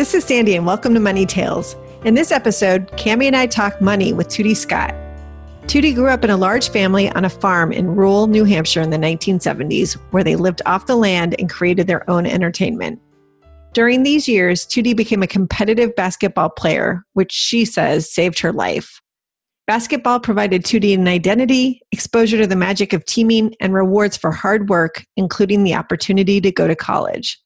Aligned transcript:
This 0.00 0.14
is 0.14 0.24
Sandi, 0.24 0.56
and 0.56 0.64
welcome 0.64 0.94
to 0.94 0.98
Money 0.98 1.26
Tales. 1.26 1.76
In 2.06 2.14
this 2.14 2.32
episode, 2.32 2.90
Cammie 2.92 3.26
and 3.26 3.36
I 3.36 3.46
talk 3.46 3.82
money 3.82 4.14
with 4.14 4.30
Tuti 4.30 4.54
Scott. 4.54 4.94
Tuti 5.66 5.92
grew 5.92 6.08
up 6.08 6.24
in 6.24 6.30
a 6.30 6.38
large 6.38 6.70
family 6.70 7.10
on 7.10 7.26
a 7.26 7.28
farm 7.28 7.70
in 7.70 7.94
rural 7.94 8.26
New 8.26 8.44
Hampshire 8.44 8.80
in 8.80 8.88
the 8.88 8.96
1970s, 8.96 10.00
where 10.10 10.24
they 10.24 10.36
lived 10.36 10.62
off 10.64 10.86
the 10.86 10.96
land 10.96 11.36
and 11.38 11.50
created 11.50 11.86
their 11.86 12.08
own 12.08 12.24
entertainment. 12.24 12.98
During 13.74 14.02
these 14.02 14.26
years, 14.26 14.64
Tuti 14.64 14.94
became 14.94 15.22
a 15.22 15.26
competitive 15.26 15.94
basketball 15.94 16.48
player, 16.48 17.04
which 17.12 17.30
she 17.30 17.66
says 17.66 18.10
saved 18.10 18.38
her 18.38 18.54
life. 18.54 19.02
Basketball 19.66 20.18
provided 20.18 20.64
Tuti 20.64 20.94
an 20.94 21.08
identity, 21.08 21.82
exposure 21.92 22.38
to 22.38 22.46
the 22.46 22.56
magic 22.56 22.94
of 22.94 23.04
teaming, 23.04 23.54
and 23.60 23.74
rewards 23.74 24.16
for 24.16 24.30
hard 24.30 24.70
work, 24.70 25.04
including 25.18 25.62
the 25.62 25.74
opportunity 25.74 26.40
to 26.40 26.50
go 26.50 26.66
to 26.66 26.74
college. 26.74 27.38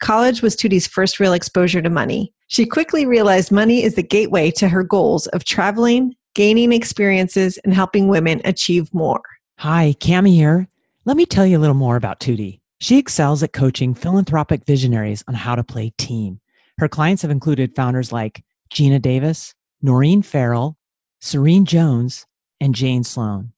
College 0.00 0.42
was 0.42 0.54
Tuti's 0.54 0.86
first 0.86 1.18
real 1.18 1.32
exposure 1.32 1.80
to 1.80 1.88
money. 1.88 2.32
She 2.48 2.66
quickly 2.66 3.06
realized 3.06 3.50
money 3.50 3.82
is 3.82 3.94
the 3.94 4.02
gateway 4.02 4.50
to 4.52 4.68
her 4.68 4.82
goals 4.82 5.26
of 5.28 5.44
traveling, 5.44 6.14
gaining 6.34 6.72
experiences, 6.72 7.58
and 7.64 7.72
helping 7.72 8.08
women 8.08 8.40
achieve 8.44 8.92
more. 8.92 9.22
Hi, 9.58 9.94
Cammie 9.98 10.34
here. 10.34 10.68
Let 11.06 11.16
me 11.16 11.24
tell 11.24 11.46
you 11.46 11.56
a 11.56 11.60
little 11.60 11.74
more 11.74 11.96
about 11.96 12.20
Tuti. 12.20 12.60
She 12.78 12.98
excels 12.98 13.42
at 13.42 13.54
coaching 13.54 13.94
philanthropic 13.94 14.66
visionaries 14.66 15.24
on 15.28 15.34
how 15.34 15.54
to 15.54 15.64
play 15.64 15.92
team. 15.96 16.40
Her 16.78 16.88
clients 16.88 17.22
have 17.22 17.30
included 17.30 17.74
founders 17.74 18.12
like 18.12 18.44
Geena 18.70 19.00
Davis, 19.00 19.54
Noreen 19.80 20.20
Farrell, 20.20 20.76
Serene 21.20 21.64
Jones, 21.64 22.26
and 22.60 22.74
Jane 22.74 23.02
Sloan. 23.02 23.52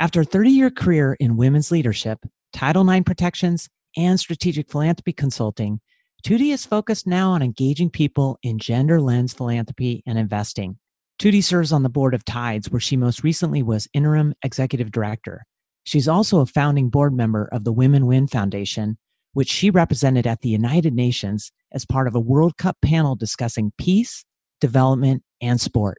After 0.00 0.22
a 0.22 0.24
30 0.24 0.50
year 0.50 0.70
career 0.70 1.16
in 1.20 1.36
women's 1.36 1.70
leadership, 1.70 2.20
Title 2.52 2.88
IX 2.88 3.04
protections, 3.04 3.68
and 3.98 4.18
strategic 4.18 4.70
philanthropy 4.70 5.12
consulting, 5.12 5.80
Tuti 6.22 6.52
is 6.52 6.64
focused 6.64 7.06
now 7.06 7.32
on 7.32 7.42
engaging 7.42 7.90
people 7.90 8.38
in 8.42 8.58
gender 8.58 9.00
lens 9.00 9.34
philanthropy 9.34 10.02
and 10.06 10.18
investing. 10.18 10.78
Tuti 11.18 11.42
serves 11.42 11.72
on 11.72 11.82
the 11.82 11.88
board 11.88 12.14
of 12.14 12.24
Tides, 12.24 12.70
where 12.70 12.80
she 12.80 12.96
most 12.96 13.22
recently 13.22 13.62
was 13.62 13.88
interim 13.92 14.34
executive 14.42 14.90
director. 14.90 15.44
She's 15.84 16.08
also 16.08 16.40
a 16.40 16.46
founding 16.46 16.90
board 16.90 17.12
member 17.12 17.48
of 17.50 17.64
the 17.64 17.72
Women 17.72 18.06
Win 18.06 18.28
Foundation, 18.28 18.98
which 19.32 19.50
she 19.50 19.70
represented 19.70 20.26
at 20.26 20.40
the 20.42 20.48
United 20.48 20.92
Nations 20.92 21.50
as 21.72 21.84
part 21.84 22.06
of 22.06 22.14
a 22.14 22.20
World 22.20 22.56
Cup 22.56 22.76
panel 22.82 23.16
discussing 23.16 23.72
peace, 23.78 24.24
development, 24.60 25.22
and 25.40 25.60
sport. 25.60 25.98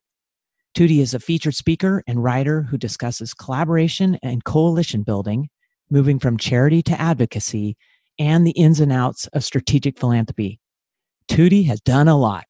Tuti 0.73 1.01
is 1.01 1.13
a 1.13 1.19
featured 1.19 1.55
speaker 1.55 2.03
and 2.07 2.23
writer 2.23 2.63
who 2.63 2.77
discusses 2.77 3.33
collaboration 3.33 4.17
and 4.21 4.43
coalition 4.43 5.03
building, 5.03 5.49
moving 5.89 6.19
from 6.19 6.37
charity 6.37 6.81
to 6.83 7.01
advocacy, 7.01 7.75
and 8.19 8.45
the 8.45 8.51
ins 8.51 8.79
and 8.79 8.91
outs 8.91 9.27
of 9.27 9.43
strategic 9.43 9.97
philanthropy. 9.97 10.59
Tuti 11.27 11.63
has 11.63 11.81
done 11.81 12.07
a 12.07 12.17
lot. 12.17 12.45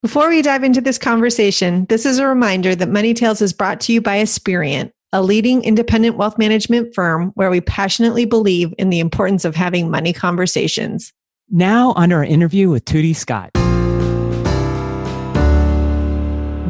Before 0.00 0.28
we 0.28 0.42
dive 0.42 0.62
into 0.62 0.80
this 0.80 0.96
conversation, 0.96 1.84
this 1.88 2.06
is 2.06 2.18
a 2.18 2.26
reminder 2.26 2.76
that 2.76 2.88
Money 2.88 3.14
Tales 3.14 3.42
is 3.42 3.52
brought 3.52 3.80
to 3.80 3.92
you 3.92 4.00
by 4.00 4.18
Aspiriant, 4.18 4.92
a 5.12 5.22
leading 5.22 5.64
independent 5.64 6.16
wealth 6.16 6.38
management 6.38 6.94
firm 6.94 7.32
where 7.34 7.50
we 7.50 7.60
passionately 7.60 8.24
believe 8.24 8.72
in 8.78 8.90
the 8.90 9.00
importance 9.00 9.44
of 9.44 9.56
having 9.56 9.90
money 9.90 10.12
conversations. 10.12 11.12
Now, 11.50 11.94
on 11.94 12.12
our 12.12 12.22
interview 12.22 12.70
with 12.70 12.84
Tuti 12.84 13.12
Scott. 13.12 13.50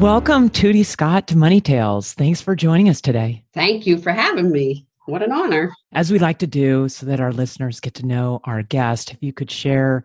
Welcome, 0.00 0.48
Tuti 0.48 0.84
Scott, 0.84 1.26
to 1.26 1.36
Money 1.36 1.60
Tales. 1.60 2.14
Thanks 2.14 2.40
for 2.40 2.56
joining 2.56 2.88
us 2.88 3.02
today. 3.02 3.44
Thank 3.52 3.86
you 3.86 3.98
for 3.98 4.12
having 4.12 4.50
me. 4.50 4.87
What 5.08 5.22
an 5.22 5.32
honor. 5.32 5.72
As 5.92 6.12
we 6.12 6.18
like 6.18 6.38
to 6.40 6.46
do, 6.46 6.86
so 6.90 7.06
that 7.06 7.18
our 7.18 7.32
listeners 7.32 7.80
get 7.80 7.94
to 7.94 8.04
know 8.04 8.40
our 8.44 8.62
guest, 8.62 9.10
if 9.10 9.16
you 9.22 9.32
could 9.32 9.50
share 9.50 10.04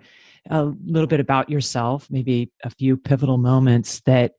a 0.50 0.64
little 0.64 1.08
bit 1.08 1.19
about 1.19 1.50
yourself, 1.50 2.08
maybe 2.09 2.53
a 2.64 2.69
few 2.69 2.96
pivotal 2.96 3.38
moments 3.38 4.00
that 4.06 4.36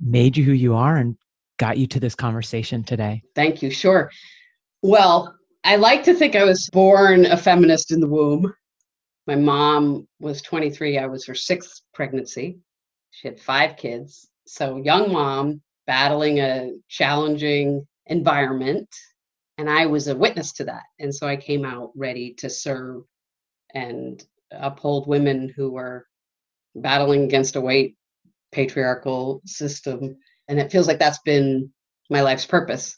made 0.00 0.34
you 0.34 0.42
who 0.42 0.52
you 0.52 0.74
are 0.74 0.96
and 0.96 1.18
got 1.58 1.76
you 1.76 1.86
to 1.88 2.00
this 2.00 2.14
conversation 2.14 2.82
today. 2.82 3.20
Thank 3.34 3.60
you. 3.60 3.70
Sure. 3.70 4.10
Well, 4.80 5.36
I 5.64 5.76
like 5.76 6.02
to 6.04 6.14
think 6.14 6.34
I 6.34 6.44
was 6.44 6.66
born 6.72 7.26
a 7.26 7.36
feminist 7.36 7.92
in 7.92 8.00
the 8.00 8.08
womb. 8.08 8.54
My 9.26 9.36
mom 9.36 10.08
was 10.18 10.40
23. 10.40 10.96
I 10.96 11.04
was 11.08 11.26
her 11.26 11.34
sixth 11.34 11.82
pregnancy. 11.92 12.56
She 13.10 13.28
had 13.28 13.38
five 13.38 13.76
kids. 13.76 14.26
So, 14.46 14.78
young 14.78 15.12
mom 15.12 15.60
battling 15.86 16.38
a 16.38 16.70
challenging 16.88 17.86
environment 18.06 18.88
and 19.58 19.70
I 19.70 19.86
was 19.86 20.08
a 20.08 20.16
witness 20.16 20.52
to 20.54 20.64
that. 20.64 20.82
And 20.98 21.14
so 21.14 21.26
I 21.26 21.36
came 21.36 21.64
out 21.64 21.92
ready 21.94 22.34
to 22.38 22.50
serve 22.50 23.02
and 23.74 24.22
uphold 24.52 25.06
women 25.06 25.52
who 25.54 25.70
were 25.72 26.06
battling 26.74 27.24
against 27.24 27.56
a 27.56 27.60
white 27.60 27.96
patriarchal 28.52 29.42
system. 29.46 30.16
And 30.48 30.58
it 30.58 30.70
feels 30.70 30.86
like 30.86 30.98
that's 30.98 31.20
been 31.20 31.70
my 32.10 32.20
life's 32.20 32.46
purpose. 32.46 32.96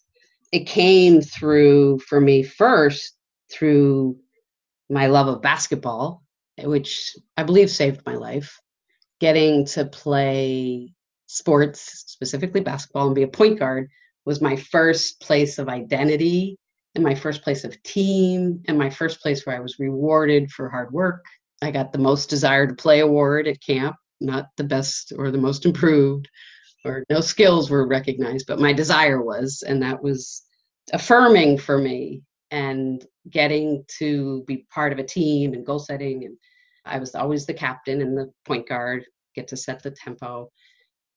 It 0.52 0.66
came 0.66 1.20
through, 1.20 2.00
for 2.00 2.20
me, 2.20 2.42
first 2.42 3.16
through 3.52 4.18
my 4.90 5.06
love 5.06 5.28
of 5.28 5.42
basketball, 5.42 6.22
which 6.58 7.14
I 7.36 7.44
believe 7.44 7.70
saved 7.70 8.04
my 8.04 8.14
life. 8.14 8.58
Getting 9.20 9.64
to 9.66 9.84
play 9.84 10.92
sports, 11.26 12.04
specifically 12.06 12.60
basketball, 12.60 13.06
and 13.06 13.14
be 13.14 13.24
a 13.24 13.28
point 13.28 13.58
guard 13.58 13.90
was 14.28 14.42
my 14.42 14.56
first 14.56 15.22
place 15.22 15.58
of 15.58 15.70
identity 15.70 16.54
and 16.94 17.02
my 17.02 17.14
first 17.14 17.42
place 17.42 17.64
of 17.64 17.82
team 17.82 18.62
and 18.68 18.76
my 18.76 18.90
first 18.90 19.22
place 19.22 19.46
where 19.46 19.56
I 19.56 19.60
was 19.60 19.78
rewarded 19.78 20.50
for 20.50 20.68
hard 20.68 20.92
work. 20.92 21.24
I 21.62 21.70
got 21.70 21.92
the 21.92 21.98
most 21.98 22.28
desired 22.28 22.76
play 22.76 23.00
award 23.00 23.48
at 23.48 23.64
camp, 23.64 23.96
not 24.20 24.48
the 24.58 24.64
best 24.64 25.14
or 25.16 25.30
the 25.30 25.38
most 25.38 25.64
improved, 25.64 26.28
or 26.84 27.04
no 27.08 27.22
skills 27.22 27.70
were 27.70 27.88
recognized, 27.88 28.46
but 28.46 28.60
my 28.60 28.74
desire 28.74 29.22
was, 29.22 29.64
and 29.66 29.82
that 29.82 30.02
was 30.02 30.42
affirming 30.92 31.56
for 31.56 31.78
me 31.78 32.20
and 32.50 33.06
getting 33.30 33.82
to 33.98 34.44
be 34.46 34.66
part 34.70 34.92
of 34.92 34.98
a 34.98 35.04
team 35.04 35.54
and 35.54 35.64
goal 35.64 35.78
setting 35.78 36.26
and 36.26 36.36
I 36.84 36.98
was 36.98 37.14
always 37.14 37.46
the 37.46 37.54
captain 37.54 38.02
and 38.02 38.16
the 38.16 38.30
point 38.44 38.68
guard, 38.68 39.06
get 39.34 39.48
to 39.48 39.56
set 39.56 39.82
the 39.82 39.90
tempo 39.90 40.50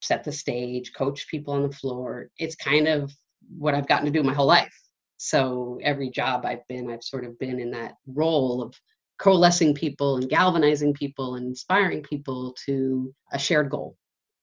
set 0.01 0.23
the 0.23 0.31
stage, 0.31 0.93
coach 0.93 1.27
people 1.27 1.53
on 1.53 1.63
the 1.63 1.75
floor. 1.75 2.29
It's 2.37 2.55
kind 2.55 2.87
of 2.87 3.11
what 3.57 3.73
I've 3.73 3.87
gotten 3.87 4.05
to 4.05 4.11
do 4.11 4.23
my 4.23 4.33
whole 4.33 4.47
life. 4.47 4.73
So 5.17 5.79
every 5.83 6.09
job 6.09 6.45
I've 6.45 6.67
been, 6.67 6.89
I've 6.89 7.03
sort 7.03 7.25
of 7.25 7.37
been 7.37 7.59
in 7.59 7.71
that 7.71 7.93
role 8.07 8.61
of 8.61 8.73
coalescing 9.19 9.75
people 9.75 10.17
and 10.17 10.29
galvanizing 10.29 10.93
people 10.93 11.35
and 11.35 11.45
inspiring 11.45 12.01
people 12.01 12.55
to 12.65 13.13
a 13.31 13.37
shared 13.37 13.69
goal. 13.69 13.95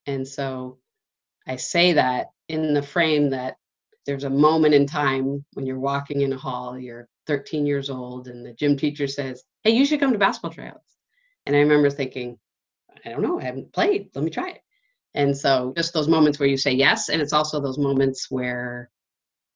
And 0.06 0.26
so 0.26 0.78
I 1.46 1.56
say 1.56 1.94
that 1.94 2.28
in 2.48 2.74
the 2.74 2.82
frame 2.82 3.30
that 3.30 3.56
there's 4.06 4.24
a 4.24 4.30
moment 4.30 4.74
in 4.74 4.86
time 4.86 5.44
when 5.54 5.66
you're 5.66 5.80
walking 5.80 6.20
in 6.20 6.32
a 6.32 6.36
hall, 6.36 6.78
you're 6.78 7.08
13 7.26 7.66
years 7.66 7.90
old, 7.90 8.28
and 8.28 8.44
the 8.44 8.52
gym 8.54 8.76
teacher 8.76 9.06
says, 9.06 9.42
Hey, 9.64 9.72
you 9.72 9.84
should 9.84 10.00
come 10.00 10.12
to 10.12 10.18
basketball 10.18 10.52
tryouts. 10.52 10.96
And 11.44 11.56
I 11.56 11.58
remember 11.58 11.90
thinking, 11.90 12.38
I 13.04 13.10
don't 13.10 13.22
know, 13.22 13.40
I 13.40 13.44
haven't 13.44 13.72
played. 13.72 14.10
Let 14.14 14.24
me 14.24 14.30
try 14.30 14.50
it. 14.50 14.62
And 15.18 15.36
so 15.36 15.74
just 15.76 15.92
those 15.92 16.08
moments 16.08 16.38
where 16.38 16.48
you 16.48 16.56
say 16.56 16.72
yes, 16.72 17.08
and 17.08 17.20
it's 17.20 17.32
also 17.32 17.60
those 17.60 17.76
moments 17.76 18.30
where 18.30 18.88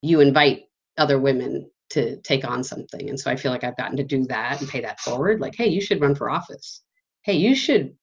you 0.02 0.20
invite 0.20 0.64
other 0.98 1.20
women 1.20 1.70
to 1.90 2.16
take 2.22 2.44
on 2.44 2.64
something. 2.64 3.08
And 3.08 3.18
so 3.18 3.30
I 3.30 3.36
feel 3.36 3.52
like 3.52 3.62
I've 3.62 3.76
gotten 3.76 3.96
to 3.98 4.04
do 4.04 4.24
that 4.26 4.60
and 4.60 4.68
pay 4.68 4.80
that 4.80 4.98
forward. 4.98 5.40
Like, 5.40 5.54
hey, 5.54 5.68
you 5.68 5.80
should 5.80 6.00
run 6.00 6.16
for 6.16 6.28
office. 6.28 6.82
Hey, 7.22 7.34
you 7.34 7.54
should 7.54 7.94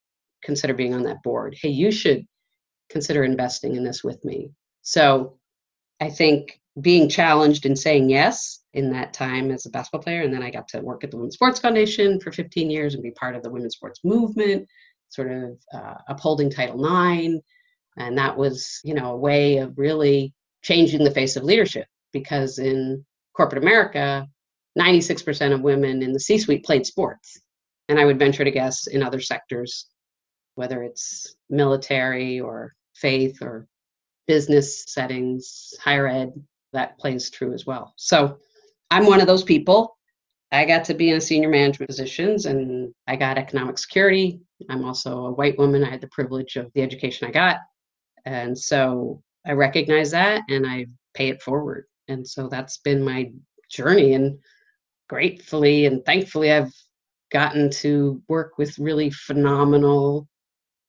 consider 0.42 0.74
being 0.74 0.94
on 0.94 1.04
that 1.04 1.22
board. 1.22 1.58
Hey, 1.62 1.70
you 1.70 1.92
should 1.92 2.26
consider 2.90 3.26
investing 3.26 3.76
in 3.76 3.84
this 3.84 4.06
with 4.06 4.24
me. 4.24 4.52
So 4.82 5.38
I 6.00 6.10
think 6.10 6.62
being 6.80 7.10
challenged 7.10 7.66
and 7.66 7.78
saying 7.78 8.10
yes 8.10 8.64
in 8.74 8.90
that 8.94 9.12
time 9.12 9.52
as 9.52 9.66
a 9.66 9.70
basketball 9.70 10.02
player, 10.02 10.22
and 10.22 10.34
then 10.34 10.44
I 10.44 10.50
got 10.50 10.70
to 10.70 10.80
work 10.80 11.04
at 11.04 11.12
the 11.12 11.18
Women's 11.18 11.36
Sports 11.36 11.60
Foundation 11.60 12.22
for 12.22 12.32
15 12.32 12.70
years 12.70 12.94
and 12.94 13.04
be 13.04 13.12
part 13.12 13.36
of 13.36 13.44
the 13.44 13.50
women's 13.50 13.76
sports 13.76 14.00
movement, 14.06 14.66
sort 15.10 15.32
of 15.32 15.58
uh, 15.74 15.96
upholding 16.08 16.50
Title 16.50 16.84
IX. 16.84 17.36
And 17.98 18.18
that 18.18 18.38
was, 18.38 18.80
you 18.84 18.94
know, 18.94 19.12
a 19.12 19.18
way 19.18 19.58
of 19.58 19.78
really 19.78 20.34
changing 20.62 21.04
the 21.04 21.12
face 21.12 21.36
of 21.36 21.44
leadership 21.44 21.88
because 22.14 22.60
in 22.60 23.06
corporate 23.36 23.62
America, 23.62 24.28
96% 24.78 25.54
of 25.54 25.62
women 25.62 26.02
in 26.02 26.14
the 26.14 26.20
C 26.20 26.38
suite 26.38 26.64
played 26.64 26.86
sports. 26.86 27.40
And 27.88 28.00
I 28.00 28.06
would 28.06 28.20
venture 28.20 28.44
to 28.44 28.52
guess 28.52 28.88
in 28.88 29.02
other 29.02 29.20
sectors, 29.20 29.88
whether 30.56 30.84
it's 30.84 31.36
military 31.50 32.40
or 32.40 32.74
faith 32.96 33.42
or 33.42 33.68
business 34.28 34.84
settings, 34.88 35.74
higher 35.82 36.08
ed, 36.08 36.32
that 36.74 36.98
plays 37.00 37.30
true 37.30 37.54
as 37.54 37.66
well. 37.66 37.94
So 37.96 38.38
I'm 38.92 39.06
one 39.06 39.22
of 39.22 39.28
those 39.28 39.44
people. 39.44 39.98
I 40.52 40.66
got 40.66 40.86
to 40.86 40.94
be 40.94 41.12
in 41.12 41.22
senior 41.22 41.50
management 41.50 41.90
positions 41.90 42.46
and 42.46 42.94
I 43.08 43.16
got 43.16 43.38
economic 43.38 43.78
security. 43.78 44.40
I'm 44.70 44.84
also 44.84 45.28
a 45.28 45.32
white 45.32 45.58
woman. 45.58 45.84
I 45.84 45.90
had 45.90 46.02
the 46.02 46.08
privilege 46.08 46.56
of 46.56 46.72
the 46.74 46.82
education 46.82 47.28
I 47.28 47.32
got. 47.32 47.58
And 48.26 48.58
so 48.58 49.24
I 49.46 49.54
recognize 49.54 50.12
that 50.12 50.44
and 50.50 50.68
I 50.68 50.88
pay 51.14 51.30
it 51.30 51.42
forward. 51.42 51.86
And 52.08 52.28
so 52.28 52.48
that's 52.48 52.78
been 52.80 53.04
my 53.04 53.32
journey. 53.70 54.14
And 54.14 54.40
gratefully 55.08 55.86
and 55.86 56.04
thankfully, 56.06 56.52
I've 56.52 56.74
gotten 57.32 57.70
to 57.70 58.22
work 58.28 58.58
with 58.58 58.78
really 58.80 59.12
phenomenal 59.12 60.28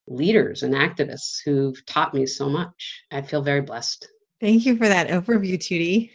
leaders 0.07 0.63
and 0.63 0.75
activists 0.75 1.39
who've 1.45 1.85
taught 1.87 2.15
me 2.15 2.27
so 2.27 2.49
much. 2.49 3.05
I 3.11 3.23
feel 3.23 3.43
very 3.43 3.61
blessed. 3.61 4.09
Thank 4.41 4.67
you 4.67 4.77
for 4.77 4.89
that 4.89 5.09
overview, 5.09 5.59
Tuti. 5.59 6.11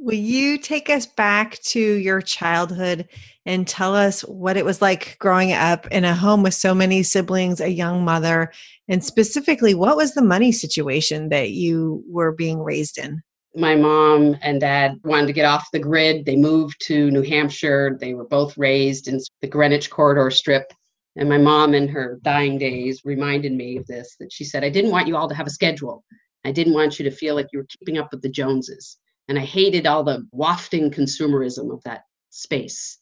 Will 0.00 0.14
you 0.14 0.58
take 0.58 0.88
us 0.88 1.06
back 1.06 1.58
to 1.64 1.80
your 1.80 2.20
childhood 2.20 3.08
and 3.44 3.66
tell 3.66 3.96
us 3.96 4.20
what 4.22 4.56
it 4.56 4.64
was 4.64 4.80
like 4.80 5.16
growing 5.18 5.52
up 5.52 5.86
in 5.88 6.04
a 6.04 6.14
home 6.14 6.42
with 6.42 6.54
so 6.54 6.74
many 6.74 7.02
siblings, 7.02 7.60
a 7.60 7.68
young 7.68 8.04
mother, 8.04 8.52
and 8.88 9.04
specifically, 9.04 9.74
what 9.74 9.96
was 9.96 10.14
the 10.14 10.22
money 10.22 10.50
situation 10.50 11.28
that 11.28 11.50
you 11.50 12.02
were 12.08 12.32
being 12.32 12.58
raised 12.58 12.96
in? 12.96 13.22
My 13.54 13.74
mom 13.74 14.36
and 14.40 14.60
dad 14.60 14.98
wanted 15.04 15.26
to 15.26 15.32
get 15.32 15.44
off 15.44 15.70
the 15.72 15.78
grid. 15.78 16.24
They 16.24 16.36
moved 16.36 16.80
to 16.86 17.10
New 17.10 17.22
Hampshire. 17.22 17.96
They 18.00 18.14
were 18.14 18.26
both 18.26 18.56
raised 18.56 19.08
in 19.08 19.20
the 19.42 19.48
Greenwich 19.48 19.90
Corridor 19.90 20.30
Strip. 20.30 20.72
And 21.16 21.28
my 21.28 21.38
mom, 21.38 21.74
in 21.74 21.88
her 21.88 22.18
dying 22.22 22.56
days, 22.56 23.02
reminded 23.04 23.52
me 23.52 23.76
of 23.76 23.86
this 23.86 24.16
that 24.20 24.32
she 24.32 24.44
said, 24.44 24.64
I 24.64 24.70
didn't 24.70 24.92
want 24.92 25.08
you 25.08 25.16
all 25.16 25.28
to 25.28 25.34
have 25.34 25.46
a 25.46 25.50
schedule. 25.50 26.04
I 26.44 26.52
didn't 26.52 26.74
want 26.74 26.98
you 26.98 27.04
to 27.10 27.16
feel 27.16 27.34
like 27.34 27.48
you 27.52 27.58
were 27.58 27.66
keeping 27.68 27.98
up 27.98 28.08
with 28.12 28.22
the 28.22 28.28
Joneses. 28.28 28.96
And 29.28 29.38
I 29.38 29.42
hated 29.42 29.86
all 29.86 30.04
the 30.04 30.26
wafting 30.32 30.90
consumerism 30.90 31.72
of 31.72 31.82
that 31.84 32.02
space. 32.30 32.98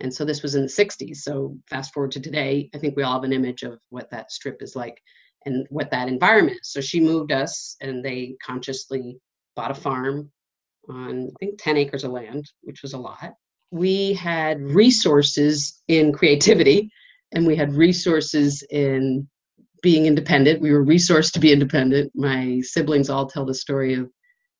And 0.00 0.12
so 0.12 0.24
this 0.24 0.42
was 0.42 0.56
in 0.56 0.62
the 0.62 0.68
60s. 0.68 1.18
So 1.18 1.56
fast 1.70 1.94
forward 1.94 2.10
to 2.12 2.20
today, 2.20 2.68
I 2.74 2.78
think 2.78 2.96
we 2.96 3.04
all 3.04 3.14
have 3.14 3.24
an 3.24 3.32
image 3.32 3.62
of 3.62 3.78
what 3.90 4.10
that 4.10 4.32
strip 4.32 4.60
is 4.60 4.74
like 4.74 5.00
and 5.46 5.66
what 5.70 5.90
that 5.92 6.08
environment 6.08 6.58
is. 6.60 6.72
So 6.72 6.80
she 6.80 7.00
moved 7.00 7.30
us 7.30 7.76
and 7.80 8.04
they 8.04 8.36
consciously 8.44 9.18
bought 9.54 9.70
a 9.70 9.74
farm 9.74 10.30
on, 10.88 11.28
I 11.28 11.34
think, 11.38 11.62
10 11.62 11.76
acres 11.76 12.02
of 12.02 12.10
land, 12.10 12.50
which 12.62 12.82
was 12.82 12.94
a 12.94 12.98
lot. 12.98 13.34
We 13.70 14.14
had 14.14 14.60
resources 14.60 15.80
in 15.86 16.12
creativity 16.12 16.90
and 17.32 17.46
we 17.46 17.56
had 17.56 17.72
resources 17.74 18.64
in 18.70 19.28
being 19.82 20.06
independent. 20.06 20.60
We 20.60 20.72
were 20.72 20.84
resourced 20.84 21.32
to 21.32 21.40
be 21.40 21.52
independent. 21.52 22.12
My 22.14 22.60
siblings 22.62 23.08
all 23.08 23.26
tell 23.26 23.44
the 23.44 23.54
story 23.54 23.94
of 23.94 24.10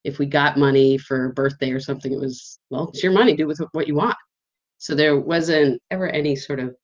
if 0.04 0.18
we 0.18 0.26
got 0.26 0.58
money 0.58 0.98
for 0.98 1.32
birthday 1.32 1.70
or 1.70 1.80
something, 1.80 2.12
it 2.12 2.18
was, 2.18 2.58
well, 2.70 2.88
it's 2.88 3.02
your 3.02 3.12
money, 3.12 3.36
do 3.36 3.46
with 3.46 3.60
what 3.72 3.86
you 3.86 3.94
want. 3.94 4.16
So 4.78 4.94
there 4.94 5.18
wasn't 5.18 5.80
ever 5.90 6.08
any 6.08 6.34
sort 6.34 6.58
of 6.58 6.74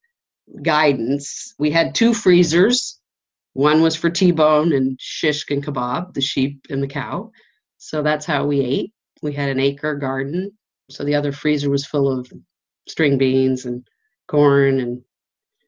guidance. 0.63 1.55
We 1.59 1.71
had 1.71 1.95
two 1.95 2.15
freezers. 2.15 3.01
One 3.55 3.83
was 3.83 3.97
for 3.97 4.09
T-bone 4.09 4.73
and 4.73 4.97
shish 5.01 5.45
and 5.51 5.65
kebab, 5.65 6.15
the 6.15 6.21
sheep 6.21 6.67
and 6.71 6.83
the 6.83 6.87
cow. 6.87 7.33
So 7.79 8.03
that's 8.03 8.25
how 8.25 8.47
we 8.47 8.61
ate. 8.61 8.93
We 9.21 9.33
had 9.33 9.49
an 9.49 9.59
acre 9.59 9.97
garden. 9.97 10.53
So 10.91 11.03
the 11.05 11.15
other 11.15 11.33
freezer 11.33 11.71
was 11.71 11.85
full 11.85 12.09
of 12.11 12.31
string 12.87 13.19
beans 13.19 13.65
and 13.65 13.87
corn 14.29 14.81
and 14.81 15.03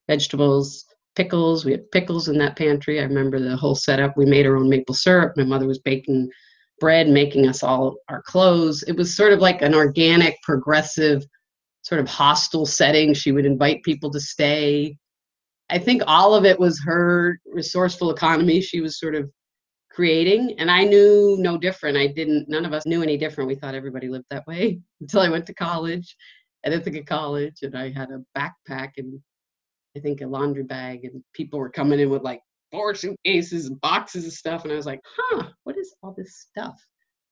vegetables, 0.07 0.85
pickles. 1.17 1.65
We 1.65 1.73
had 1.73 1.91
pickles 1.91 2.29
in 2.29 2.39
that 2.39 2.57
pantry. 2.57 3.01
I 3.01 3.05
remember 3.05 3.41
the 3.41 3.57
whole 3.57 3.75
setup. 3.75 4.17
We 4.17 4.25
made 4.25 4.47
our 4.47 4.57
own 4.57 4.69
maple 4.69 4.95
syrup. 4.95 5.37
My 5.37 5.45
mother 5.45 5.67
was 5.67 5.81
baking 5.81 6.31
bread, 6.81 7.09
making 7.09 7.47
us 7.49 7.63
all 7.63 7.97
our 8.09 8.23
clothes. 8.23 8.83
It 8.85 8.97
was 8.97 9.17
sort 9.17 9.33
of 9.33 9.41
like 9.41 9.63
an 9.63 9.75
organic, 9.75 10.41
progressive, 10.43 11.23
sort 11.83 12.01
of 12.01 12.09
hostile 12.09 12.67
setting. 12.67 13.15
She 13.15 13.33
would 13.33 13.47
invite 13.47 13.83
people 13.83 14.11
to 14.11 14.21
stay. 14.21 14.97
I 15.71 15.79
think 15.79 16.03
all 16.07 16.35
of 16.35 16.45
it 16.45 16.59
was 16.59 16.83
her 16.85 17.39
resourceful 17.47 18.11
economy 18.11 18.61
she 18.61 18.81
was 18.81 18.99
sort 18.99 19.15
of 19.15 19.31
creating. 19.91 20.55
And 20.59 20.71
I 20.71 20.85
knew 20.85 21.37
no 21.39 21.59
different. 21.59 21.97
I 21.97 22.09
didn't, 22.09 22.49
none 22.49 22.65
of 22.65 22.73
us 22.73 22.87
knew 22.87 23.03
any 23.03 23.17
different. 23.17 23.49
We 23.49 23.55
thought 23.55 23.75
everybody 23.75 24.09
lived 24.09 24.27
that 24.31 24.47
way 24.47 24.81
until 25.01 25.21
I 25.21 25.29
went 25.29 25.47
to 25.47 25.55
college 25.55 26.17
at 26.65 26.73
Ithaca 26.73 27.03
College 27.05 27.63
and 27.63 27.77
I 27.77 27.91
had 27.91 28.09
a 28.11 28.25
backpack 28.39 28.93
and 28.99 29.21
I 29.97 30.01
think 30.01 30.21
a 30.21 30.27
laundry 30.27 30.63
bag 30.63 31.05
and 31.05 31.23
people 31.33 31.59
were 31.59 31.71
coming 31.71 31.99
in 31.99 32.11
with 32.11 32.23
like 32.23 32.41
four 32.71 32.95
suitcases 32.95 33.67
and 33.67 33.81
boxes 33.81 34.27
of 34.27 34.33
stuff. 34.33 34.63
And 34.65 34.73
I 34.73 34.77
was 34.77 34.87
like, 34.87 35.01
huh, 35.17 35.49
all 36.03 36.15
this 36.17 36.47
stuff? 36.49 36.81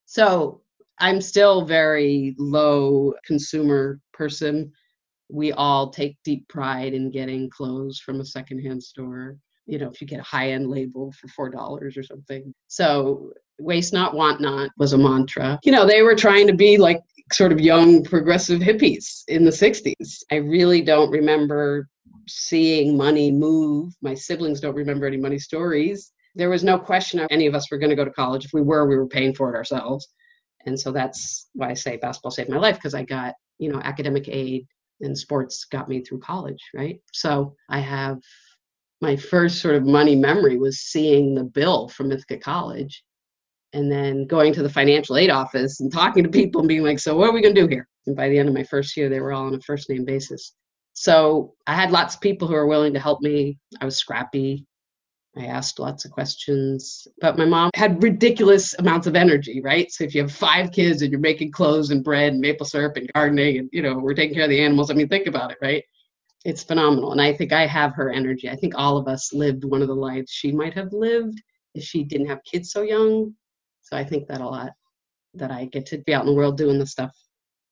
So 0.07 0.63
I'm 0.99 1.21
still 1.21 1.65
very 1.65 2.35
low 2.39 3.15
consumer 3.25 4.01
person. 4.13 4.73
We 5.31 5.53
all 5.53 5.91
take 5.91 6.17
deep 6.25 6.49
pride 6.49 6.95
in 6.95 7.11
getting 7.11 7.51
clothes 7.51 8.01
from 8.01 8.21
a 8.21 8.25
secondhand 8.25 8.83
store. 8.83 9.37
You 9.67 9.79
know, 9.79 9.91
if 9.91 10.01
you 10.01 10.07
get 10.07 10.21
a 10.21 10.25
high 10.25 10.53
end 10.53 10.69
label 10.71 11.13
for 11.13 11.29
four 11.29 11.51
dollars 11.51 11.97
or 11.97 12.03
something. 12.03 12.53
So 12.69 13.33
waste 13.59 13.93
not, 13.93 14.15
want 14.15 14.41
not 14.41 14.71
was 14.79 14.93
a 14.93 14.99
mantra. 14.99 15.59
You 15.63 15.73
know, 15.73 15.87
they 15.87 16.03
were 16.03 16.15
trying 16.15 16.47
to 16.47 16.55
be 16.55 16.79
like 16.79 17.01
sort 17.33 17.53
of 17.53 17.61
young 17.61 18.03
progressive 18.03 18.61
hippies 18.61 19.25
in 19.29 19.45
the 19.45 19.51
60s. 19.51 20.23
I 20.33 20.37
really 20.37 20.81
don't 20.81 21.11
remember 21.11 21.87
seeing 22.27 22.97
money 22.97 23.31
move. 23.31 23.93
My 24.01 24.15
siblings 24.15 24.61
don't 24.61 24.75
remember 24.75 25.07
any 25.07 25.17
money 25.17 25.39
stories. 25.39 26.13
There 26.39 26.49
was 26.49 26.65
no 26.65 26.79
question 26.79 27.21
of 27.21 27.27
any 27.31 27.47
of 27.47 27.55
us 27.55 27.71
were 27.71 27.79
going 27.79 27.91
to 27.91 27.97
go 27.97 28.05
to 28.05 28.11
college. 28.11 28.45
If 28.45 28.53
we 28.55 28.63
were, 28.63 28.87
we 28.89 28.97
were 28.97 29.09
paying 29.09 29.35
for 29.35 29.53
it 29.53 29.57
ourselves. 29.57 30.09
And 30.67 30.79
so 30.79 30.93
that's 30.93 31.51
why 31.53 31.71
I 31.71 31.75
say 31.75 31.97
basketball 31.97 32.31
saved 32.31 32.49
my 32.49 32.59
life 32.59 32.77
because 32.77 32.95
I 32.95 33.03
got, 33.03 33.35
you 33.59 33.71
know, 33.71 33.81
academic 33.81 34.29
aid 34.29 34.67
and 35.01 35.19
sports 35.19 35.65
got 35.65 35.89
me 35.89 36.01
through 36.01 36.21
college, 36.21 36.63
right? 36.75 37.01
So 37.13 37.55
I 37.69 37.81
have 37.81 38.19
my 39.01 39.17
first 39.17 39.61
sort 39.61 39.75
of 39.75 39.85
money 39.85 40.17
memory 40.17 40.59
was 40.59 40.79
seeing 40.79 41.35
the 41.35 41.45
bill 41.45 41.89
from 41.89 42.13
Ithaca 42.13 42.39
College 42.39 43.03
and 43.73 43.91
then 43.91 44.27
going 44.27 44.53
to 44.55 44.63
the 44.63 44.69
financial 44.69 45.17
aid 45.17 45.31
office 45.31 45.81
and 45.81 45.93
talking 45.93 46.25
to 46.25 46.31
people 46.31 46.61
and 46.61 46.69
being 46.69 46.83
like, 46.83 46.99
so 46.99 47.17
what 47.17 47.29
are 47.29 47.33
we 47.33 47.43
going 47.43 47.55
to 47.55 47.61
do 47.61 47.69
here? 47.69 47.89
And 48.07 48.17
by 48.17 48.29
the 48.29 48.39
end 48.39 48.49
of 48.49 48.55
my 48.55 48.65
first 48.65 48.97
year, 48.97 49.09
they 49.09 49.21
were 49.21 49.33
all 49.33 49.47
on 49.47 49.55
a 49.55 49.61
first 49.61 49.91
name 49.91 50.05
basis. 50.05 50.55
So 50.95 51.55
I 51.67 51.75
had 51.75 51.93
lots 51.93 52.15
of 52.15 52.21
people 52.21 52.49
who 52.49 52.55
were 52.55 52.67
willing 52.67 52.95
to 52.95 53.01
help 53.01 53.21
me. 53.21 53.59
I 53.81 53.85
was 53.85 53.97
scrappy. 53.97 54.67
I 55.39 55.47
asked 55.47 55.79
lots 55.79 56.05
of 56.05 56.11
questions, 56.11 57.07
but 57.21 57.39
my 57.39 57.45
mom 57.45 57.71
had 57.75 58.03
ridiculous 58.03 58.75
amounts 58.79 59.07
of 59.07 59.15
energy, 59.15 59.61
right? 59.63 59.91
So 59.93 60.05
if 60.05 60.15
you 60.15 60.23
have 60.23 60.33
five 60.33 60.73
kids 60.73 61.03
and 61.03 61.13
you're 61.13 61.21
making 61.21 61.53
clothes 61.53 61.91
and 61.91 62.03
bread 62.03 62.33
and 62.33 62.41
maple 62.41 62.67
syrup 62.67 62.97
and 62.97 63.11
gardening 63.15 63.59
and, 63.59 63.69
you 63.73 63.83
know, 63.83 63.99
we're 63.99 64.15
taking 64.15 64.35
care 64.35 64.45
of 64.45 64.51
the 64.51 64.61
animals, 64.61 64.91
I 64.91 64.95
mean, 64.95 65.09
think 65.09 65.27
about 65.29 65.53
it, 65.53 65.59
right? 65.63 65.85
It's 66.45 66.65
phenomenal. 66.65 67.13
And 67.13 67.21
I 67.21 67.33
think 67.33 67.53
I 67.53 67.67
have 67.67 67.95
her 67.95 68.11
energy. 68.11 68.49
I 68.49 68.57
think 68.57 68.75
all 68.77 68.97
of 68.97 69.07
us 69.07 69.33
lived 69.33 69.65
one 69.65 69.83
of 69.83 69.89
the 69.89 69.95
lives 69.95 70.31
she 70.33 70.51
might 70.51 70.75
have 70.75 70.93
lived 70.93 71.41
if 71.75 71.85
she 71.85 72.05
didn't 72.05 72.29
have 72.29 72.43
kids 72.45 72.73
so 72.73 72.83
young. 72.83 73.35
So 73.83 73.97
I 73.97 74.05
think 74.05 74.29
that 74.29 74.41
a 74.41 74.47
lot 74.47 74.73
that 75.35 75.51
I 75.51 75.67
get 75.67 75.87
to 75.87 75.99
be 75.99 76.15
out 76.15 76.23
in 76.23 76.29
the 76.29 76.35
world 76.35 76.57
doing 76.57 76.79
the 76.79 76.87
stuff 76.87 77.15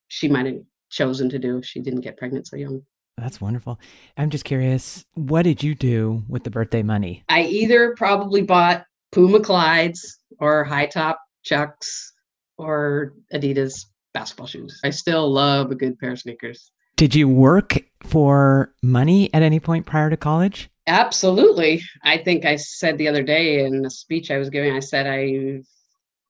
she 0.09 0.29
might 0.29 0.47
have 0.47 0.61
chosen 0.91 1.29
to 1.31 1.39
do 1.39 1.59
if 1.59 1.65
she 1.65 1.81
didn't 1.81 2.03
get 2.03 2.17
pregnant 2.17 2.47
so 2.47 2.57
young. 2.57 2.83
That's 3.19 3.41
wonderful. 3.41 3.81
I'm 4.17 4.31
just 4.31 4.45
curious, 4.45 5.05
what 5.15 5.43
did 5.43 5.63
you 5.63 5.75
do 5.75 6.23
with 6.29 6.45
the 6.45 6.51
birthday 6.51 6.83
money? 6.83 7.25
I 7.29 7.43
either 7.45 7.95
probably 7.97 8.43
bought 8.43 8.85
Puma 9.13 9.41
Clydes 9.41 10.01
or 10.39 10.65
high 10.65 10.87
top 10.87 11.19
Chucks 11.43 12.13
or 12.59 13.15
Adidas 13.33 13.87
basketball 14.13 14.47
shoes. 14.47 14.81
I 14.85 14.91
still 14.91 15.31
love 15.33 15.71
a 15.71 15.75
good 15.75 15.99
pair 15.99 16.13
of 16.13 16.19
sneakers. 16.19 16.71
Did 16.97 17.15
you 17.15 17.29
work 17.29 17.79
for 18.03 18.75
money 18.83 19.33
at 19.35 19.43
any 19.43 19.61
point 19.61 19.87
prior 19.87 20.11
to 20.11 20.17
college? 20.17 20.71
Absolutely. 20.87 21.83
I 22.05 22.19
think 22.19 22.45
I 22.45 22.57
said 22.57 22.97
the 22.97 23.09
other 23.09 23.23
day 23.23 23.65
in 23.65 23.85
a 23.85 23.91
speech 23.91 24.31
I 24.31 24.39
was 24.39 24.51
giving, 24.51 24.73
I 24.73 24.81
said 24.81 25.07
I've 25.07 25.67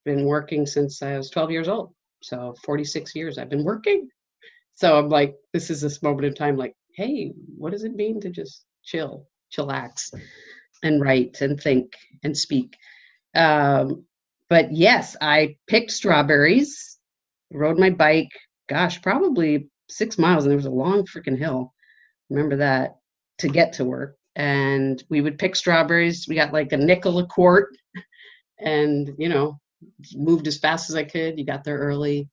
been 0.04 0.24
working 0.24 0.66
since 0.66 1.02
I 1.02 1.16
was 1.18 1.30
12 1.30 1.50
years 1.50 1.68
old. 1.68 1.92
So 2.22 2.54
46 2.64 3.14
years 3.14 3.38
I've 3.38 3.50
been 3.50 3.64
working. 3.64 4.08
So 4.76 4.99
I'm 4.99 5.09
like, 5.09 5.35
this 5.52 5.71
is 5.71 5.80
this 5.80 6.02
moment 6.02 6.26
in 6.26 6.35
time, 6.35 6.56
like, 6.56 6.75
hey, 6.95 7.33
what 7.59 7.73
does 7.73 7.85
it 7.85 7.95
mean 7.95 8.21
to 8.21 8.30
just 8.30 8.64
chill, 8.85 9.26
chillax? 9.52 10.11
and 10.83 11.00
write 11.00 11.40
and 11.40 11.61
think 11.61 11.92
and 12.23 12.37
speak. 12.37 12.76
Um, 13.35 14.04
but 14.49 14.73
yes, 14.73 15.16
I 15.21 15.56
picked 15.66 15.90
strawberries, 15.90 16.99
rode 17.52 17.78
my 17.78 17.90
bike, 17.90 18.30
gosh, 18.68 19.00
probably 19.02 19.68
six 19.88 20.18
miles, 20.18 20.45
and 20.45 20.50
there 20.50 20.56
was 20.56 20.66
a 20.66 20.71
long 20.71 21.04
freaking 21.04 21.38
hill. 21.38 21.73
Remember 22.30 22.56
that 22.56 22.97
to 23.38 23.49
get 23.49 23.73
to 23.75 23.85
work. 23.85 24.16
And 24.37 25.02
we 25.09 25.21
would 25.21 25.38
pick 25.38 25.56
strawberries. 25.56 26.26
We 26.28 26.35
got 26.35 26.52
like 26.52 26.73
a 26.73 26.76
nickel 26.76 27.18
a 27.18 27.26
quart 27.26 27.75
and, 28.59 29.11
you 29.18 29.28
know, 29.28 29.59
moved 30.14 30.47
as 30.47 30.59
fast 30.59 30.90
as 30.90 30.97
I 30.97 31.04
could. 31.04 31.38
You 31.38 31.45
got 31.45 31.64
there 31.64 31.78
early. 31.78 32.28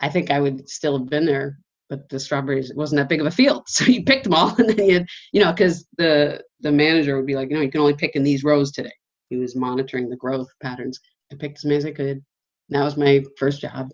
I 0.00 0.08
think 0.08 0.30
I 0.30 0.40
would 0.40 0.68
still 0.68 0.98
have 0.98 1.08
been 1.08 1.26
there, 1.26 1.58
but 1.88 2.08
the 2.08 2.18
strawberries 2.18 2.70
it 2.70 2.76
wasn't 2.76 2.98
that 2.98 3.08
big 3.08 3.20
of 3.20 3.26
a 3.26 3.30
field. 3.30 3.64
So 3.68 3.84
you 3.84 4.04
picked 4.04 4.24
them 4.24 4.34
all 4.34 4.54
and 4.56 4.70
then 4.70 4.88
you 4.88 5.04
you 5.32 5.42
know, 5.42 5.52
because 5.52 5.86
the 5.98 6.42
the 6.60 6.72
manager 6.72 7.16
would 7.16 7.26
be 7.26 7.36
like, 7.36 7.50
you 7.50 7.56
know, 7.56 7.62
you 7.62 7.70
can 7.70 7.80
only 7.80 7.94
pick 7.94 8.16
in 8.16 8.22
these 8.22 8.44
rows 8.44 8.72
today. 8.72 8.92
He 9.30 9.36
was 9.36 9.56
monitoring 9.56 10.08
the 10.08 10.16
growth 10.16 10.48
patterns. 10.62 10.98
I 11.32 11.36
picked 11.36 11.58
as 11.58 11.64
many 11.64 11.76
as 11.76 11.86
I 11.86 11.92
could. 11.92 12.22
That 12.70 12.84
was 12.84 12.96
my 12.96 13.22
first 13.38 13.60
job. 13.60 13.90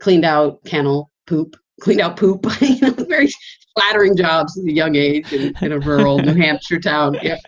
Cleaned 0.00 0.24
out 0.24 0.62
kennel, 0.64 1.10
poop, 1.26 1.56
cleaned 1.80 2.00
out 2.00 2.16
poop. 2.16 2.46
you 2.60 2.80
know, 2.80 2.92
very 2.92 3.28
flattering 3.74 4.16
jobs 4.16 4.58
at 4.58 4.64
a 4.64 4.72
young 4.72 4.96
age 4.96 5.32
in, 5.32 5.54
in 5.62 5.72
a 5.72 5.78
rural 5.78 6.18
New 6.18 6.34
Hampshire 6.34 6.80
town. 6.80 7.16
Yeah. 7.22 7.38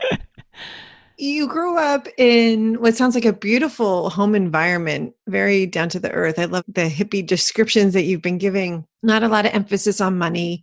You 1.18 1.48
grew 1.48 1.76
up 1.76 2.08
in 2.16 2.80
what 2.80 2.96
sounds 2.96 3.14
like 3.14 3.26
a 3.26 3.32
beautiful 3.34 4.08
home 4.08 4.34
environment, 4.34 5.12
very 5.28 5.66
down 5.66 5.90
to 5.90 6.00
the 6.00 6.10
earth. 6.12 6.38
I 6.38 6.46
love 6.46 6.64
the 6.66 6.88
hippie 6.88 7.26
descriptions 7.26 7.92
that 7.92 8.04
you've 8.04 8.22
been 8.22 8.38
giving. 8.38 8.86
Not 9.02 9.22
a 9.22 9.28
lot 9.28 9.46
of 9.46 9.54
emphasis 9.54 10.00
on 10.00 10.18
money, 10.18 10.62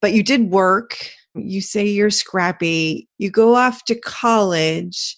but 0.00 0.12
you 0.12 0.22
did 0.22 0.50
work. 0.50 0.96
You 1.34 1.60
say 1.60 1.86
you're 1.86 2.10
scrappy. 2.10 3.08
You 3.18 3.30
go 3.30 3.54
off 3.54 3.84
to 3.84 3.94
college. 3.94 5.16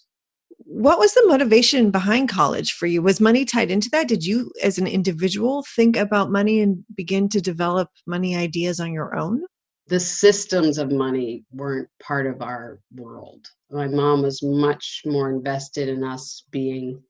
What 0.58 0.98
was 0.98 1.14
the 1.14 1.26
motivation 1.26 1.90
behind 1.90 2.28
college 2.28 2.72
for 2.72 2.86
you? 2.86 3.02
Was 3.02 3.20
money 3.20 3.44
tied 3.44 3.70
into 3.70 3.90
that? 3.90 4.06
Did 4.06 4.24
you, 4.24 4.52
as 4.62 4.78
an 4.78 4.86
individual, 4.86 5.64
think 5.74 5.96
about 5.96 6.30
money 6.30 6.60
and 6.60 6.84
begin 6.94 7.28
to 7.30 7.40
develop 7.40 7.90
money 8.06 8.36
ideas 8.36 8.78
on 8.78 8.92
your 8.92 9.16
own? 9.16 9.42
the 9.90 10.00
systems 10.00 10.78
of 10.78 10.92
money 10.92 11.44
weren't 11.52 11.88
part 12.00 12.24
of 12.24 12.40
our 12.42 12.78
world. 12.94 13.48
My 13.72 13.88
mom 13.88 14.22
was 14.22 14.40
much 14.40 15.02
more 15.04 15.30
invested 15.30 15.88
in 15.88 16.04
us 16.04 16.44
being 16.52 17.02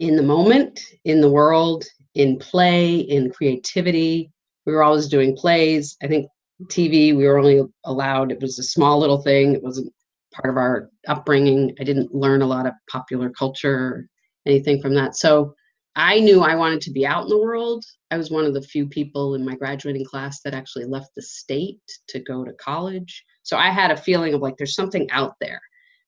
in 0.00 0.16
the 0.16 0.22
moment, 0.22 0.80
in 1.04 1.20
the 1.20 1.30
world, 1.30 1.84
in 2.14 2.38
play, 2.38 2.96
in 2.96 3.30
creativity. 3.30 4.32
We 4.66 4.72
were 4.72 4.82
always 4.82 5.08
doing 5.08 5.36
plays. 5.36 5.96
I 6.02 6.06
think 6.06 6.28
TV, 6.64 7.16
we 7.16 7.26
were 7.26 7.38
only 7.38 7.62
allowed, 7.84 8.32
it 8.32 8.40
was 8.40 8.58
a 8.58 8.64
small 8.64 8.98
little 8.98 9.22
thing. 9.22 9.54
It 9.54 9.62
wasn't 9.62 9.92
part 10.32 10.50
of 10.50 10.56
our 10.56 10.90
upbringing. 11.06 11.74
I 11.80 11.84
didn't 11.84 12.14
learn 12.14 12.42
a 12.42 12.46
lot 12.46 12.66
of 12.66 12.72
popular 12.90 13.30
culture, 13.30 14.08
anything 14.46 14.80
from 14.80 14.94
that. 14.94 15.16
So 15.16 15.54
I 15.94 16.20
knew 16.20 16.42
I 16.42 16.56
wanted 16.56 16.82
to 16.82 16.90
be 16.90 17.06
out 17.06 17.24
in 17.24 17.28
the 17.30 17.38
world. 17.38 17.84
I 18.10 18.18
was 18.18 18.30
one 18.30 18.44
of 18.44 18.52
the 18.52 18.60
few 18.60 18.86
people 18.86 19.34
in 19.34 19.44
my 19.44 19.54
graduating 19.54 20.04
class 20.04 20.42
that 20.42 20.54
actually 20.54 20.84
left 20.84 21.10
the 21.16 21.22
state 21.22 21.80
to 22.08 22.20
go 22.20 22.44
to 22.44 22.52
college. 22.54 23.24
So 23.42 23.56
I 23.56 23.70
had 23.70 23.90
a 23.90 23.96
feeling 23.96 24.34
of 24.34 24.42
like 24.42 24.56
there's 24.58 24.74
something 24.74 25.10
out 25.10 25.34
there. 25.40 25.60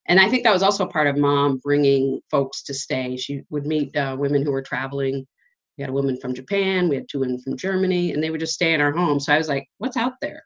And 0.06 0.20
I 0.20 0.28
think 0.28 0.44
that 0.44 0.52
was 0.52 0.62
also 0.62 0.86
part 0.86 1.06
of 1.06 1.16
mom 1.16 1.58
bringing 1.58 2.20
folks 2.30 2.62
to 2.64 2.74
stay. 2.74 3.16
She 3.16 3.42
would 3.50 3.66
meet 3.66 3.96
uh, 3.96 4.16
women 4.18 4.42
who 4.42 4.52
were 4.52 4.62
traveling. 4.62 5.26
We 5.78 5.82
had 5.82 5.90
a 5.90 5.94
woman 5.94 6.18
from 6.20 6.35
Japan, 6.35 6.88
we 6.88 6.97
had 6.97 7.08
two 7.08 7.20
women 7.20 7.40
from 7.40 7.56
Germany, 7.56 8.12
and 8.12 8.23
they 8.23 8.30
would 8.30 8.40
just 8.40 8.54
stay 8.54 8.75
in 8.75 8.80
our 8.80 8.92
home. 8.92 9.20
So 9.20 9.32
I 9.32 9.38
was 9.38 9.49
like, 9.49 9.66
what's 9.78 9.97
out 9.97 10.14
there? 10.20 10.42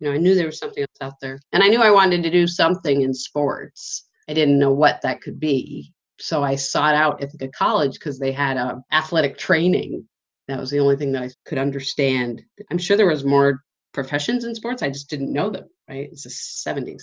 You 0.00 0.08
know, 0.08 0.14
I 0.14 0.18
knew 0.18 0.34
there 0.34 0.46
was 0.46 0.58
something 0.58 0.82
else 0.82 1.00
out 1.00 1.14
there. 1.20 1.38
And 1.52 1.62
I 1.62 1.68
knew 1.68 1.80
I 1.80 1.90
wanted 1.90 2.22
to 2.24 2.30
do 2.30 2.46
something 2.48 3.02
in 3.02 3.14
sports. 3.14 4.08
I 4.28 4.34
didn't 4.34 4.58
know 4.58 4.72
what 4.72 5.00
that 5.02 5.20
could 5.20 5.38
be 5.38 5.92
so 6.22 6.44
I 6.44 6.54
sought 6.54 6.94
out 6.94 7.20
Ithaca 7.20 7.48
College 7.48 7.94
because 7.94 8.18
they 8.18 8.30
had 8.30 8.56
a 8.56 8.80
athletic 8.92 9.36
training. 9.36 10.06
That 10.46 10.60
was 10.60 10.70
the 10.70 10.78
only 10.78 10.96
thing 10.96 11.10
that 11.12 11.22
I 11.24 11.30
could 11.46 11.58
understand. 11.58 12.42
I'm 12.70 12.78
sure 12.78 12.96
there 12.96 13.06
was 13.06 13.24
more 13.24 13.64
professions 13.92 14.44
in 14.44 14.54
sports. 14.54 14.84
I 14.84 14.88
just 14.88 15.10
didn't 15.10 15.32
know 15.32 15.50
them, 15.50 15.68
right? 15.88 16.08
It's 16.12 16.22
the 16.22 16.30
70s. 16.70 17.02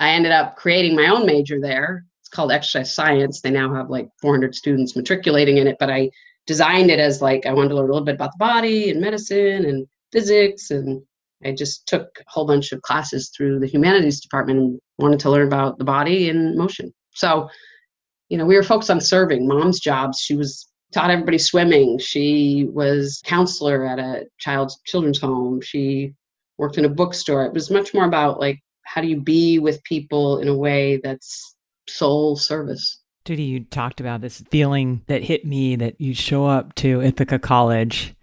I 0.00 0.10
ended 0.10 0.32
up 0.32 0.56
creating 0.56 0.94
my 0.94 1.08
own 1.08 1.24
major 1.24 1.58
there. 1.60 2.04
It's 2.20 2.28
called 2.28 2.52
exercise 2.52 2.94
science. 2.94 3.40
They 3.40 3.50
now 3.50 3.72
have 3.74 3.88
like 3.88 4.10
400 4.20 4.54
students 4.54 4.94
matriculating 4.94 5.56
in 5.56 5.66
it, 5.66 5.76
but 5.80 5.90
I 5.90 6.10
designed 6.48 6.90
it 6.90 6.98
as 6.98 7.22
like 7.22 7.46
I 7.46 7.52
wanted 7.52 7.68
to 7.68 7.74
learn 7.76 7.84
a 7.84 7.92
little 7.92 8.04
bit 8.04 8.16
about 8.16 8.32
the 8.32 8.44
body 8.44 8.90
and 8.90 9.00
medicine 9.00 9.66
and 9.66 9.86
physics 10.10 10.70
and 10.72 11.00
I 11.44 11.52
just 11.52 11.86
took 11.86 12.08
a 12.18 12.24
whole 12.26 12.46
bunch 12.46 12.72
of 12.72 12.82
classes 12.82 13.30
through 13.36 13.60
the 13.60 13.68
humanities 13.68 14.20
department 14.20 14.58
and 14.58 14.80
wanted 14.98 15.20
to 15.20 15.30
learn 15.30 15.46
about 15.46 15.78
the 15.78 15.84
body 15.84 16.30
and 16.30 16.56
motion. 16.56 16.92
So 17.14 17.48
you 18.30 18.36
know, 18.36 18.46
we 18.46 18.56
were 18.56 18.62
focused 18.62 18.90
on 18.90 19.00
serving 19.00 19.46
mom's 19.46 19.78
jobs. 19.78 20.20
She 20.20 20.36
was 20.36 20.66
taught 20.92 21.10
everybody 21.10 21.38
swimming. 21.38 21.98
She 21.98 22.66
was 22.70 23.22
counselor 23.24 23.86
at 23.86 23.98
a 23.98 24.26
child's 24.38 24.80
children's 24.86 25.20
home. 25.20 25.60
She 25.60 26.14
worked 26.56 26.78
in 26.78 26.86
a 26.86 26.90
bookstore. 26.90 27.44
It 27.44 27.52
was 27.52 27.70
much 27.70 27.94
more 27.94 28.04
about 28.04 28.40
like 28.40 28.58
how 28.84 29.02
do 29.02 29.08
you 29.08 29.20
be 29.20 29.58
with 29.58 29.84
people 29.84 30.38
in 30.38 30.48
a 30.48 30.56
way 30.56 30.98
that's 31.02 31.56
soul 31.88 32.36
service. 32.36 33.00
Judy, 33.28 33.42
you 33.42 33.60
talked 33.64 34.00
about 34.00 34.22
this 34.22 34.42
feeling 34.50 35.02
that 35.06 35.22
hit 35.22 35.44
me 35.44 35.76
that 35.76 36.00
you 36.00 36.14
show 36.14 36.46
up 36.46 36.74
to 36.76 37.02
Ithaca 37.02 37.38
College. 37.38 38.14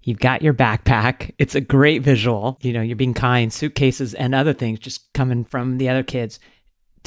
You've 0.00 0.18
got 0.18 0.40
your 0.40 0.54
backpack. 0.54 1.34
It's 1.36 1.54
a 1.54 1.60
great 1.60 2.00
visual. 2.00 2.56
You 2.62 2.72
know, 2.72 2.80
you're 2.80 2.96
being 2.96 3.12
kind, 3.12 3.52
suitcases 3.52 4.14
and 4.14 4.34
other 4.34 4.54
things 4.54 4.78
just 4.78 5.12
coming 5.12 5.44
from 5.44 5.76
the 5.76 5.90
other 5.90 6.02
kids. 6.02 6.40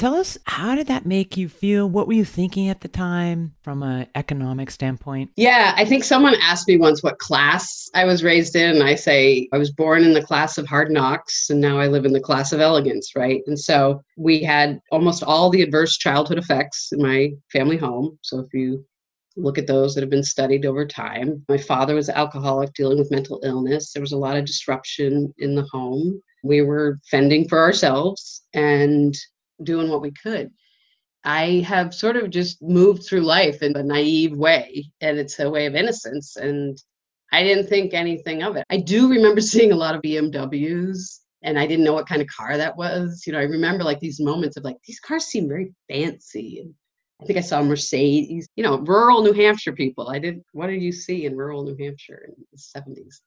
Tell 0.00 0.14
us, 0.14 0.38
how 0.44 0.76
did 0.76 0.86
that 0.86 1.04
make 1.04 1.36
you 1.36 1.46
feel? 1.46 1.86
What 1.86 2.06
were 2.06 2.14
you 2.14 2.24
thinking 2.24 2.70
at 2.70 2.80
the 2.80 2.88
time 2.88 3.52
from 3.60 3.82
an 3.82 4.06
economic 4.14 4.70
standpoint? 4.70 5.30
Yeah, 5.36 5.74
I 5.76 5.84
think 5.84 6.04
someone 6.04 6.36
asked 6.40 6.66
me 6.68 6.78
once 6.78 7.02
what 7.02 7.18
class 7.18 7.86
I 7.94 8.06
was 8.06 8.24
raised 8.24 8.56
in. 8.56 8.76
And 8.76 8.82
I 8.82 8.94
say, 8.94 9.46
I 9.52 9.58
was 9.58 9.70
born 9.70 10.02
in 10.02 10.14
the 10.14 10.22
class 10.22 10.56
of 10.56 10.66
hard 10.66 10.90
knocks, 10.90 11.50
and 11.50 11.60
now 11.60 11.78
I 11.78 11.88
live 11.88 12.06
in 12.06 12.14
the 12.14 12.20
class 12.20 12.50
of 12.54 12.60
elegance, 12.60 13.12
right? 13.14 13.42
And 13.46 13.58
so 13.58 14.00
we 14.16 14.42
had 14.42 14.80
almost 14.90 15.22
all 15.22 15.50
the 15.50 15.60
adverse 15.60 15.98
childhood 15.98 16.38
effects 16.38 16.92
in 16.92 17.02
my 17.02 17.32
family 17.52 17.76
home. 17.76 18.18
So 18.22 18.38
if 18.38 18.54
you 18.54 18.82
look 19.36 19.58
at 19.58 19.66
those 19.66 19.94
that 19.94 20.00
have 20.00 20.08
been 20.08 20.22
studied 20.22 20.64
over 20.64 20.86
time, 20.86 21.44
my 21.46 21.58
father 21.58 21.94
was 21.94 22.08
alcoholic 22.08 22.72
dealing 22.72 22.96
with 22.96 23.10
mental 23.10 23.38
illness. 23.44 23.92
There 23.92 24.00
was 24.00 24.12
a 24.12 24.16
lot 24.16 24.38
of 24.38 24.46
disruption 24.46 25.34
in 25.36 25.54
the 25.54 25.68
home. 25.70 26.22
We 26.42 26.62
were 26.62 26.98
fending 27.10 27.46
for 27.50 27.58
ourselves 27.58 28.44
and 28.54 29.14
doing 29.62 29.88
what 29.88 30.02
we 30.02 30.10
could. 30.10 30.50
I 31.24 31.64
have 31.66 31.94
sort 31.94 32.16
of 32.16 32.30
just 32.30 32.62
moved 32.62 33.04
through 33.04 33.20
life 33.20 33.62
in 33.62 33.76
a 33.76 33.82
naive 33.82 34.36
way, 34.36 34.90
and 35.00 35.18
it's 35.18 35.38
a 35.38 35.50
way 35.50 35.66
of 35.66 35.74
innocence. 35.74 36.36
And 36.36 36.78
I 37.32 37.42
didn't 37.42 37.68
think 37.68 37.92
anything 37.92 38.42
of 38.42 38.56
it. 38.56 38.64
I 38.70 38.78
do 38.78 39.08
remember 39.10 39.40
seeing 39.52 39.72
a 39.72 39.76
lot 39.76 39.94
of 39.94 40.02
BMWs, 40.02 41.18
and 41.42 41.58
I 41.58 41.66
didn't 41.66 41.84
know 41.84 41.92
what 41.92 42.08
kind 42.08 42.22
of 42.22 42.28
car 42.28 42.56
that 42.56 42.76
was. 42.76 43.24
You 43.26 43.32
know, 43.32 43.38
I 43.38 43.44
remember 43.44 43.84
like 43.84 44.00
these 44.00 44.20
moments 44.20 44.56
of 44.56 44.64
like, 44.64 44.76
these 44.86 45.00
cars 45.00 45.24
seem 45.24 45.48
very 45.48 45.72
fancy. 45.88 46.60
And 46.60 46.74
I 47.20 47.26
think 47.26 47.38
I 47.38 47.42
saw 47.42 47.62
Mercedes, 47.62 48.48
you 48.56 48.64
know, 48.64 48.78
rural 48.78 49.22
New 49.22 49.32
Hampshire 49.32 49.72
people. 49.72 50.08
I 50.08 50.18
did, 50.18 50.42
what 50.52 50.68
did 50.68 50.82
you 50.82 50.92
see 50.92 51.26
in 51.26 51.36
rural 51.36 51.64
New 51.64 51.76
Hampshire 51.76 52.28
in 52.28 52.34
the 52.50 52.58
70s? 52.58 53.20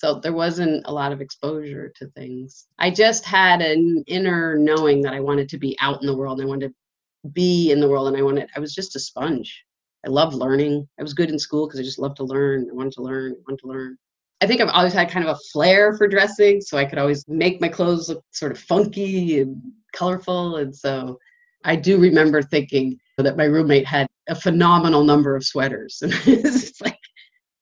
So 0.00 0.14
there 0.14 0.32
wasn't 0.32 0.86
a 0.86 0.92
lot 0.92 1.12
of 1.12 1.20
exposure 1.20 1.92
to 1.96 2.06
things. 2.12 2.68
I 2.78 2.90
just 2.90 3.22
had 3.22 3.60
an 3.60 4.02
inner 4.06 4.56
knowing 4.56 5.02
that 5.02 5.12
I 5.12 5.20
wanted 5.20 5.46
to 5.50 5.58
be 5.58 5.76
out 5.78 6.00
in 6.00 6.06
the 6.06 6.16
world 6.16 6.40
I 6.40 6.46
wanted 6.46 6.68
to 6.68 7.28
be 7.32 7.70
in 7.70 7.80
the 7.80 7.88
world 7.88 8.08
and 8.08 8.16
I 8.16 8.22
wanted 8.22 8.48
I 8.56 8.60
was 8.60 8.74
just 8.74 8.96
a 8.96 8.98
sponge. 8.98 9.62
I 10.06 10.08
loved 10.08 10.34
learning. 10.34 10.88
I 10.98 11.02
was 11.02 11.12
good 11.12 11.28
in 11.28 11.38
school 11.38 11.66
because 11.66 11.80
I 11.80 11.82
just 11.82 11.98
loved 11.98 12.16
to 12.16 12.24
learn. 12.24 12.66
I 12.70 12.74
wanted 12.74 12.94
to 12.94 13.02
learn, 13.02 13.32
I 13.32 13.42
wanted 13.46 13.60
to 13.60 13.66
learn. 13.66 13.98
I 14.40 14.46
think 14.46 14.62
I've 14.62 14.70
always 14.70 14.94
had 14.94 15.10
kind 15.10 15.28
of 15.28 15.36
a 15.36 15.40
flair 15.52 15.94
for 15.98 16.08
dressing, 16.08 16.62
so 16.62 16.78
I 16.78 16.86
could 16.86 16.98
always 16.98 17.28
make 17.28 17.60
my 17.60 17.68
clothes 17.68 18.08
look 18.08 18.24
sort 18.30 18.52
of 18.52 18.58
funky 18.58 19.40
and 19.40 19.60
colorful. 19.92 20.56
And 20.56 20.74
so 20.74 21.18
I 21.64 21.76
do 21.76 21.98
remember 21.98 22.40
thinking 22.40 22.98
that 23.18 23.36
my 23.36 23.44
roommate 23.44 23.84
had 23.84 24.06
a 24.30 24.34
phenomenal 24.34 25.04
number 25.04 25.36
of 25.36 25.44
sweaters. 25.44 26.00
And 26.02 26.14
it's 26.24 26.80
like 26.80 26.99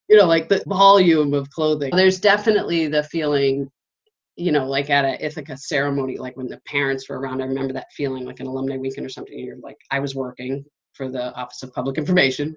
you 0.08 0.16
know, 0.16 0.26
like 0.26 0.48
the 0.48 0.62
volume 0.66 1.34
of 1.34 1.48
clothing. 1.50 1.90
There's 1.94 2.20
definitely 2.20 2.88
the 2.88 3.02
feeling, 3.04 3.68
you 4.36 4.52
know, 4.52 4.66
like 4.66 4.90
at 4.90 5.04
a 5.04 5.24
Ithaca 5.24 5.56
ceremony, 5.56 6.16
like 6.16 6.36
when 6.36 6.48
the 6.48 6.60
parents 6.66 7.08
were 7.08 7.20
around. 7.20 7.42
I 7.42 7.46
remember 7.46 7.74
that 7.74 7.92
feeling, 7.96 8.24
like 8.24 8.40
an 8.40 8.46
alumni 8.46 8.76
weekend 8.76 9.06
or 9.06 9.10
something. 9.10 9.38
You're 9.38 9.58
like, 9.62 9.76
I 9.90 10.00
was 10.00 10.14
working 10.14 10.64
for 10.94 11.10
the 11.10 11.34
Office 11.34 11.62
of 11.62 11.72
Public 11.72 11.98
Information. 11.98 12.54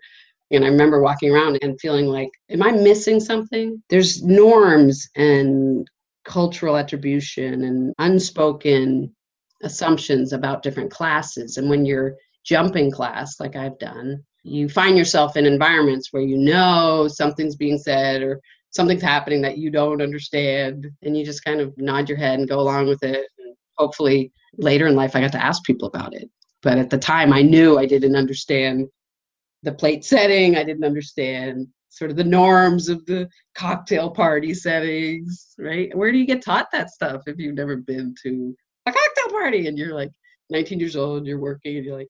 And 0.51 0.65
I 0.65 0.67
remember 0.67 1.01
walking 1.01 1.31
around 1.31 1.60
and 1.62 1.79
feeling 1.79 2.08
like, 2.08 2.29
am 2.50 2.62
I 2.62 2.72
missing 2.72 3.20
something? 3.20 3.81
There's 3.89 4.22
norms 4.24 5.08
and 5.15 5.88
cultural 6.25 6.77
attribution 6.77 7.63
and 7.63 7.93
unspoken 8.00 9.13
assumptions 9.63 10.34
about 10.34 10.63
different 10.63 10.91
classes. 10.91 11.58
And 11.58 11.70
when 11.70 11.86
you're 11.86 12.15
jumping 12.43 12.91
class, 12.91 13.39
like 13.39 13.55
I've 13.55 13.79
done, 13.79 14.24
you 14.43 14.67
find 14.69 14.98
yourself 14.98 15.38
in 15.38 15.45
environments 15.45 16.12
where 16.12 16.24
you 16.24 16.38
know 16.38 17.07
something's 17.07 17.55
being 17.55 17.77
said 17.77 18.21
or 18.21 18.39
something's 18.71 19.01
happening 19.01 19.41
that 19.41 19.57
you 19.57 19.69
don't 19.69 20.01
understand 20.01 20.89
and 21.03 21.17
you 21.17 21.24
just 21.25 21.43
kind 21.43 21.60
of 21.62 21.74
nod 21.77 22.10
your 22.10 22.17
head 22.17 22.39
and 22.39 22.50
go 22.50 22.60
along 22.60 22.88
with 22.88 23.03
it 23.03 23.27
and 23.39 23.55
hopefully 23.77 24.31
later 24.57 24.88
in 24.88 24.95
life 24.95 25.15
i 25.15 25.21
got 25.21 25.31
to 25.31 25.43
ask 25.43 25.63
people 25.63 25.88
about 25.88 26.13
it 26.13 26.29
But 26.62 26.77
at 26.77 26.89
the 26.89 26.98
time, 26.98 27.33
I 27.33 27.41
knew 27.41 27.77
I 27.77 27.86
didn't 27.86 28.15
understand 28.15 28.88
the 29.63 29.74
plate 29.74 30.03
setting. 30.03 30.55
I 30.55 30.63
didn't 30.63 30.83
understand 30.86 31.67
sort 31.89 32.12
of 32.12 32.17
the 32.17 32.24
norms 32.24 32.88
of 32.88 33.05
the 33.05 33.27
cocktail 33.55 34.10
party 34.10 34.53
settings, 34.53 35.53
right? 35.57 35.95
Where 35.95 36.12
do 36.12 36.17
you 36.17 36.25
get 36.25 36.41
taught 36.41 36.67
that 36.71 36.89
stuff 36.89 37.24
if 37.27 37.38
you've 37.38 37.55
never 37.55 37.75
been 37.75 38.15
to 38.24 38.55
a 38.86 38.91
cocktail 38.91 39.29
party 39.39 39.67
and 39.67 39.77
you're 39.77 39.93
like 39.93 40.12
19 40.50 40.79
years 40.79 40.95
old, 40.95 41.25
you're 41.25 41.39
working, 41.39 41.77
and 41.77 41.86
you're 41.86 41.98
like, 41.98 42.10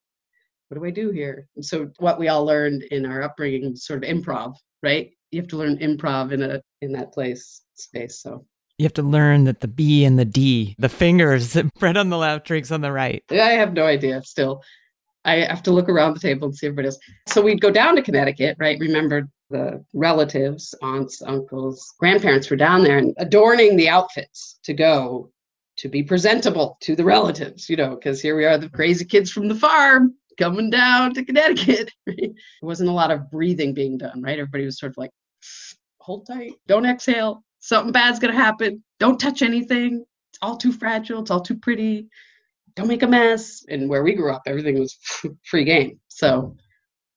what 0.71 0.79
do 0.79 0.85
I 0.85 0.91
do 0.91 1.11
here? 1.11 1.47
And 1.57 1.65
so 1.65 1.91
what 1.99 2.17
we 2.17 2.29
all 2.29 2.45
learned 2.45 2.83
in 2.83 3.05
our 3.05 3.21
upbringing, 3.23 3.75
sort 3.75 4.05
of 4.05 4.09
improv, 4.09 4.55
right? 4.81 5.11
You 5.31 5.41
have 5.41 5.49
to 5.49 5.57
learn 5.57 5.77
improv 5.79 6.31
in 6.31 6.41
a 6.41 6.61
in 6.81 6.93
that 6.93 7.11
place 7.11 7.63
space. 7.75 8.21
So 8.21 8.45
you 8.77 8.85
have 8.85 8.93
to 8.93 9.03
learn 9.03 9.43
that 9.43 9.59
the 9.59 9.67
B 9.67 10.05
and 10.05 10.17
the 10.17 10.23
D, 10.23 10.75
the 10.79 10.87
fingers, 10.87 11.57
bread 11.79 11.97
on 11.97 12.09
the 12.09 12.17
left, 12.17 12.47
drinks 12.47 12.71
on 12.71 12.79
the 12.79 12.91
right. 12.91 13.21
I 13.29 13.35
have 13.35 13.73
no 13.73 13.85
idea 13.85 14.21
still. 14.23 14.63
I 15.25 15.41
have 15.41 15.61
to 15.63 15.71
look 15.71 15.89
around 15.89 16.13
the 16.13 16.21
table 16.21 16.47
and 16.47 16.55
see 16.55 16.67
everybody 16.67 16.87
else. 16.87 16.97
So 17.27 17.41
we'd 17.41 17.59
go 17.59 17.69
down 17.69 17.97
to 17.97 18.01
Connecticut, 18.01 18.55
right? 18.57 18.79
Remember 18.79 19.27
the 19.49 19.83
relatives, 19.93 20.73
aunts, 20.81 21.21
uncles, 21.21 21.93
grandparents 21.99 22.49
were 22.49 22.55
down 22.55 22.83
there 22.83 22.97
and 22.97 23.13
adorning 23.17 23.75
the 23.75 23.89
outfits 23.89 24.57
to 24.63 24.73
go 24.73 25.29
to 25.77 25.89
be 25.89 26.01
presentable 26.01 26.77
to 26.81 26.95
the 26.95 27.03
relatives, 27.03 27.69
you 27.69 27.75
know, 27.75 27.95
because 27.95 28.21
here 28.21 28.37
we 28.37 28.45
are, 28.45 28.57
the 28.57 28.69
crazy 28.69 29.03
kids 29.03 29.29
from 29.29 29.49
the 29.49 29.55
farm 29.55 30.15
coming 30.37 30.69
down 30.69 31.13
to 31.13 31.25
Connecticut. 31.25 31.91
there 32.05 32.29
wasn't 32.61 32.89
a 32.89 32.93
lot 32.93 33.11
of 33.11 33.29
breathing 33.29 33.73
being 33.73 33.97
done, 33.97 34.21
right? 34.21 34.39
Everybody 34.39 34.65
was 34.65 34.79
sort 34.79 34.91
of 34.91 34.97
like, 34.97 35.11
hold 35.99 36.27
tight, 36.27 36.53
don't 36.67 36.85
exhale, 36.85 37.43
something 37.59 37.91
bad's 37.91 38.19
gonna 38.19 38.33
happen, 38.33 38.83
don't 38.99 39.19
touch 39.19 39.41
anything, 39.41 40.03
it's 40.31 40.39
all 40.41 40.57
too 40.57 40.71
fragile, 40.71 41.21
it's 41.21 41.31
all 41.31 41.41
too 41.41 41.57
pretty, 41.57 42.07
don't 42.75 42.87
make 42.87 43.03
a 43.03 43.07
mess. 43.07 43.63
And 43.69 43.89
where 43.89 44.03
we 44.03 44.13
grew 44.13 44.33
up, 44.33 44.41
everything 44.45 44.79
was 44.79 44.97
free 45.43 45.63
game. 45.63 45.99
So 46.07 46.55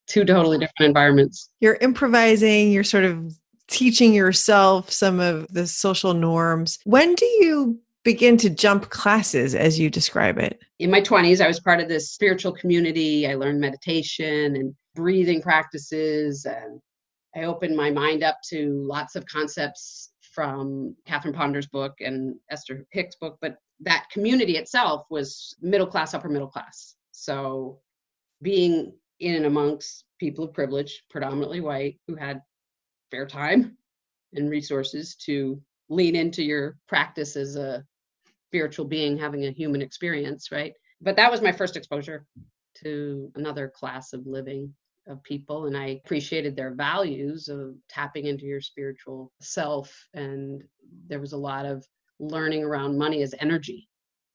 two 0.06 0.24
totally 0.24 0.58
different 0.58 0.88
environments. 0.88 1.50
You're 1.60 1.78
improvising, 1.80 2.70
you're 2.70 2.84
sort 2.84 3.04
of 3.04 3.32
teaching 3.68 4.12
yourself 4.12 4.90
some 4.90 5.20
of 5.20 5.48
the 5.48 5.66
social 5.66 6.12
norms. 6.14 6.78
When 6.84 7.14
do 7.14 7.24
you 7.24 7.80
begin 8.04 8.36
to 8.36 8.50
jump 8.50 8.90
classes 8.90 9.54
as 9.54 9.78
you 9.78 9.90
describe 9.90 10.38
it? 10.38 10.60
In 10.78 10.90
my 10.90 11.00
20s, 11.00 11.42
I 11.42 11.48
was 11.48 11.60
part 11.60 11.80
of 11.80 11.88
this 11.88 12.12
spiritual 12.12 12.52
community. 12.52 13.26
I 13.26 13.34
learned 13.34 13.60
meditation 13.60 14.56
and 14.56 14.74
breathing 14.94 15.42
practices, 15.42 16.44
and 16.44 16.80
I 17.34 17.44
opened 17.44 17.76
my 17.76 17.90
mind 17.90 18.22
up 18.22 18.38
to 18.50 18.84
lots 18.86 19.16
of 19.16 19.26
concepts 19.26 20.12
from 20.34 20.94
Catherine 21.06 21.34
Ponder's 21.34 21.66
book 21.66 21.94
and 22.00 22.36
Esther 22.50 22.86
Hicks' 22.90 23.16
book. 23.16 23.38
But 23.40 23.56
that 23.80 24.06
community 24.12 24.56
itself 24.56 25.06
was 25.10 25.54
middle 25.60 25.86
class, 25.86 26.14
upper 26.14 26.28
middle 26.28 26.48
class. 26.48 26.96
So 27.12 27.80
being 28.42 28.92
in 29.20 29.36
and 29.36 29.46
amongst 29.46 30.04
people 30.18 30.44
of 30.44 30.52
privilege, 30.52 31.04
predominantly 31.08 31.60
white, 31.60 31.98
who 32.06 32.14
had 32.14 32.42
fair 33.10 33.26
time 33.26 33.76
and 34.34 34.50
resources 34.50 35.14
to 35.14 35.60
lean 35.88 36.16
into 36.16 36.42
your 36.42 36.76
practice 36.88 37.36
as 37.36 37.56
a 37.56 37.84
spiritual 38.54 38.84
being 38.84 39.18
having 39.18 39.46
a 39.46 39.50
human 39.50 39.82
experience, 39.82 40.52
right? 40.52 40.72
But 41.00 41.16
that 41.16 41.28
was 41.28 41.42
my 41.42 41.50
first 41.50 41.76
exposure 41.76 42.24
to 42.84 43.32
another 43.34 43.68
class 43.74 44.12
of 44.12 44.24
living 44.26 44.72
of 45.08 45.20
people 45.24 45.66
and 45.66 45.76
I 45.76 46.00
appreciated 46.04 46.54
their 46.54 46.72
values 46.72 47.48
of 47.48 47.74
tapping 47.88 48.26
into 48.26 48.44
your 48.44 48.60
spiritual 48.60 49.32
self 49.40 49.92
and 50.14 50.62
there 51.08 51.20
was 51.20 51.32
a 51.32 51.36
lot 51.36 51.66
of 51.66 51.84
learning 52.20 52.62
around 52.62 52.96
money 52.96 53.22
as 53.22 53.34
energy 53.40 53.88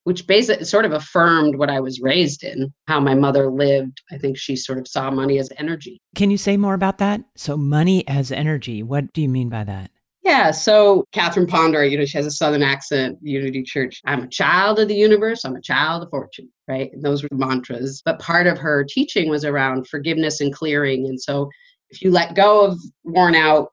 which 0.04 0.28
basically 0.28 0.66
sort 0.66 0.86
of 0.86 0.92
affirmed 0.92 1.56
what 1.56 1.70
I 1.70 1.80
was 1.80 2.02
raised 2.02 2.44
in, 2.44 2.74
how 2.88 3.00
my 3.00 3.14
mother 3.14 3.52
lived. 3.52 4.02
I 4.12 4.18
think 4.18 4.38
she 4.38 4.56
sort 4.56 4.80
of 4.80 4.88
saw 4.88 5.12
money 5.12 5.38
as 5.40 5.52
energy. 5.58 6.02
Can 6.16 6.32
you 6.32 6.38
say 6.38 6.58
more 6.58 6.74
about 6.74 6.98
that? 7.00 7.22
So, 7.36 7.58
money 7.58 8.08
as 8.08 8.32
energy, 8.32 8.82
what 8.82 9.14
do 9.14 9.22
you 9.22 9.30
mean 9.30 9.50
by 9.50 9.66
that? 9.66 9.92
Yeah, 10.24 10.52
so 10.52 11.06
Catherine 11.14 11.48
Ponder, 11.48 11.86
you 11.86 11.98
know, 11.98 12.06
she 12.06 12.18
has 12.18 12.26
a 12.26 12.32
Southern 12.32 12.62
accent, 12.62 13.18
Unity 13.22 13.64
Church. 13.64 14.02
I'm 14.06 14.24
a 14.24 14.28
child 14.28 14.80
of 14.80 14.90
the 14.90 14.96
universe, 14.96 15.46
I'm 15.46 15.56
a 15.56 15.62
child 15.62 16.04
of 16.04 16.10
fortune, 16.10 16.50
right? 16.68 16.92
And 16.92 17.02
those 17.02 17.24
were 17.24 17.30
mantras. 17.32 18.02
But 18.04 18.20
part 18.20 18.46
of 18.46 18.58
her 18.58 18.84
teaching 18.84 19.30
was 19.30 19.46
around 19.46 19.88
forgiveness 19.88 20.42
and 20.42 20.54
clearing. 20.54 21.08
And 21.08 21.20
so 21.20 21.50
if 21.90 22.02
you 22.02 22.12
let 22.12 22.36
go 22.36 22.66
of 22.66 22.80
worn 23.06 23.34
out 23.34 23.70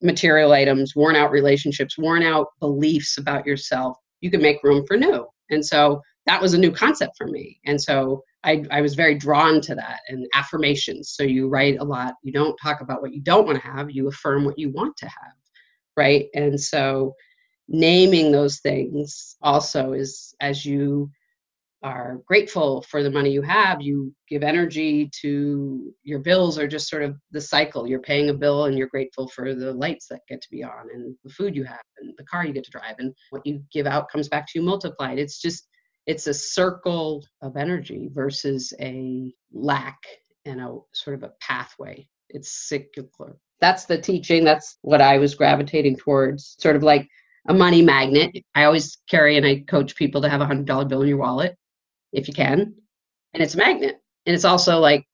material 0.00 0.52
items, 0.52 0.94
worn 0.94 1.16
out 1.16 1.32
relationships, 1.32 1.98
worn 1.98 2.22
out 2.22 2.48
beliefs 2.60 3.18
about 3.18 3.44
yourself, 3.44 3.96
you 4.20 4.30
can 4.30 4.42
make 4.42 4.62
room 4.62 4.86
for 4.86 4.96
new. 4.96 5.26
And 5.50 5.64
so 5.64 6.00
that 6.26 6.40
was 6.40 6.54
a 6.54 6.58
new 6.58 6.70
concept 6.70 7.16
for 7.18 7.26
me. 7.26 7.58
And 7.66 7.80
so 7.80 8.22
I, 8.44 8.64
I 8.70 8.80
was 8.80 8.94
very 8.94 9.16
drawn 9.16 9.60
to 9.62 9.74
that 9.74 10.00
and 10.08 10.26
affirmations. 10.34 11.10
So 11.10 11.24
you 11.24 11.48
write 11.48 11.78
a 11.80 11.84
lot. 11.84 12.14
You 12.22 12.32
don't 12.32 12.56
talk 12.62 12.80
about 12.80 13.02
what 13.02 13.12
you 13.12 13.20
don't 13.20 13.46
want 13.46 13.60
to 13.60 13.66
have, 13.66 13.90
you 13.90 14.06
affirm 14.08 14.44
what 14.44 14.58
you 14.58 14.70
want 14.70 14.96
to 14.98 15.06
have 15.06 15.32
right? 15.96 16.26
And 16.34 16.60
so 16.60 17.14
naming 17.68 18.32
those 18.32 18.60
things 18.60 19.36
also 19.42 19.92
is 19.92 20.34
as 20.40 20.64
you 20.64 21.10
are 21.82 22.22
grateful 22.26 22.80
for 22.88 23.02
the 23.02 23.10
money 23.10 23.30
you 23.30 23.42
have 23.42 23.82
you 23.82 24.10
give 24.26 24.42
energy 24.42 25.10
to 25.20 25.92
your 26.02 26.18
bills 26.18 26.58
are 26.58 26.66
just 26.66 26.88
sort 26.88 27.02
of 27.02 27.14
the 27.30 27.40
cycle. 27.40 27.86
You're 27.86 28.00
paying 28.00 28.30
a 28.30 28.34
bill 28.34 28.64
and 28.64 28.78
you're 28.78 28.88
grateful 28.88 29.28
for 29.28 29.54
the 29.54 29.72
lights 29.72 30.06
that 30.08 30.20
get 30.26 30.40
to 30.40 30.48
be 30.50 30.64
on 30.64 30.88
and 30.94 31.14
the 31.24 31.30
food 31.30 31.54
you 31.54 31.64
have 31.64 31.82
and 31.98 32.14
the 32.16 32.24
car 32.24 32.46
you 32.46 32.54
get 32.54 32.64
to 32.64 32.70
drive 32.70 32.96
and 32.98 33.14
what 33.30 33.46
you 33.46 33.62
give 33.70 33.86
out 33.86 34.10
comes 34.10 34.28
back 34.28 34.46
to 34.46 34.58
you 34.58 34.64
multiplied. 34.64 35.18
It's 35.18 35.40
just 35.40 35.68
it's 36.06 36.26
a 36.26 36.34
circle 36.34 37.22
of 37.42 37.56
energy 37.56 38.08
versus 38.12 38.72
a 38.80 39.32
lack 39.52 39.98
and 40.46 40.60
a 40.60 40.78
sort 40.92 41.16
of 41.16 41.22
a 41.22 41.32
pathway. 41.40 42.08
It's 42.30 42.68
cyclical 42.68 43.38
that's 43.60 43.86
the 43.86 43.98
teaching. 43.98 44.44
That's 44.44 44.78
what 44.82 45.00
I 45.00 45.18
was 45.18 45.34
gravitating 45.34 45.96
towards, 45.96 46.56
sort 46.58 46.76
of 46.76 46.82
like 46.82 47.08
a 47.48 47.54
money 47.54 47.82
magnet. 47.82 48.36
I 48.54 48.64
always 48.64 48.98
carry 49.08 49.36
and 49.36 49.46
I 49.46 49.64
coach 49.68 49.96
people 49.96 50.22
to 50.22 50.28
have 50.28 50.40
a 50.40 50.46
hundred 50.46 50.66
dollar 50.66 50.84
bill 50.84 51.02
in 51.02 51.08
your 51.08 51.18
wallet 51.18 51.56
if 52.12 52.28
you 52.28 52.34
can. 52.34 52.74
And 53.32 53.42
it's 53.42 53.54
a 53.54 53.58
magnet. 53.58 54.00
And 54.26 54.34
it's 54.34 54.44
also 54.44 54.78
like 54.78 55.04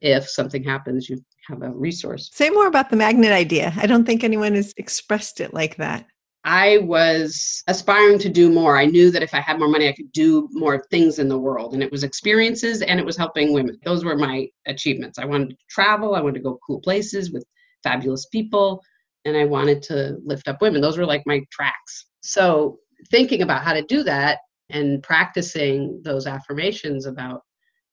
if 0.00 0.28
something 0.28 0.62
happens, 0.62 1.08
you 1.08 1.22
have 1.48 1.62
a 1.62 1.70
resource. 1.70 2.30
Say 2.32 2.50
more 2.50 2.66
about 2.66 2.90
the 2.90 2.96
magnet 2.96 3.32
idea. 3.32 3.72
I 3.76 3.86
don't 3.86 4.04
think 4.04 4.22
anyone 4.22 4.54
has 4.54 4.72
expressed 4.76 5.40
it 5.40 5.52
like 5.52 5.76
that. 5.76 6.06
I 6.44 6.78
was 6.78 7.62
aspiring 7.66 8.18
to 8.20 8.30
do 8.30 8.50
more. 8.50 8.78
I 8.78 8.86
knew 8.86 9.10
that 9.10 9.22
if 9.22 9.34
I 9.34 9.40
had 9.40 9.58
more 9.58 9.68
money, 9.68 9.88
I 9.88 9.92
could 9.92 10.10
do 10.12 10.48
more 10.52 10.82
things 10.90 11.18
in 11.18 11.28
the 11.28 11.38
world. 11.38 11.74
And 11.74 11.82
it 11.82 11.92
was 11.92 12.02
experiences 12.02 12.80
and 12.80 12.98
it 12.98 13.04
was 13.04 13.16
helping 13.16 13.52
women. 13.52 13.78
Those 13.84 14.04
were 14.04 14.16
my 14.16 14.48
achievements. 14.66 15.18
I 15.18 15.26
wanted 15.26 15.50
to 15.50 15.56
travel, 15.68 16.14
I 16.14 16.22
wanted 16.22 16.38
to 16.38 16.44
go 16.44 16.58
cool 16.66 16.80
places 16.80 17.30
with 17.30 17.44
fabulous 17.82 18.26
people 18.26 18.82
and 19.24 19.36
I 19.36 19.44
wanted 19.44 19.82
to 19.84 20.16
lift 20.24 20.48
up 20.48 20.62
women. 20.62 20.80
Those 20.80 20.98
were 20.98 21.06
like 21.06 21.22
my 21.26 21.42
tracks. 21.52 22.06
So 22.22 22.78
thinking 23.10 23.42
about 23.42 23.62
how 23.62 23.72
to 23.72 23.82
do 23.82 24.02
that 24.04 24.38
and 24.70 25.02
practicing 25.02 26.00
those 26.04 26.26
affirmations 26.26 27.06
about 27.06 27.42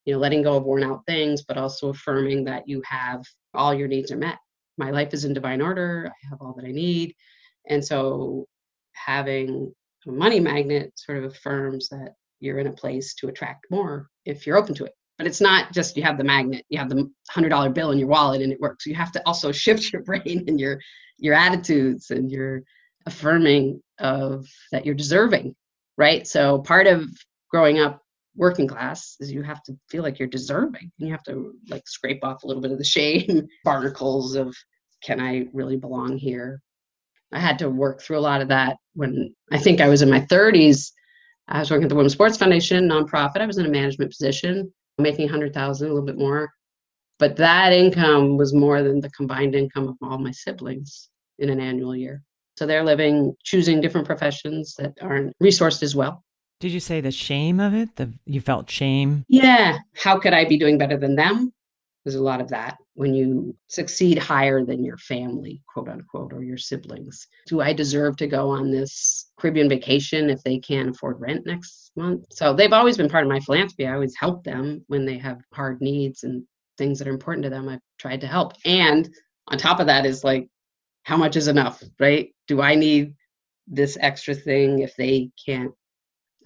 you 0.06 0.14
know 0.14 0.20
letting 0.20 0.44
go 0.44 0.56
of 0.58 0.64
worn 0.64 0.84
out 0.84 1.06
things 1.06 1.44
but 1.44 1.58
also 1.58 1.90
affirming 1.90 2.44
that 2.46 2.68
you 2.68 2.82
have 2.86 3.24
all 3.54 3.74
your 3.74 3.88
needs 3.88 4.12
are 4.12 4.18
met 4.18 4.38
my 4.78 4.92
life 4.92 5.14
is 5.14 5.26
in 5.26 5.34
divine 5.34 5.62
order 5.62 6.10
i 6.10 6.28
have 6.30 6.42
all 6.42 6.54
that 6.54 6.66
i 6.66 6.72
need 6.72 7.14
and 7.70 7.84
so 7.84 8.46
having 8.94 9.72
a 10.08 10.12
money 10.12 10.40
magnet 10.40 10.92
sort 10.96 11.18
of 11.18 11.26
affirms 11.26 11.90
that 11.90 12.14
you're 12.40 12.60
in 12.60 12.68
a 12.68 12.72
place 12.74 13.16
to 13.16 13.28
attract 13.28 13.66
more 13.70 14.08
if 14.26 14.46
you're 14.46 14.58
open 14.58 14.76
to 14.76 14.86
it 14.86 14.94
but 15.18 15.28
it's 15.28 15.42
not 15.42 15.74
just 15.74 15.98
you 15.98 16.04
have 16.04 16.18
the 16.18 16.24
magnet 16.24 16.66
you 16.70 16.78
have 16.78 16.90
the 16.90 17.10
hundred 17.30 17.50
dollar 17.50 17.70
bill 17.70 17.92
in 17.92 17.98
your 17.98 18.08
wallet 18.08 18.42
and 18.42 18.52
it 18.52 18.60
works. 18.60 18.86
You 18.86 18.96
have 18.96 19.12
to 19.14 19.22
also 19.26 19.52
shift 19.64 19.92
your 19.92 20.04
brain 20.04 20.46
and 20.48 20.60
your 20.60 20.80
your 21.18 21.34
attitudes 21.34 22.12
and 22.12 22.32
your 22.32 22.62
affirming 23.06 23.82
of 24.00 24.46
that 24.72 24.86
you're 24.86 24.96
deserving 24.96 25.56
right? 25.98 26.28
So 26.28 26.60
part 26.60 26.88
of 26.88 27.10
growing 27.50 27.80
up 27.80 28.02
working 28.36 28.68
class 28.68 29.18
is 29.20 29.32
you 29.32 29.42
have 29.42 29.64
to 29.64 29.76
feel 29.90 30.04
like 30.04 30.20
you're 30.20 30.28
deserving. 30.28 30.92
And 31.00 31.08
you 31.08 31.12
have 31.12 31.24
to 31.24 31.56
like 31.70 31.88
scrape 31.88 32.24
off 32.24 32.44
a 32.44 32.48
little 32.48 32.62
bit 32.62 32.72
of 32.72 32.78
the 32.78 32.86
shame 32.86 33.48
barnacles 33.64 34.36
of 34.36 34.56
can 35.04 35.20
i 35.20 35.46
really 35.54 35.78
belong 35.78 36.18
here? 36.18 36.60
I 37.32 37.40
had 37.40 37.60
to 37.60 37.70
work 37.70 38.02
through 38.02 38.18
a 38.18 38.20
lot 38.20 38.42
of 38.42 38.48
that 38.48 38.78
when 38.94 39.36
i 39.52 39.58
think 39.58 39.82
i 39.82 39.90
was 39.90 40.02
in 40.02 40.10
my 40.10 40.22
30s 40.22 40.92
i 41.50 41.60
was 41.60 41.70
working 41.70 41.84
at 41.84 41.90
the 41.90 41.96
women's 41.96 42.14
sports 42.14 42.38
foundation 42.38 42.88
nonprofit. 42.88 43.42
I 43.42 43.46
was 43.46 43.58
in 43.58 43.66
a 43.66 43.70
management 43.70 44.12
position 44.12 44.72
making 44.98 45.26
100,000, 45.26 45.86
a 45.86 45.90
little 45.90 46.06
bit 46.06 46.18
more. 46.18 46.50
But 47.20 47.36
that 47.38 47.74
income 47.74 48.38
was 48.38 48.54
more 48.54 48.84
than 48.84 49.00
the 49.00 49.10
combined 49.10 49.56
income 49.56 49.88
of 49.88 49.96
all 50.02 50.18
my 50.18 50.32
siblings 50.32 51.10
in 51.40 51.50
an 51.50 51.60
annual 51.60 51.96
year. 51.96 52.24
So 52.58 52.66
they're 52.66 52.84
living, 52.84 53.36
choosing 53.44 53.82
different 53.82 54.08
professions 54.08 54.76
that 54.78 54.94
aren't 55.02 55.34
resourced 55.42 55.84
as 55.84 55.96
well. 55.96 56.24
Did 56.60 56.72
you 56.72 56.80
say 56.80 57.02
the 57.02 57.12
shame 57.12 57.60
of 57.60 57.76
it? 57.76 57.96
The 57.96 58.12
you 58.26 58.42
felt 58.42 58.70
shame? 58.70 59.24
Yeah. 59.28 59.78
How 59.96 60.18
could 60.18 60.34
I 60.34 60.46
be 60.46 60.58
doing 60.58 60.78
better 60.78 60.98
than 60.98 61.16
them? 61.16 61.54
There's 62.04 62.16
a 62.16 62.24
lot 62.24 62.42
of 62.42 62.50
that 62.50 62.78
when 62.98 63.14
you 63.14 63.56
succeed 63.68 64.18
higher 64.18 64.66
than 64.66 64.84
your 64.84 64.98
family, 64.98 65.62
quote 65.72 65.88
unquote, 65.88 66.34
or 66.34 66.44
your 66.44 66.58
siblings. 66.58 67.28
Do 67.46 67.62
I 67.62 67.72
deserve 67.72 68.18
to 68.18 68.26
go 68.26 68.50
on 68.50 68.72
this 68.72 69.30
Caribbean 69.40 69.70
vacation 69.70 70.32
if 70.32 70.42
they 70.42 70.58
can't 70.58 70.90
afford 70.90 71.22
rent 71.22 71.46
next 71.46 71.92
month? 71.96 72.26
So 72.32 72.56
they've 72.56 72.74
always 72.74 72.98
been 72.98 73.08
part 73.08 73.24
of 73.24 73.30
my 73.30 73.40
philanthropy. 73.40 73.86
I 73.86 73.94
always 73.94 74.16
help 74.16 74.44
them 74.44 74.84
when 74.88 75.06
they 75.06 75.20
have 75.20 75.42
hard 75.54 75.80
needs 75.80 76.24
and 76.24 76.44
things 76.80 76.98
that 76.98 77.08
are 77.08 77.12
important 77.12 77.44
to 77.44 77.52
them. 77.52 77.70
I've 77.70 77.82
tried 78.00 78.22
to 78.22 78.28
help. 78.28 78.54
And 78.66 79.08
on 79.48 79.60
top 79.60 79.80
of 79.80 79.86
that 79.86 80.08
is 80.08 80.24
like, 80.24 80.50
how 81.04 81.18
much 81.18 81.36
is 81.36 81.48
enough, 81.48 81.84
right? 82.00 82.34
Do 82.48 82.64
I 82.64 82.74
need 82.74 83.14
this 83.68 83.96
extra 84.02 84.34
thing 84.34 84.80
if 84.80 84.96
they 84.96 85.30
can't 85.46 85.72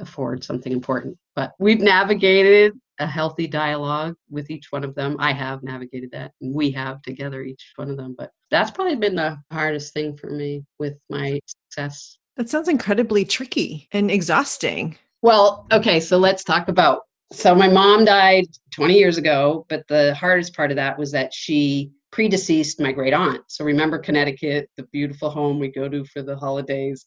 afford 0.01 0.43
something 0.43 0.73
important? 0.73 1.17
But 1.33 1.53
we've 1.59 1.79
navigated 1.79 2.73
a 2.99 3.07
healthy 3.07 3.47
dialogue 3.47 4.15
with 4.29 4.49
each 4.49 4.71
one 4.71 4.83
of 4.83 4.95
them. 4.95 5.15
I 5.19 5.33
have 5.33 5.63
navigated 5.63 6.11
that, 6.11 6.31
and 6.41 6.53
we 6.53 6.71
have 6.71 7.01
together, 7.01 7.41
each 7.41 7.73
one 7.75 7.89
of 7.89 7.97
them. 7.97 8.15
But 8.17 8.31
that's 8.49 8.71
probably 8.71 8.95
been 8.95 9.15
the 9.15 9.37
hardest 9.51 9.93
thing 9.93 10.17
for 10.17 10.29
me 10.29 10.63
with 10.79 10.97
my 11.09 11.39
success. 11.45 12.17
That 12.37 12.49
sounds 12.49 12.69
incredibly 12.69 13.25
tricky 13.25 13.87
and 13.91 14.09
exhausting. 14.09 14.97
Well, 15.21 15.67
okay, 15.71 15.99
so 15.99 16.17
let's 16.17 16.43
talk 16.43 16.67
about. 16.67 17.01
So 17.31 17.55
my 17.55 17.69
mom 17.69 18.05
died 18.05 18.45
20 18.73 18.93
years 18.97 19.17
ago, 19.17 19.65
but 19.69 19.87
the 19.87 20.13
hardest 20.15 20.55
part 20.55 20.71
of 20.71 20.75
that 20.77 20.97
was 20.97 21.11
that 21.11 21.33
she 21.33 21.91
predeceased 22.11 22.79
my 22.79 22.91
great 22.91 23.13
aunt. 23.13 23.41
So 23.47 23.63
remember 23.63 23.97
Connecticut, 23.97 24.69
the 24.75 24.83
beautiful 24.91 25.29
home 25.29 25.59
we 25.59 25.69
go 25.69 25.87
to 25.87 26.03
for 26.05 26.21
the 26.21 26.35
holidays. 26.35 27.05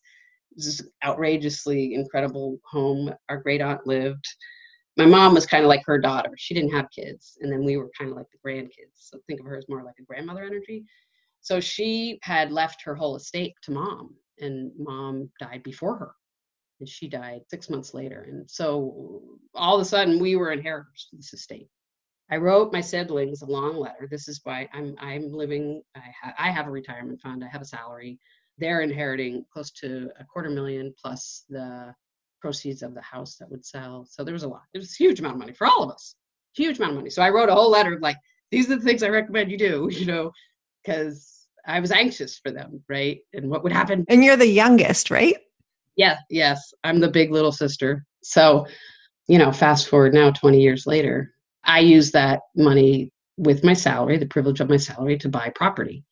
This 0.57 0.83
outrageously 1.05 1.95
incredible 1.95 2.59
home 2.65 3.13
our 3.29 3.39
great 3.39 3.61
aunt 3.61 3.87
lived 3.87 4.25
my 4.97 5.07
mom 5.07 5.35
was 5.35 5.47
kind 5.47 5.65
of 5.65 5.69
like 5.69 5.85
her 5.87 5.99
daughter. 5.99 6.31
She 6.37 6.55
didn't 6.55 6.73
have 6.73 6.91
kids, 6.91 7.37
and 7.41 7.51
then 7.51 7.65
we 7.65 7.77
were 7.77 7.91
kind 7.99 8.11
of 8.11 8.17
like 8.17 8.27
the 8.31 8.49
grandkids. 8.49 8.95
So 8.95 9.19
think 9.27 9.41
of 9.41 9.47
her 9.47 9.57
as 9.57 9.69
more 9.69 9.83
like 9.83 9.97
a 9.99 10.05
grandmother 10.05 10.45
energy. 10.45 10.85
So 11.41 11.61
she 11.61 12.19
had 12.23 12.53
left 12.53 12.83
her 12.83 12.95
whole 12.95 13.17
estate 13.17 13.55
to 13.63 13.73
mom, 13.73 14.15
and 14.39 14.73
mom 14.79 15.31
died 15.41 15.63
before 15.63 15.97
her, 15.97 16.15
and 16.81 16.89
she 16.89 17.09
died 17.09 17.43
six 17.49 17.69
months 17.69 17.93
later. 17.93 18.27
And 18.29 18.49
so 18.49 19.23
all 19.55 19.75
of 19.75 19.83
a 19.83 19.85
sudden, 19.85 20.21
we 20.21 20.37
were 20.37 20.53
inheritors 20.53 21.09
to 21.11 21.17
this 21.17 21.33
estate. 21.33 21.69
I 22.31 22.37
wrote 22.37 22.73
my 22.73 22.81
siblings 22.81 23.43
a 23.43 23.47
long 23.47 23.77
letter. 23.77 24.09
This 24.11 24.29
is 24.29 24.41
why 24.45 24.69
I'm 24.73 24.97
I'm 24.99 25.33
living. 25.33 25.83
I, 25.97 26.13
ha- 26.23 26.35
I 26.39 26.51
have 26.51 26.69
a 26.69 26.71
retirement 26.71 27.21
fund. 27.21 27.45
I 27.45 27.49
have 27.49 27.63
a 27.63 27.67
salary. 27.67 28.19
They're 28.59 28.81
inheriting 28.81 29.45
close 29.53 29.71
to 29.73 30.11
a 30.19 30.25
quarter 30.25 30.51
million 30.51 30.95
plus 31.01 31.45
the 31.49 31.95
proceeds 32.45 32.83
of 32.83 32.93
the 32.93 33.01
house 33.01 33.37
that 33.37 33.51
would 33.51 33.65
sell. 33.65 34.07
So 34.07 34.23
there 34.23 34.35
was 34.35 34.43
a 34.43 34.49
lot. 34.49 34.65
It 34.75 34.79
was 34.79 34.93
a 34.93 35.03
huge 35.03 35.19
amount 35.19 35.37
of 35.37 35.39
money 35.39 35.55
for 35.55 35.67
all 35.67 35.83
of 35.83 35.91
us. 35.91 36.15
Huge 36.55 36.77
amount 36.77 36.91
of 36.91 36.97
money. 36.97 37.09
So 37.09 37.23
I 37.23 37.31
wrote 37.31 37.49
a 37.49 37.55
whole 37.55 37.71
letter 37.71 37.95
of 37.95 38.03
like, 38.03 38.19
these 38.51 38.71
are 38.71 38.77
the 38.77 38.83
things 38.83 39.03
I 39.03 39.09
recommend 39.09 39.51
you 39.51 39.57
do, 39.57 39.89
you 39.91 40.05
know, 40.05 40.31
because 40.85 41.47
I 41.67 41.81
was 41.81 41.91
anxious 41.91 42.39
for 42.39 42.51
them, 42.51 42.83
right? 42.87 43.21
And 43.33 43.49
what 43.49 43.63
would 43.63 43.73
happen. 43.73 44.05
And 44.11 44.23
you're 44.23 44.37
the 44.37 44.47
youngest, 44.47 45.11
right? 45.11 45.37
Yeah, 45.97 46.19
yes. 46.29 46.75
I'm 46.85 47.01
the 47.01 47.11
big 47.11 47.33
little 47.33 47.51
sister. 47.51 48.05
So, 48.23 48.67
you 49.27 49.39
know, 49.39 49.51
fast 49.51 49.89
forward 49.89 50.13
now 50.13 50.31
20 50.31 50.61
years 50.61 50.87
later, 50.87 51.33
I 51.65 51.79
use 51.79 52.11
that 52.11 52.41
money 52.55 53.11
with 53.39 53.65
my 53.65 53.73
salary, 53.73 54.19
the 54.19 54.27
privilege 54.27 54.61
of 54.61 54.69
my 54.69 54.77
salary, 54.77 55.17
to 55.17 55.31
buy 55.31 55.51
property 55.55 56.05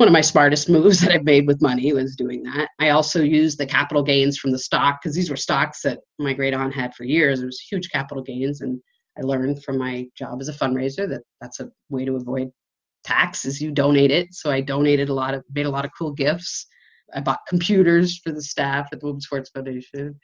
one 0.00 0.08
of 0.08 0.14
my 0.14 0.22
smartest 0.22 0.70
moves 0.70 0.98
that 1.00 1.12
I've 1.12 1.24
made 1.24 1.46
with 1.46 1.60
money 1.60 1.92
was 1.92 2.16
doing 2.16 2.42
that. 2.44 2.70
I 2.78 2.88
also 2.88 3.22
used 3.22 3.58
the 3.58 3.66
capital 3.66 4.02
gains 4.02 4.38
from 4.38 4.50
the 4.50 4.58
stock 4.58 4.98
because 4.98 5.14
these 5.14 5.28
were 5.28 5.36
stocks 5.36 5.82
that 5.82 5.98
my 6.18 6.32
great 6.32 6.54
aunt 6.54 6.74
had 6.74 6.94
for 6.94 7.04
years. 7.04 7.42
It 7.42 7.44
was 7.44 7.60
huge 7.60 7.90
capital 7.90 8.22
gains, 8.22 8.62
and 8.62 8.80
I 9.18 9.20
learned 9.20 9.62
from 9.62 9.76
my 9.76 10.06
job 10.16 10.40
as 10.40 10.48
a 10.48 10.54
fundraiser 10.54 11.06
that 11.10 11.20
that's 11.42 11.60
a 11.60 11.68
way 11.90 12.06
to 12.06 12.16
avoid 12.16 12.50
tax 13.04 13.44
is 13.44 13.60
you 13.60 13.72
donate 13.72 14.10
it. 14.10 14.32
So 14.32 14.50
I 14.50 14.62
donated 14.62 15.10
a 15.10 15.14
lot 15.14 15.34
of, 15.34 15.44
made 15.54 15.66
a 15.66 15.70
lot 15.70 15.84
of 15.84 15.90
cool 15.98 16.12
gifts. 16.12 16.66
I 17.14 17.20
bought 17.20 17.40
computers 17.46 18.20
for 18.24 18.32
the 18.32 18.42
staff 18.42 18.88
at 18.92 19.00
the 19.00 19.06
Women's 19.06 19.26
Sports 19.26 19.50
Foundation. 19.50 20.18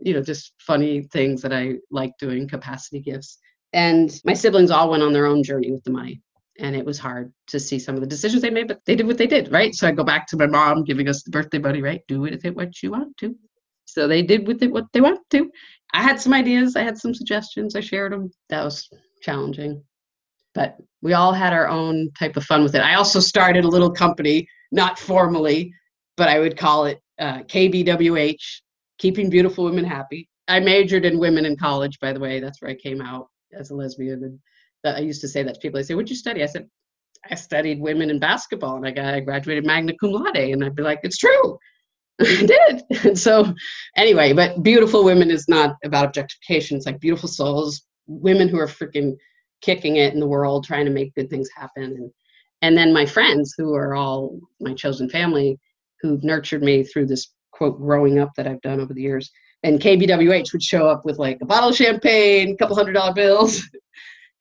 You 0.00 0.14
know, 0.14 0.22
just 0.22 0.54
funny 0.58 1.02
things 1.02 1.42
that 1.42 1.52
I 1.52 1.74
like 1.90 2.12
doing, 2.18 2.48
capacity 2.48 3.00
gifts. 3.00 3.36
And 3.74 4.10
my 4.24 4.32
siblings 4.32 4.70
all 4.70 4.88
went 4.88 5.02
on 5.02 5.12
their 5.12 5.26
own 5.26 5.42
journey 5.42 5.70
with 5.70 5.84
the 5.84 5.90
money 5.90 6.22
and 6.58 6.74
it 6.74 6.84
was 6.84 6.98
hard 6.98 7.32
to 7.46 7.60
see 7.60 7.78
some 7.78 7.94
of 7.94 8.00
the 8.00 8.06
decisions 8.06 8.42
they 8.42 8.50
made, 8.50 8.68
but 8.68 8.80
they 8.84 8.96
did 8.96 9.06
what 9.06 9.18
they 9.18 9.26
did, 9.26 9.50
right? 9.52 9.74
So 9.74 9.86
I 9.86 9.92
go 9.92 10.04
back 10.04 10.26
to 10.28 10.36
my 10.36 10.46
mom 10.46 10.84
giving 10.84 11.08
us 11.08 11.22
the 11.22 11.30
birthday 11.30 11.58
money, 11.58 11.82
right? 11.82 12.02
Do 12.08 12.20
with 12.20 12.44
it 12.44 12.54
what 12.54 12.82
you 12.82 12.90
want 12.90 13.16
to. 13.18 13.36
So 13.84 14.06
they 14.08 14.22
did 14.22 14.46
with 14.46 14.62
it 14.62 14.70
what 14.70 14.86
they 14.92 15.00
want 15.00 15.20
to. 15.30 15.50
I 15.94 16.02
had 16.02 16.20
some 16.20 16.34
ideas, 16.34 16.76
I 16.76 16.82
had 16.82 16.98
some 16.98 17.14
suggestions, 17.14 17.74
I 17.74 17.80
shared 17.80 18.12
them. 18.12 18.30
That 18.50 18.64
was 18.64 18.88
challenging, 19.22 19.82
but 20.54 20.76
we 21.00 21.14
all 21.14 21.32
had 21.32 21.52
our 21.52 21.68
own 21.68 22.10
type 22.18 22.36
of 22.36 22.44
fun 22.44 22.62
with 22.62 22.74
it. 22.74 22.82
I 22.82 22.94
also 22.94 23.20
started 23.20 23.64
a 23.64 23.68
little 23.68 23.90
company, 23.90 24.46
not 24.72 24.98
formally, 24.98 25.72
but 26.16 26.28
I 26.28 26.40
would 26.40 26.58
call 26.58 26.86
it 26.86 27.00
uh, 27.18 27.38
KBWH, 27.44 28.60
Keeping 28.98 29.30
Beautiful 29.30 29.64
Women 29.64 29.84
Happy. 29.84 30.28
I 30.48 30.60
majored 30.60 31.04
in 31.04 31.18
women 31.18 31.44
in 31.44 31.56
college, 31.56 31.98
by 32.00 32.12
the 32.12 32.20
way. 32.20 32.40
That's 32.40 32.60
where 32.60 32.70
I 32.70 32.74
came 32.74 33.00
out 33.00 33.28
as 33.52 33.70
a 33.70 33.74
lesbian 33.74 34.24
and 34.24 34.38
that 34.84 34.96
I 34.96 35.00
used 35.00 35.20
to 35.22 35.28
say 35.28 35.42
that 35.42 35.54
to 35.54 35.60
people. 35.60 35.78
They 35.78 35.84
say, 35.84 35.94
"What'd 35.94 36.10
you 36.10 36.16
study?" 36.16 36.42
I 36.42 36.46
said, 36.46 36.68
"I 37.30 37.34
studied 37.34 37.80
women 37.80 38.10
in 38.10 38.18
basketball, 38.18 38.76
and 38.76 38.86
I 38.86 38.90
got 38.90 39.14
I 39.14 39.20
graduated 39.20 39.66
magna 39.66 39.92
cum 39.98 40.12
laude." 40.12 40.36
And 40.36 40.64
I'd 40.64 40.76
be 40.76 40.82
like, 40.82 41.00
"It's 41.02 41.18
true." 41.18 41.58
I 42.20 42.46
did. 42.46 42.82
And 43.04 43.18
so, 43.26 43.54
anyway, 43.96 44.32
but 44.32 44.62
beautiful 44.62 45.04
women 45.04 45.30
is 45.30 45.48
not 45.48 45.76
about 45.84 46.06
objectification. 46.06 46.76
It's 46.76 46.86
like 46.86 47.00
beautiful 47.00 47.28
souls, 47.28 47.82
women 48.06 48.48
who 48.48 48.58
are 48.58 48.66
freaking 48.66 49.16
kicking 49.60 49.96
it 49.96 50.14
in 50.14 50.20
the 50.20 50.26
world, 50.26 50.64
trying 50.64 50.84
to 50.84 50.90
make 50.90 51.14
good 51.14 51.30
things 51.30 51.48
happen. 51.56 51.84
And 51.84 52.10
and 52.62 52.76
then 52.76 52.92
my 52.92 53.06
friends, 53.06 53.54
who 53.56 53.74
are 53.74 53.94
all 53.94 54.40
my 54.60 54.74
chosen 54.74 55.08
family, 55.08 55.58
who've 56.00 56.22
nurtured 56.24 56.62
me 56.62 56.82
through 56.82 57.06
this 57.06 57.32
quote 57.52 57.78
growing 57.78 58.18
up 58.18 58.30
that 58.36 58.46
I've 58.46 58.60
done 58.62 58.80
over 58.80 58.94
the 58.94 59.02
years. 59.02 59.30
And 59.64 59.80
KBWH 59.80 60.52
would 60.52 60.62
show 60.62 60.88
up 60.88 61.04
with 61.04 61.18
like 61.18 61.38
a 61.42 61.46
bottle 61.46 61.70
of 61.70 61.76
champagne, 61.76 62.50
a 62.50 62.56
couple 62.56 62.76
hundred 62.76 62.92
dollar 62.92 63.12
bills, 63.12 63.62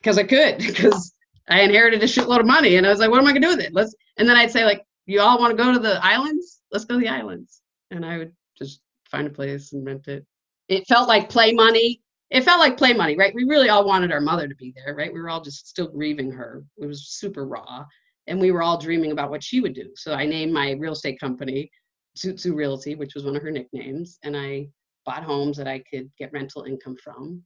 because 0.08 0.18
I 0.18 0.24
could 0.24 0.58
because 0.60 1.14
I 1.50 1.62
inherited 1.62 2.02
a 2.02 2.06
shitload 2.06 2.40
of 2.40 2.46
money 2.46 2.78
and 2.78 2.88
I 2.88 2.90
was 2.90 3.00
like, 3.00 3.10
what 3.10 3.20
am 3.20 3.28
I 3.28 3.34
gonna 3.34 3.42
do 3.42 3.58
with 3.58 3.66
it? 3.66 3.74
Let's 3.74 3.94
and 4.18 4.28
then 4.28 4.38
I'd 4.38 4.52
say 4.52 4.64
like, 4.64 4.84
you 5.06 5.20
all 5.20 5.38
want 5.38 5.56
to 5.56 5.62
go 5.62 5.74
to 5.74 5.80
the 5.80 6.04
islands? 6.04 6.62
Let's 6.72 6.86
go 6.86 6.96
to 6.96 7.00
the 7.00 7.10
islands. 7.10 7.62
And 7.92 8.06
I 8.06 8.18
would 8.18 8.34
just 8.58 8.80
find 9.12 9.28
a 9.28 9.30
place 9.30 9.74
and 9.74 9.86
rent 9.86 10.08
it. 10.08 10.26
It 10.70 10.88
felt 10.88 11.10
like 11.10 11.30
play 11.30 11.52
money. 11.52 12.02
It 12.30 12.44
felt 12.44 12.60
like 12.60 12.78
play 12.78 12.94
money, 12.94 13.18
right? 13.18 13.34
We 13.36 13.44
really 13.44 13.70
all 13.70 13.86
wanted 13.86 14.12
our 14.14 14.22
mother 14.22 14.48
to 14.48 14.56
be 14.56 14.74
there, 14.76 14.96
right? 14.96 15.14
We 15.14 15.20
were 15.20 15.30
all 15.30 15.42
just 15.42 15.68
still 15.68 15.88
grieving 15.88 16.32
her. 16.32 16.64
It 16.78 16.86
was 16.86 17.10
super 17.10 17.46
raw. 17.46 17.86
And 18.28 18.40
we 18.40 18.52
were 18.52 18.62
all 18.62 18.78
dreaming 18.78 19.12
about 19.12 19.30
what 19.30 19.44
she 19.44 19.60
would 19.62 19.74
do. 19.74 19.92
So 19.96 20.14
I 20.14 20.26
named 20.26 20.54
my 20.54 20.72
real 20.72 20.94
estate 20.94 21.20
company 21.20 21.70
Tsutsu 22.18 22.54
Realty, 22.54 22.96
which 22.96 23.14
was 23.14 23.24
one 23.26 23.36
of 23.36 23.44
her 23.44 23.52
nicknames. 23.52 24.20
And 24.24 24.36
I 24.36 24.68
bought 25.06 25.24
homes 25.24 25.56
that 25.58 25.68
I 25.68 25.84
could 25.90 26.10
get 26.18 26.34
rental 26.34 26.64
income 26.64 26.98
from 27.02 27.44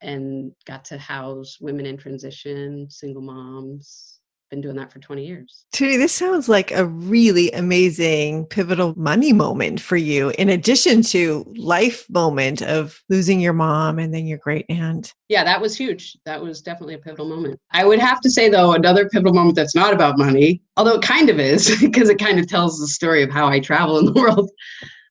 and 0.00 0.52
got 0.66 0.84
to 0.86 0.98
house 0.98 1.58
women 1.60 1.86
in 1.86 1.96
transition, 1.96 2.88
single 2.90 3.22
moms. 3.22 4.14
Been 4.50 4.62
doing 4.62 4.76
that 4.76 4.90
for 4.90 4.98
20 4.98 5.26
years. 5.26 5.66
Tuti, 5.74 5.98
this 5.98 6.14
sounds 6.14 6.48
like 6.48 6.72
a 6.72 6.86
really 6.86 7.50
amazing 7.50 8.46
pivotal 8.46 8.94
money 8.96 9.34
moment 9.34 9.78
for 9.78 9.98
you, 9.98 10.30
in 10.38 10.48
addition 10.48 11.02
to 11.02 11.44
life 11.54 12.08
moment 12.08 12.62
of 12.62 12.98
losing 13.10 13.40
your 13.40 13.52
mom 13.52 13.98
and 13.98 14.14
then 14.14 14.26
your 14.26 14.38
great 14.38 14.64
aunt. 14.70 15.12
Yeah, 15.28 15.44
that 15.44 15.60
was 15.60 15.76
huge. 15.76 16.16
That 16.24 16.40
was 16.40 16.62
definitely 16.62 16.94
a 16.94 16.98
pivotal 16.98 17.28
moment. 17.28 17.60
I 17.72 17.84
would 17.84 17.98
have 17.98 18.22
to 18.22 18.30
say, 18.30 18.48
though, 18.48 18.72
another 18.72 19.06
pivotal 19.10 19.34
moment 19.34 19.54
that's 19.54 19.74
not 19.74 19.92
about 19.92 20.16
money, 20.16 20.62
although 20.78 20.94
it 20.94 21.02
kind 21.02 21.28
of 21.28 21.38
is, 21.38 21.78
because 21.82 22.08
it 22.08 22.18
kind 22.18 22.38
of 22.38 22.46
tells 22.46 22.80
the 22.80 22.88
story 22.88 23.22
of 23.22 23.30
how 23.30 23.48
I 23.48 23.60
travel 23.60 23.98
in 23.98 24.06
the 24.06 24.12
world. 24.18 24.50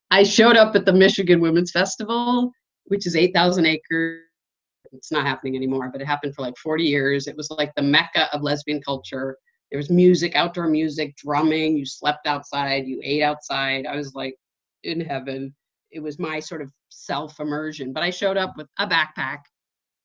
I 0.09 0.23
showed 0.23 0.57
up 0.57 0.75
at 0.75 0.85
the 0.85 0.93
Michigan 0.93 1.41
Women's 1.41 1.69
Festival, 1.69 2.51
which 2.85 3.05
is 3.05 3.15
8,000 3.15 3.67
acres 3.67 4.21
it's 4.91 5.11
not 5.11 5.25
happening 5.25 5.55
anymore, 5.55 5.89
but 5.91 6.01
it 6.01 6.07
happened 6.07 6.35
for 6.35 6.41
like 6.41 6.57
40 6.57 6.83
years. 6.83 7.27
It 7.27 7.35
was 7.35 7.49
like 7.51 7.73
the 7.75 7.81
mecca 7.81 8.33
of 8.33 8.41
lesbian 8.41 8.81
culture. 8.81 9.37
There 9.71 9.77
was 9.77 9.89
music, 9.89 10.35
outdoor 10.35 10.67
music, 10.67 11.15
drumming. 11.17 11.77
You 11.77 11.85
slept 11.85 12.27
outside, 12.27 12.87
you 12.87 13.01
ate 13.03 13.21
outside. 13.21 13.85
I 13.85 13.95
was 13.95 14.13
like 14.15 14.35
in 14.83 15.01
heaven. 15.01 15.53
It 15.91 15.99
was 15.99 16.19
my 16.19 16.39
sort 16.39 16.61
of 16.61 16.71
self 16.89 17.39
immersion. 17.39 17.93
But 17.93 18.03
I 18.03 18.09
showed 18.09 18.37
up 18.37 18.53
with 18.57 18.67
a 18.79 18.87
backpack, 18.87 19.39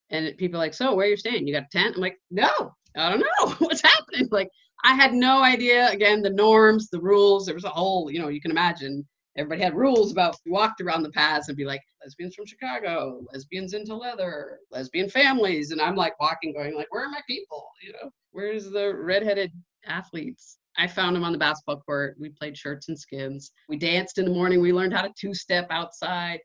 and 0.09 0.35
people 0.37 0.59
like, 0.59 0.73
"So 0.73 0.93
where 0.95 1.05
are 1.05 1.09
you 1.09 1.17
staying? 1.17 1.47
You 1.47 1.53
got 1.53 1.63
a 1.63 1.77
tent?" 1.77 1.95
I'm 1.95 2.01
like, 2.01 2.17
"No, 2.31 2.73
I 2.97 3.09
don't 3.09 3.19
know 3.19 3.51
what's 3.59 3.81
happening." 3.81 4.27
Like 4.31 4.49
I 4.83 4.93
had 4.95 5.13
no 5.13 5.41
idea. 5.41 5.89
Again, 5.91 6.21
the 6.21 6.29
norms, 6.29 6.89
the 6.89 6.99
rules. 7.01 7.45
There 7.45 7.55
was 7.55 7.63
a 7.63 7.69
whole, 7.69 8.11
you 8.11 8.19
know, 8.19 8.27
you 8.27 8.41
can 8.41 8.51
imagine 8.51 9.07
everybody 9.35 9.61
had 9.61 9.75
rules 9.75 10.11
about 10.11 10.35
we 10.45 10.51
walked 10.51 10.81
around 10.81 11.03
the 11.03 11.11
paths 11.11 11.47
and 11.47 11.57
be 11.57 11.65
like 11.65 11.81
lesbians 12.03 12.35
from 12.35 12.45
chicago 12.45 13.19
lesbians 13.31 13.73
into 13.73 13.95
leather 13.95 14.59
lesbian 14.71 15.09
families. 15.09 15.71
And 15.71 15.81
i'm 15.81 15.95
like 15.95 16.19
walking 16.19 16.53
going 16.53 16.75
like 16.75 16.91
where 16.91 17.05
are 17.05 17.09
my 17.09 17.21
people? 17.27 17.67
You 17.81 17.93
know? 17.93 18.09
Where's 18.31 18.69
the 18.69 18.93
redheaded 18.95 19.51
athletes? 19.85 20.57
I 20.77 20.87
found 20.87 21.15
them 21.15 21.23
on 21.23 21.31
the 21.31 21.37
basketball 21.37 21.81
court. 21.81 22.15
We 22.19 22.29
played 22.29 22.57
shirts 22.57 22.89
and 22.89 22.97
skins. 22.99 23.51
We 23.69 23.77
danced 23.77 24.17
in 24.17 24.25
the 24.25 24.31
morning. 24.31 24.59
We 24.59 24.73
learned 24.73 24.93
how 24.93 25.03
to 25.03 25.13
two 25.15 25.33
step 25.33 25.67
outside. 25.69 26.39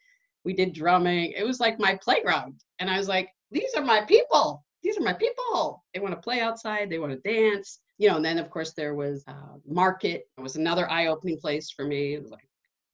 We 0.44 0.52
did 0.52 0.74
drumming. 0.74 1.32
It 1.32 1.44
was 1.44 1.60
like 1.60 1.78
my 1.78 1.98
playground. 2.02 2.60
And 2.78 2.90
i 2.90 2.98
was 2.98 3.08
like 3.08 3.30
these 3.50 3.74
are 3.74 3.84
my 3.84 4.02
people. 4.02 4.64
These 4.82 4.98
are 4.98 5.02
my 5.02 5.14
people. 5.14 5.84
They 5.92 6.00
want 6.00 6.14
to 6.14 6.20
play 6.20 6.40
outside, 6.40 6.90
they 6.90 6.98
want 6.98 7.12
to 7.12 7.30
dance. 7.30 7.80
You 7.98 8.08
know, 8.08 8.16
and 8.16 8.24
then 8.24 8.38
of 8.38 8.48
course 8.50 8.74
there 8.74 8.94
was 8.94 9.24
uh, 9.26 9.56
market. 9.66 10.28
It 10.36 10.40
was 10.40 10.56
another 10.56 10.88
eye-opening 10.88 11.38
place 11.38 11.70
for 11.70 11.84
me. 11.84 12.18
Like 12.18 12.47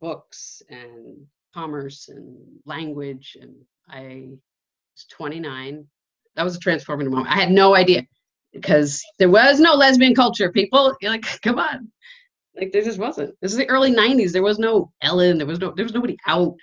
books 0.04 0.60
and 0.68 1.16
commerce 1.54 2.10
and 2.10 2.36
language. 2.66 3.38
And 3.40 3.54
I 3.88 4.28
was 4.92 5.06
29. 5.10 5.86
That 6.36 6.42
was 6.42 6.56
a 6.56 6.60
transformative 6.60 7.10
moment. 7.10 7.30
I 7.30 7.40
had 7.40 7.50
no 7.50 7.74
idea 7.74 8.02
because 8.52 9.02
there 9.18 9.30
was 9.30 9.60
no 9.60 9.74
lesbian 9.74 10.14
culture. 10.14 10.52
People, 10.52 10.94
you're 11.00 11.10
like, 11.10 11.24
come 11.42 11.58
on, 11.58 11.90
like 12.54 12.70
there 12.70 12.82
just 12.82 12.98
wasn't. 12.98 13.34
This 13.40 13.52
is 13.52 13.56
the 13.56 13.68
early 13.70 13.92
90s. 13.92 14.32
There 14.32 14.42
was 14.42 14.58
no 14.58 14.92
Ellen. 15.00 15.38
There 15.38 15.46
was 15.46 15.58
no. 15.58 15.72
There 15.74 15.86
was 15.86 15.94
nobody 15.94 16.18
out. 16.26 16.54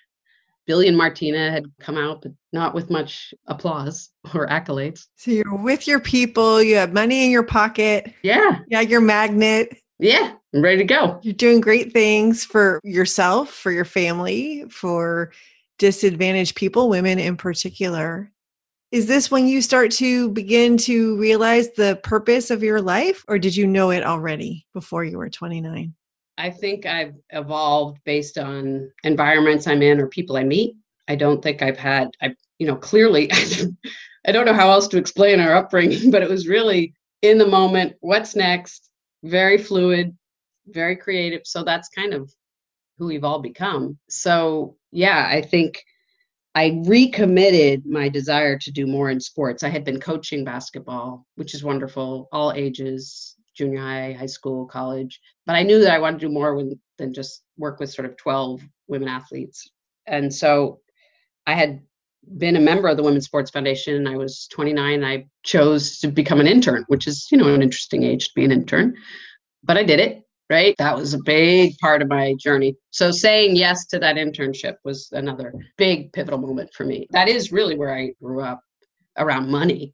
Billie 0.67 0.87
and 0.87 0.95
Martina 0.95 1.49
had 1.49 1.65
come 1.79 1.97
out, 1.97 2.21
but 2.21 2.33
not 2.53 2.75
with 2.75 2.91
much 2.91 3.33
applause 3.47 4.11
or 4.35 4.45
accolades. 4.47 5.07
So 5.15 5.31
you're 5.31 5.55
with 5.55 5.87
your 5.87 5.99
people, 5.99 6.61
you 6.61 6.75
have 6.75 6.93
money 6.93 7.25
in 7.25 7.31
your 7.31 7.43
pocket. 7.43 8.13
Yeah. 8.21 8.59
Yeah, 8.67 8.81
your 8.81 9.01
magnet. 9.01 9.75
Yeah, 10.01 10.33
I'm 10.51 10.63
ready 10.63 10.79
to 10.79 10.83
go. 10.83 11.19
You're 11.21 11.35
doing 11.35 11.61
great 11.61 11.93
things 11.93 12.43
for 12.43 12.81
yourself, 12.83 13.51
for 13.51 13.71
your 13.71 13.85
family, 13.85 14.65
for 14.67 15.31
disadvantaged 15.77 16.55
people, 16.55 16.89
women 16.89 17.19
in 17.19 17.37
particular. 17.37 18.31
Is 18.91 19.05
this 19.05 19.29
when 19.29 19.47
you 19.47 19.61
start 19.61 19.91
to 19.91 20.29
begin 20.29 20.75
to 20.77 21.17
realize 21.17 21.71
the 21.73 21.99
purpose 22.03 22.49
of 22.49 22.63
your 22.63 22.81
life, 22.81 23.23
or 23.27 23.37
did 23.37 23.55
you 23.55 23.67
know 23.67 23.91
it 23.91 24.03
already 24.03 24.65
before 24.73 25.05
you 25.05 25.19
were 25.19 25.29
29? 25.29 25.93
I 26.39 26.49
think 26.49 26.87
I've 26.87 27.13
evolved 27.29 27.99
based 28.03 28.39
on 28.39 28.91
environments 29.03 29.67
I'm 29.67 29.83
in 29.83 29.99
or 29.99 30.07
people 30.07 30.35
I 30.35 30.43
meet. 30.43 30.75
I 31.07 31.15
don't 31.15 31.43
think 31.43 31.61
I've 31.61 31.77
had, 31.77 32.09
I, 32.23 32.35
you 32.57 32.65
know, 32.65 32.75
clearly, 32.75 33.29
I 34.25 34.31
don't 34.31 34.47
know 34.47 34.53
how 34.53 34.71
else 34.71 34.87
to 34.89 34.97
explain 34.97 35.39
our 35.39 35.55
upbringing, 35.55 36.09
but 36.09 36.23
it 36.23 36.29
was 36.29 36.47
really 36.47 36.95
in 37.21 37.37
the 37.37 37.47
moment, 37.47 37.93
what's 37.99 38.35
next, 38.35 38.90
very 39.23 39.57
fluid, 39.57 40.15
very 40.67 40.95
creative. 40.95 41.41
So 41.45 41.63
that's 41.63 41.89
kind 41.89 42.13
of 42.13 42.31
who 42.97 43.07
we've 43.07 43.23
all 43.23 43.39
become. 43.39 43.97
So, 44.09 44.77
yeah, 44.91 45.27
I 45.29 45.41
think 45.41 45.83
I 46.53 46.81
recommitted 46.85 47.85
my 47.85 48.09
desire 48.09 48.57
to 48.59 48.71
do 48.71 48.85
more 48.85 49.09
in 49.09 49.19
sports. 49.19 49.63
I 49.63 49.69
had 49.69 49.85
been 49.85 49.99
coaching 49.99 50.43
basketball, 50.43 51.25
which 51.35 51.53
is 51.53 51.63
wonderful, 51.63 52.27
all 52.31 52.51
ages, 52.53 53.35
junior 53.55 53.79
high, 53.79 54.13
high 54.13 54.25
school, 54.25 54.65
college. 54.65 55.19
But 55.45 55.55
I 55.55 55.63
knew 55.63 55.79
that 55.79 55.93
I 55.93 55.99
wanted 55.99 56.19
to 56.19 56.27
do 56.27 56.33
more 56.33 56.55
with, 56.55 56.77
than 56.97 57.13
just 57.13 57.43
work 57.57 57.79
with 57.79 57.91
sort 57.91 58.05
of 58.05 58.17
12 58.17 58.61
women 58.87 59.07
athletes. 59.07 59.69
And 60.05 60.33
so 60.33 60.81
I 61.47 61.53
had 61.53 61.81
been 62.37 62.55
a 62.55 62.61
member 62.61 62.87
of 62.87 62.97
the 62.97 63.03
Women's 63.03 63.25
Sports 63.25 63.51
Foundation. 63.51 64.07
I 64.07 64.15
was 64.15 64.47
29. 64.51 65.03
I 65.03 65.25
chose 65.43 65.99
to 65.99 66.07
become 66.07 66.39
an 66.39 66.47
intern, 66.47 66.85
which 66.87 67.07
is, 67.07 67.27
you 67.31 67.37
know, 67.37 67.53
an 67.53 67.61
interesting 67.61 68.03
age 68.03 68.27
to 68.27 68.33
be 68.35 68.45
an 68.45 68.51
intern. 68.51 68.95
But 69.63 69.77
I 69.77 69.83
did 69.83 69.99
it, 69.99 70.23
right? 70.49 70.75
That 70.77 70.95
was 70.95 71.13
a 71.13 71.19
big 71.23 71.77
part 71.79 72.01
of 72.01 72.07
my 72.07 72.35
journey. 72.39 72.75
So 72.91 73.11
saying 73.11 73.55
yes 73.55 73.87
to 73.87 73.99
that 73.99 74.15
internship 74.15 74.75
was 74.83 75.09
another 75.11 75.53
big 75.77 76.11
pivotal 76.13 76.39
moment 76.39 76.73
for 76.73 76.85
me. 76.85 77.07
That 77.11 77.27
is 77.27 77.51
really 77.51 77.77
where 77.77 77.95
I 77.95 78.13
grew 78.21 78.41
up 78.41 78.61
around 79.17 79.49
money 79.49 79.93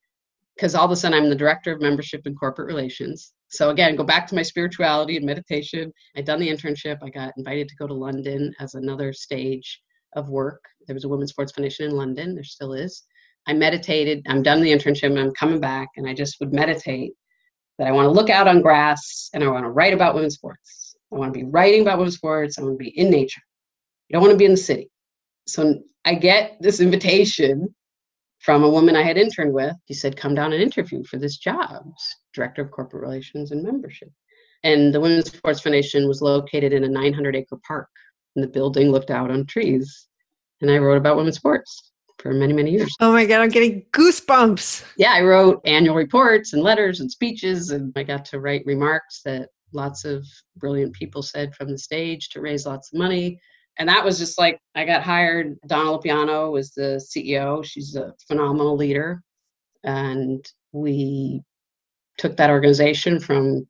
because 0.55 0.75
all 0.75 0.85
of 0.85 0.91
a 0.91 0.95
sudden 0.95 1.17
I'm 1.17 1.29
the 1.29 1.35
director 1.35 1.71
of 1.71 1.81
membership 1.81 2.21
and 2.25 2.37
corporate 2.37 2.67
relations. 2.67 3.33
So 3.49 3.69
again, 3.69 3.95
go 3.95 4.03
back 4.03 4.27
to 4.27 4.35
my 4.35 4.41
spirituality 4.41 5.15
and 5.15 5.25
meditation. 5.25 5.93
I'd 6.15 6.25
done 6.25 6.39
the 6.39 6.49
internship. 6.49 6.97
I 7.01 7.09
got 7.09 7.33
invited 7.37 7.69
to 7.69 7.75
go 7.75 7.87
to 7.87 7.93
London 7.93 8.53
as 8.59 8.73
another 8.73 9.13
stage 9.13 9.81
of 10.15 10.29
work. 10.29 10.63
There 10.85 10.93
was 10.93 11.03
a 11.03 11.09
women's 11.09 11.31
sports 11.31 11.51
foundation 11.51 11.85
in 11.85 11.95
London. 11.95 12.35
There 12.35 12.43
still 12.43 12.73
is. 12.73 13.03
I 13.47 13.53
meditated. 13.53 14.25
I'm 14.27 14.43
done 14.43 14.61
the 14.61 14.71
internship. 14.71 15.17
I'm 15.17 15.31
coming 15.31 15.59
back, 15.59 15.89
and 15.95 16.07
I 16.07 16.13
just 16.13 16.39
would 16.39 16.53
meditate 16.53 17.13
that 17.77 17.87
I 17.87 17.91
want 17.91 18.05
to 18.05 18.11
look 18.11 18.29
out 18.29 18.47
on 18.47 18.61
grass 18.61 19.29
and 19.33 19.43
I 19.43 19.47
want 19.47 19.63
to 19.63 19.69
write 19.69 19.93
about 19.93 20.15
women's 20.15 20.35
sports. 20.35 20.95
I 21.13 21.15
want 21.15 21.33
to 21.33 21.39
be 21.39 21.45
writing 21.45 21.81
about 21.81 21.99
women's 21.99 22.15
sports. 22.15 22.57
I 22.57 22.63
want 22.63 22.73
to 22.73 22.83
be 22.83 22.97
in 22.97 23.09
nature. 23.09 23.41
You 24.09 24.13
don't 24.13 24.21
want 24.21 24.31
to 24.31 24.37
be 24.37 24.45
in 24.45 24.51
the 24.51 24.57
city. 24.57 24.89
So 25.47 25.79
I 26.05 26.15
get 26.15 26.57
this 26.59 26.79
invitation 26.79 27.73
from 28.39 28.63
a 28.63 28.69
woman 28.69 28.95
I 28.95 29.03
had 29.03 29.17
interned 29.17 29.53
with. 29.53 29.75
She 29.87 29.93
said, 29.93 30.17
Come 30.17 30.35
down 30.35 30.53
and 30.53 30.61
interview 30.61 31.03
for 31.03 31.17
this 31.17 31.37
job, 31.37 31.83
Director 32.33 32.61
of 32.63 32.71
Corporate 32.71 33.03
Relations 33.03 33.51
and 33.51 33.63
Membership. 33.63 34.09
And 34.63 34.93
the 34.93 34.99
Women's 34.99 35.31
Sports 35.31 35.61
Foundation 35.61 36.07
was 36.07 36.21
located 36.21 36.73
in 36.73 36.83
a 36.83 36.89
900 36.89 37.35
acre 37.35 37.57
park, 37.67 37.89
and 38.37 38.43
the 38.43 38.49
building 38.49 38.91
looked 38.91 39.11
out 39.11 39.29
on 39.29 39.45
trees. 39.45 40.07
And 40.61 40.71
I 40.71 40.77
wrote 40.77 40.97
about 40.97 41.17
women's 41.17 41.35
sports 41.35 41.91
for 42.19 42.31
many, 42.33 42.53
many 42.53 42.71
years. 42.71 42.95
Oh 43.01 43.11
my 43.11 43.25
God, 43.25 43.41
I'm 43.41 43.49
getting 43.49 43.83
goosebumps. 43.91 44.85
Yeah, 44.97 45.11
I 45.11 45.21
wrote 45.21 45.61
annual 45.65 45.95
reports 45.95 46.53
and 46.53 46.63
letters 46.63 47.01
and 47.01 47.11
speeches, 47.11 47.71
and 47.71 47.91
I 47.97 48.03
got 48.03 48.23
to 48.25 48.39
write 48.39 48.65
remarks 48.65 49.21
that 49.25 49.49
lots 49.73 50.05
of 50.05 50.25
brilliant 50.55 50.93
people 50.93 51.21
said 51.21 51.53
from 51.53 51.69
the 51.69 51.77
stage 51.77 52.29
to 52.29 52.39
raise 52.39 52.65
lots 52.65 52.93
of 52.93 52.97
money 52.97 53.37
and 53.79 53.89
that 53.89 54.03
was 54.03 54.17
just 54.17 54.37
like 54.37 54.59
I 54.75 54.85
got 54.85 55.03
hired. 55.03 55.57
Donna 55.67 55.91
Lopiano 55.91 56.51
was 56.51 56.71
the 56.71 57.01
CEO. 57.13 57.63
She's 57.63 57.95
a 57.95 58.13
phenomenal 58.27 58.75
leader, 58.75 59.21
and 59.83 60.45
we 60.71 61.41
took 62.17 62.35
that 62.37 62.49
organization 62.49 63.19
from 63.19 63.67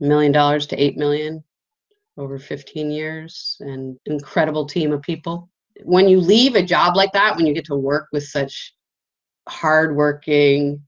a 0.00 0.04
million 0.04 0.32
dollars 0.32 0.66
to 0.68 0.82
eight 0.82 0.96
million 0.96 1.44
over 2.16 2.38
15 2.38 2.90
years, 2.90 3.56
and 3.60 3.98
incredible 4.06 4.66
team 4.66 4.92
of 4.92 5.02
people. 5.02 5.48
When 5.82 6.08
you 6.08 6.20
leave 6.20 6.54
a 6.54 6.62
job 6.62 6.96
like 6.96 7.12
that, 7.12 7.36
when 7.36 7.46
you 7.46 7.54
get 7.54 7.66
to 7.66 7.76
work 7.76 8.08
with 8.12 8.24
such 8.24 8.72
hardworking, 9.48 10.80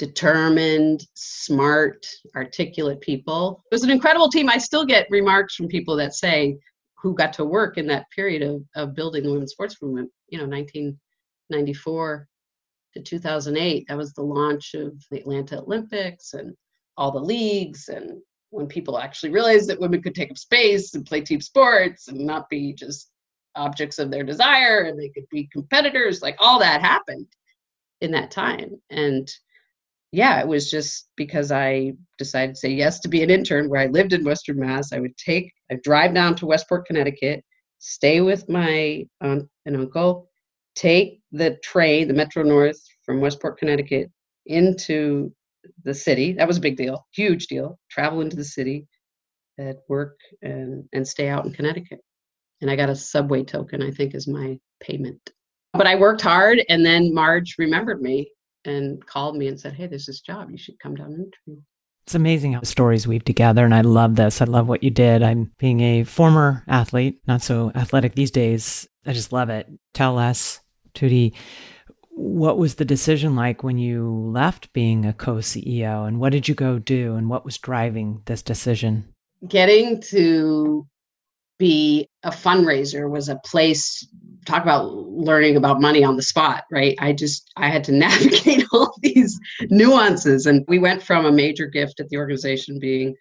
determined, 0.00 1.06
smart, 1.12 2.06
articulate 2.34 3.02
people. 3.02 3.62
It 3.70 3.74
was 3.74 3.82
an 3.82 3.90
incredible 3.90 4.30
team. 4.30 4.48
I 4.48 4.56
still 4.56 4.86
get 4.86 5.06
remarks 5.10 5.54
from 5.54 5.68
people 5.68 5.94
that 5.96 6.14
say, 6.14 6.56
who 6.96 7.14
got 7.14 7.34
to 7.34 7.44
work 7.44 7.76
in 7.76 7.86
that 7.88 8.10
period 8.10 8.42
of, 8.42 8.62
of 8.74 8.94
building 8.94 9.24
the 9.24 9.30
women's 9.30 9.52
sports 9.52 9.76
movement, 9.82 10.10
you 10.28 10.38
know, 10.38 10.46
1994 10.46 12.28
to 12.94 13.02
2008. 13.02 13.86
That 13.88 13.96
was 13.96 14.12
the 14.14 14.22
launch 14.22 14.74
of 14.74 14.92
the 15.10 15.20
Atlanta 15.20 15.60
Olympics 15.60 16.32
and 16.32 16.54
all 16.96 17.12
the 17.12 17.20
leagues. 17.20 17.88
And 17.88 18.22
when 18.50 18.66
people 18.66 18.98
actually 18.98 19.30
realized 19.30 19.68
that 19.68 19.80
women 19.80 20.02
could 20.02 20.14
take 20.14 20.30
up 20.30 20.38
space 20.38 20.94
and 20.94 21.06
play 21.06 21.20
team 21.20 21.40
sports 21.40 22.08
and 22.08 22.18
not 22.18 22.48
be 22.48 22.72
just 22.72 23.10
objects 23.56 23.98
of 23.98 24.10
their 24.10 24.24
desire 24.24 24.82
and 24.82 24.98
they 24.98 25.08
could 25.08 25.28
be 25.30 25.48
competitors, 25.52 26.22
like 26.22 26.36
all 26.38 26.58
that 26.58 26.80
happened 26.80 27.26
in 28.00 28.10
that 28.10 28.30
time. 28.30 28.80
And 28.90 29.30
yeah, 30.12 30.40
it 30.40 30.48
was 30.48 30.70
just 30.70 31.08
because 31.16 31.52
I 31.52 31.92
decided 32.18 32.54
to 32.54 32.60
say 32.60 32.70
yes 32.70 32.98
to 33.00 33.08
be 33.08 33.22
an 33.22 33.30
intern 33.30 33.68
where 33.68 33.80
I 33.80 33.86
lived 33.86 34.12
in 34.12 34.24
Western 34.24 34.58
Mass. 34.58 34.92
I 34.92 34.98
would 34.98 35.16
take, 35.16 35.52
I 35.70 35.76
drive 35.84 36.14
down 36.14 36.34
to 36.36 36.46
Westport, 36.46 36.86
Connecticut, 36.86 37.44
stay 37.78 38.20
with 38.20 38.48
my 38.48 39.06
aunt 39.20 39.48
and 39.66 39.76
uncle, 39.76 40.28
take 40.74 41.20
the 41.30 41.56
train, 41.62 42.08
the 42.08 42.14
Metro 42.14 42.42
North 42.42 42.80
from 43.04 43.20
Westport, 43.20 43.58
Connecticut 43.58 44.10
into 44.46 45.32
the 45.84 45.94
city. 45.94 46.32
That 46.32 46.48
was 46.48 46.58
a 46.58 46.60
big 46.60 46.76
deal, 46.76 47.06
huge 47.12 47.46
deal. 47.46 47.78
Travel 47.90 48.20
into 48.20 48.36
the 48.36 48.44
city 48.44 48.86
at 49.58 49.76
work 49.88 50.18
and, 50.42 50.84
and 50.92 51.06
stay 51.06 51.28
out 51.28 51.44
in 51.44 51.52
Connecticut. 51.52 52.00
And 52.60 52.70
I 52.70 52.76
got 52.76 52.90
a 52.90 52.96
subway 52.96 53.42
token, 53.42 53.82
I 53.82 53.90
think, 53.90 54.14
is 54.14 54.28
my 54.28 54.58
payment. 54.80 55.20
But 55.72 55.86
I 55.86 55.94
worked 55.94 56.20
hard, 56.20 56.62
and 56.68 56.84
then 56.84 57.14
Marge 57.14 57.54
remembered 57.58 58.02
me 58.02 58.30
and 58.64 59.04
called 59.06 59.36
me 59.36 59.48
and 59.48 59.58
said, 59.58 59.72
Hey, 59.72 59.86
there's 59.86 60.06
this 60.06 60.20
job. 60.20 60.50
You 60.50 60.58
should 60.58 60.78
come 60.80 60.94
down 60.94 61.12
and 61.12 61.26
interview. 61.26 61.62
It's 62.04 62.14
amazing 62.14 62.54
how 62.54 62.62
stories 62.62 63.06
weave 63.06 63.24
together. 63.24 63.64
And 63.64 63.74
I 63.74 63.82
love 63.82 64.16
this. 64.16 64.42
I 64.42 64.46
love 64.46 64.68
what 64.68 64.82
you 64.82 64.90
did. 64.90 65.22
I'm 65.22 65.52
being 65.58 65.80
a 65.80 66.04
former 66.04 66.64
athlete, 66.66 67.20
not 67.26 67.42
so 67.42 67.70
athletic 67.74 68.14
these 68.14 68.32
days. 68.32 68.88
I 69.06 69.12
just 69.12 69.32
love 69.32 69.48
it. 69.48 69.68
Tell 69.94 70.18
us, 70.18 70.60
Tuti, 70.94 71.34
what 72.20 72.58
was 72.58 72.74
the 72.74 72.84
decision 72.84 73.34
like 73.34 73.62
when 73.62 73.78
you 73.78 74.10
left 74.10 74.72
being 74.74 75.06
a 75.06 75.12
co 75.12 75.36
CEO 75.36 76.06
and 76.06 76.20
what 76.20 76.32
did 76.32 76.48
you 76.48 76.54
go 76.54 76.78
do 76.78 77.16
and 77.16 77.30
what 77.30 77.44
was 77.46 77.56
driving 77.56 78.22
this 78.26 78.42
decision? 78.42 79.08
Getting 79.48 80.02
to 80.10 80.86
be 81.58 82.06
a 82.22 82.30
fundraiser 82.30 83.08
was 83.08 83.28
a 83.28 83.40
place 83.44 84.06
talk 84.46 84.62
about 84.62 84.90
learning 84.92 85.56
about 85.56 85.80
money 85.80 86.02
on 86.02 86.16
the 86.16 86.22
spot 86.22 86.64
right 86.72 86.96
i 86.98 87.12
just 87.12 87.50
i 87.58 87.68
had 87.68 87.84
to 87.84 87.92
navigate 88.06 88.64
all 88.72 88.94
these 89.02 89.38
nuances 89.68 90.46
and 90.46 90.64
we 90.68 90.78
went 90.78 91.02
from 91.02 91.26
a 91.26 91.32
major 91.32 91.66
gift 91.66 92.00
at 92.00 92.08
the 92.08 92.16
organization 92.16 92.78
being 92.78 93.14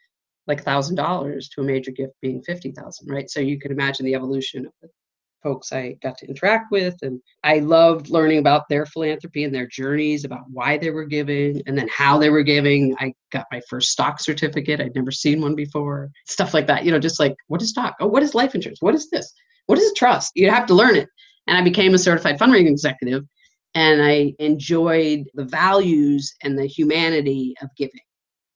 like 0.47 0.63
$1000 0.63 1.49
to 1.51 1.61
a 1.61 1.63
major 1.65 1.91
gift 1.91 2.13
being 2.21 2.41
50000 2.47 3.11
right 3.11 3.29
so 3.29 3.41
you 3.41 3.59
can 3.59 3.73
imagine 3.73 4.05
the 4.05 4.15
evolution 4.15 4.65
of 4.65 4.71
the 4.81 4.87
folks 5.41 5.71
I 5.71 5.95
got 6.03 6.17
to 6.19 6.27
interact 6.27 6.71
with. 6.71 6.95
And 7.01 7.21
I 7.43 7.59
loved 7.59 8.09
learning 8.09 8.39
about 8.39 8.67
their 8.69 8.85
philanthropy 8.85 9.43
and 9.43 9.53
their 9.53 9.67
journeys 9.67 10.25
about 10.25 10.49
why 10.51 10.77
they 10.77 10.89
were 10.89 11.05
giving 11.05 11.61
and 11.65 11.77
then 11.77 11.89
how 11.89 12.17
they 12.17 12.29
were 12.29 12.43
giving. 12.43 12.95
I 12.99 13.13
got 13.31 13.45
my 13.51 13.61
first 13.69 13.91
stock 13.91 14.19
certificate. 14.19 14.81
I'd 14.81 14.95
never 14.95 15.11
seen 15.11 15.41
one 15.41 15.55
before. 15.55 16.09
Stuff 16.27 16.53
like 16.53 16.67
that. 16.67 16.85
You 16.85 16.91
know, 16.91 16.99
just 16.99 17.19
like, 17.19 17.35
what 17.47 17.61
is 17.61 17.69
stock? 17.69 17.95
Oh, 17.99 18.07
what 18.07 18.23
is 18.23 18.35
life 18.35 18.55
insurance? 18.55 18.81
What 18.81 18.95
is 18.95 19.09
this? 19.09 19.33
What 19.67 19.79
is 19.79 19.91
a 19.91 19.95
trust? 19.95 20.31
You 20.35 20.49
have 20.49 20.65
to 20.67 20.73
learn 20.73 20.95
it. 20.95 21.09
And 21.47 21.57
I 21.57 21.61
became 21.61 21.93
a 21.93 21.99
certified 21.99 22.39
fundraising 22.39 22.69
executive. 22.69 23.23
And 23.75 24.01
I 24.01 24.33
enjoyed 24.39 25.25
the 25.35 25.45
values 25.45 26.33
and 26.43 26.57
the 26.57 26.65
humanity 26.65 27.55
of 27.61 27.69
giving. 27.77 28.01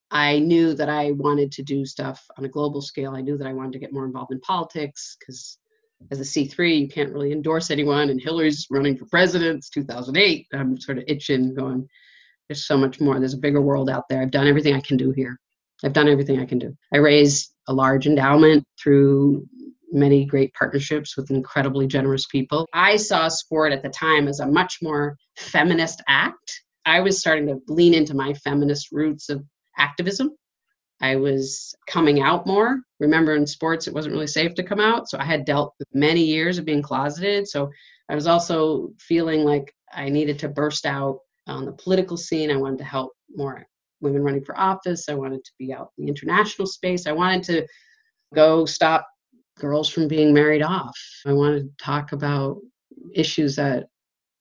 I 0.09 0.39
knew 0.39 0.75
that 0.75 0.89
I 0.89 1.11
wanted 1.11 1.51
to 1.53 1.63
do 1.63 1.85
stuff 1.85 2.23
on 2.37 2.45
a 2.45 2.49
global 2.49 2.81
scale. 2.81 3.15
I 3.15 3.21
knew 3.21 3.35
that 3.37 3.47
I 3.47 3.53
wanted 3.53 3.73
to 3.73 3.79
get 3.79 3.93
more 3.93 4.05
involved 4.05 4.31
in 4.31 4.39
politics 4.41 5.17
because 5.19 5.57
as 6.11 6.19
a 6.19 6.23
C3, 6.23 6.81
you 6.81 6.87
can't 6.87 7.13
really 7.13 7.31
endorse 7.31 7.71
anyone. 7.71 8.09
And 8.09 8.21
Hillary's 8.21 8.67
running 8.69 8.97
for 8.97 9.05
president. 9.05 9.57
It's 9.57 9.69
2008. 9.69 10.47
I'm 10.53 10.79
sort 10.79 10.97
of 10.97 11.03
itching, 11.07 11.53
going, 11.53 11.87
there's 12.47 12.65
so 12.65 12.77
much 12.77 12.99
more. 12.99 13.19
There's 13.19 13.33
a 13.33 13.39
bigger 13.39 13.61
world 13.61 13.89
out 13.89 14.07
there. 14.09 14.21
I've 14.21 14.31
done 14.31 14.47
everything 14.47 14.75
I 14.75 14.81
can 14.81 14.97
do 14.97 15.11
here. 15.11 15.39
I've 15.83 15.93
done 15.93 16.07
everything 16.07 16.39
I 16.39 16.45
can 16.45 16.59
do. 16.59 16.75
I 16.93 16.97
raised 16.97 17.53
a 17.67 17.73
large 17.73 18.07
endowment 18.07 18.63
through 18.81 19.45
many 19.91 20.25
great 20.25 20.53
partnerships 20.53 21.15
with 21.15 21.29
incredibly 21.29 21.87
generous 21.87 22.25
people. 22.25 22.67
I 22.73 22.95
saw 22.95 23.27
sport 23.27 23.73
at 23.73 23.83
the 23.83 23.89
time 23.89 24.27
as 24.27 24.39
a 24.39 24.47
much 24.47 24.79
more 24.81 25.17
feminist 25.37 26.01
act. 26.07 26.61
I 26.85 26.99
was 26.99 27.19
starting 27.19 27.47
to 27.47 27.59
lean 27.67 27.93
into 27.93 28.15
my 28.15 28.33
feminist 28.33 28.91
roots 28.91 29.29
of 29.29 29.43
activism. 29.77 30.31
I 31.01 31.15
was 31.15 31.75
coming 31.87 32.21
out 32.21 32.47
more. 32.47 32.79
Remember, 32.99 33.35
in 33.35 33.45
sports, 33.45 33.87
it 33.87 33.93
wasn't 33.93 34.13
really 34.13 34.27
safe 34.27 34.53
to 34.55 34.63
come 34.63 34.79
out. 34.79 35.09
So 35.09 35.17
I 35.17 35.25
had 35.25 35.45
dealt 35.45 35.73
with 35.79 35.87
many 35.93 36.23
years 36.23 36.57
of 36.57 36.65
being 36.65 36.81
closeted. 36.81 37.47
So 37.47 37.69
I 38.09 38.15
was 38.15 38.27
also 38.27 38.91
feeling 38.99 39.43
like 39.43 39.73
I 39.91 40.09
needed 40.09 40.39
to 40.39 40.49
burst 40.49 40.85
out 40.85 41.19
on 41.47 41.65
the 41.65 41.73
political 41.73 42.17
scene. 42.17 42.51
I 42.51 42.57
wanted 42.57 42.79
to 42.79 42.85
help 42.85 43.11
more 43.35 43.65
women 44.01 44.23
running 44.23 44.43
for 44.43 44.57
office. 44.57 45.09
I 45.09 45.13
wanted 45.13 45.43
to 45.43 45.51
be 45.57 45.73
out 45.73 45.91
in 45.97 46.05
the 46.05 46.11
international 46.11 46.67
space. 46.67 47.07
I 47.07 47.11
wanted 47.11 47.43
to 47.43 47.67
go 48.33 48.65
stop 48.65 49.07
girls 49.59 49.89
from 49.89 50.07
being 50.07 50.33
married 50.33 50.63
off. 50.63 50.97
I 51.25 51.33
wanted 51.33 51.63
to 51.63 51.83
talk 51.83 52.11
about 52.11 52.57
issues 53.13 53.55
that 53.55 53.87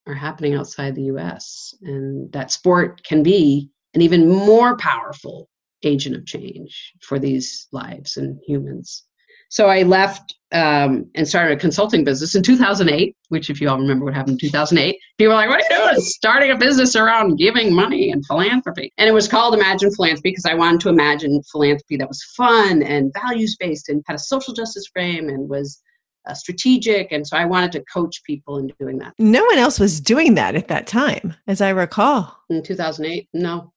are 0.06 0.14
happening 0.14 0.54
outside 0.54 0.94
the 0.94 1.04
US 1.04 1.74
and 1.82 2.30
that 2.32 2.50
sport 2.50 3.02
can 3.04 3.22
be 3.22 3.70
an 3.94 4.02
even 4.02 4.28
more 4.28 4.76
powerful 4.76 5.48
agent 5.82 6.16
of 6.16 6.26
change 6.26 6.92
for 7.00 7.18
these 7.18 7.68
lives 7.72 8.16
and 8.16 8.38
humans. 8.46 9.04
So 9.52 9.66
I 9.66 9.82
left 9.82 10.34
um, 10.52 11.10
and 11.14 11.28
started 11.28 11.58
a 11.58 11.60
consulting 11.60 12.04
business 12.04 12.34
in 12.34 12.42
2008, 12.42 13.14
which, 13.28 13.50
if 13.50 13.60
you 13.60 13.68
all 13.68 13.78
remember 13.78 14.06
what 14.06 14.14
happened 14.14 14.40
in 14.42 14.48
2008, 14.48 14.98
people 15.18 15.28
were 15.28 15.34
like, 15.34 15.50
What 15.50 15.60
are 15.60 15.74
you 15.74 15.90
doing? 15.90 16.00
Starting 16.00 16.50
a 16.52 16.56
business 16.56 16.96
around 16.96 17.36
giving 17.36 17.74
money 17.74 18.10
and 18.10 18.24
philanthropy. 18.24 18.94
And 18.96 19.10
it 19.10 19.12
was 19.12 19.28
called 19.28 19.54
Imagine 19.54 19.90
Philanthropy 19.90 20.30
because 20.30 20.46
I 20.46 20.54
wanted 20.54 20.80
to 20.80 20.88
imagine 20.88 21.42
philanthropy 21.52 21.98
that 21.98 22.08
was 22.08 22.22
fun 22.34 22.82
and 22.82 23.12
values 23.12 23.56
based 23.60 23.90
and 23.90 24.02
had 24.06 24.16
a 24.16 24.18
social 24.18 24.54
justice 24.54 24.86
frame 24.90 25.28
and 25.28 25.50
was 25.50 25.82
uh, 26.26 26.32
strategic. 26.32 27.12
And 27.12 27.26
so 27.26 27.36
I 27.36 27.44
wanted 27.44 27.72
to 27.72 27.84
coach 27.92 28.22
people 28.24 28.56
in 28.56 28.72
doing 28.80 28.98
that. 29.00 29.12
No 29.18 29.44
one 29.44 29.58
else 29.58 29.78
was 29.78 30.00
doing 30.00 30.34
that 30.34 30.54
at 30.54 30.68
that 30.68 30.86
time, 30.86 31.34
as 31.46 31.60
I 31.60 31.70
recall. 31.70 32.38
In 32.48 32.62
2008, 32.62 33.28
no. 33.34 33.72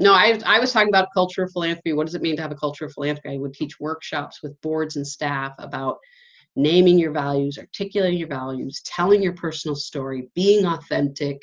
No, 0.00 0.14
I, 0.14 0.40
I 0.46 0.58
was 0.58 0.72
talking 0.72 0.88
about 0.88 1.08
culture 1.12 1.42
of 1.42 1.52
philanthropy. 1.52 1.92
What 1.92 2.06
does 2.06 2.14
it 2.14 2.22
mean 2.22 2.34
to 2.36 2.42
have 2.42 2.50
a 2.50 2.56
culture 2.56 2.86
of 2.86 2.92
philanthropy? 2.94 3.34
I 3.34 3.38
would 3.38 3.52
teach 3.52 3.78
workshops 3.78 4.42
with 4.42 4.58
boards 4.62 4.96
and 4.96 5.06
staff 5.06 5.52
about 5.58 5.98
naming 6.56 6.98
your 6.98 7.12
values, 7.12 7.58
articulating 7.58 8.18
your 8.18 8.28
values, 8.28 8.80
telling 8.86 9.22
your 9.22 9.34
personal 9.34 9.76
story, 9.76 10.28
being 10.34 10.64
authentic. 10.64 11.42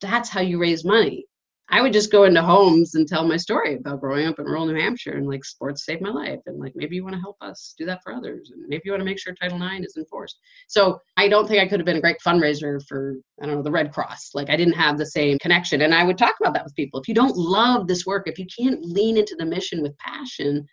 That's 0.00 0.30
how 0.30 0.40
you 0.40 0.58
raise 0.58 0.86
money. 0.86 1.26
I 1.70 1.82
would 1.82 1.92
just 1.92 2.10
go 2.10 2.24
into 2.24 2.42
homes 2.42 2.94
and 2.94 3.06
tell 3.06 3.28
my 3.28 3.36
story 3.36 3.74
about 3.74 4.00
growing 4.00 4.26
up 4.26 4.38
in 4.38 4.46
rural 4.46 4.64
New 4.64 4.74
Hampshire 4.74 5.12
and 5.12 5.26
like 5.26 5.44
sports 5.44 5.84
saved 5.84 6.00
my 6.00 6.08
life. 6.08 6.40
And 6.46 6.58
like 6.58 6.72
maybe 6.74 6.96
you 6.96 7.04
want 7.04 7.14
to 7.14 7.20
help 7.20 7.36
us 7.42 7.74
do 7.76 7.84
that 7.84 8.02
for 8.02 8.12
others. 8.12 8.50
And 8.50 8.66
maybe 8.68 8.82
you 8.86 8.92
want 8.92 9.02
to 9.02 9.04
make 9.04 9.18
sure 9.18 9.34
Title 9.34 9.62
IX 9.62 9.84
is 9.84 9.96
enforced. 9.98 10.38
So 10.68 10.98
I 11.18 11.28
don't 11.28 11.46
think 11.46 11.60
I 11.60 11.68
could 11.68 11.78
have 11.78 11.84
been 11.86 11.98
a 11.98 12.00
great 12.00 12.16
fundraiser 12.26 12.80
for, 12.88 13.16
I 13.42 13.46
don't 13.46 13.56
know, 13.56 13.62
the 13.62 13.70
Red 13.70 13.92
Cross. 13.92 14.30
Like 14.32 14.48
I 14.48 14.56
didn't 14.56 14.74
have 14.74 14.96
the 14.96 15.06
same 15.06 15.38
connection. 15.40 15.82
And 15.82 15.94
I 15.94 16.04
would 16.04 16.16
talk 16.16 16.36
about 16.40 16.54
that 16.54 16.64
with 16.64 16.74
people. 16.74 17.00
If 17.00 17.08
you 17.08 17.14
don't 17.14 17.36
love 17.36 17.86
this 17.86 18.06
work, 18.06 18.26
if 18.26 18.38
you 18.38 18.46
can't 18.46 18.82
lean 18.82 19.18
into 19.18 19.36
the 19.38 19.44
mission 19.44 19.82
with 19.82 19.96
passion, 19.98 20.66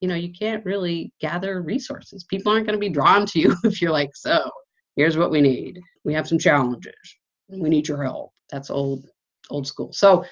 you 0.00 0.08
know, 0.08 0.14
you 0.14 0.32
can't 0.32 0.64
really 0.64 1.12
gather 1.20 1.62
resources. 1.62 2.22
People 2.24 2.52
aren't 2.52 2.66
going 2.66 2.78
to 2.78 2.80
be 2.80 2.88
drawn 2.88 3.26
to 3.26 3.40
you 3.40 3.56
if 3.64 3.82
you're 3.82 3.90
like, 3.90 4.10
so 4.14 4.48
here's 4.94 5.16
what 5.16 5.32
we 5.32 5.40
need. 5.40 5.80
We 6.04 6.14
have 6.14 6.28
some 6.28 6.38
challenges. 6.38 6.94
We 7.48 7.68
need 7.68 7.88
your 7.88 8.04
help. 8.04 8.30
That's 8.52 8.70
old 8.70 9.04
old 9.50 9.66
school. 9.66 9.92
So 9.92 10.24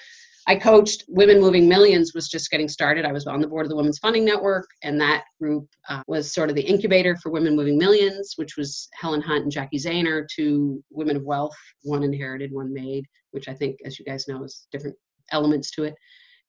I 0.48 0.55
coached 0.55 1.05
Women 1.09 1.40
Moving 1.40 1.68
Millions 1.68 2.12
was 2.14 2.29
just 2.29 2.50
getting 2.50 2.68
started. 2.68 3.05
I 3.05 3.11
was 3.12 3.26
on 3.26 3.40
the 3.40 3.48
board 3.48 3.66
of 3.66 3.70
the 3.70 3.76
Women's 3.76 3.98
Funding 3.98 4.24
Network, 4.24 4.68
and 4.85 5.00
that 5.00 5.24
group 5.40 5.66
uh, 5.88 6.02
was 6.07 6.33
sort 6.33 6.50
of 6.50 6.57
the 6.57 6.62
incubator 6.62 7.16
for 7.16 7.33
Women 7.33 7.57
Moving 7.57 7.76
Millions, 7.76 8.35
which 8.37 8.57
was 8.57 8.88
Helen 8.94 9.20
Hunt 9.20 9.42
and 9.42 9.50
Jackie 9.50 9.79
Zehner, 9.79 10.24
two 10.33 10.83
women 10.90 11.16
of 11.16 11.24
wealth, 11.24 11.57
one 11.83 12.05
inherited, 12.05 12.52
one 12.52 12.72
made, 12.72 13.05
which 13.33 13.48
I 13.48 13.55
think, 13.55 13.79
as 13.85 13.98
you 13.98 14.05
guys 14.05 14.29
know, 14.29 14.44
is 14.44 14.68
different 14.70 14.96
elements 15.33 15.72
to 15.72 15.83
it. 15.83 15.94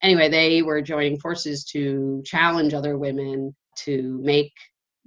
Anyway, 0.04 0.30
they 0.30 0.62
were 0.62 0.80
joining 0.80 1.20
forces 1.20 1.64
to 1.66 2.22
challenge 2.24 2.76
other 2.76 3.00
women 3.00 3.56
to 3.78 4.20
make 4.22 4.54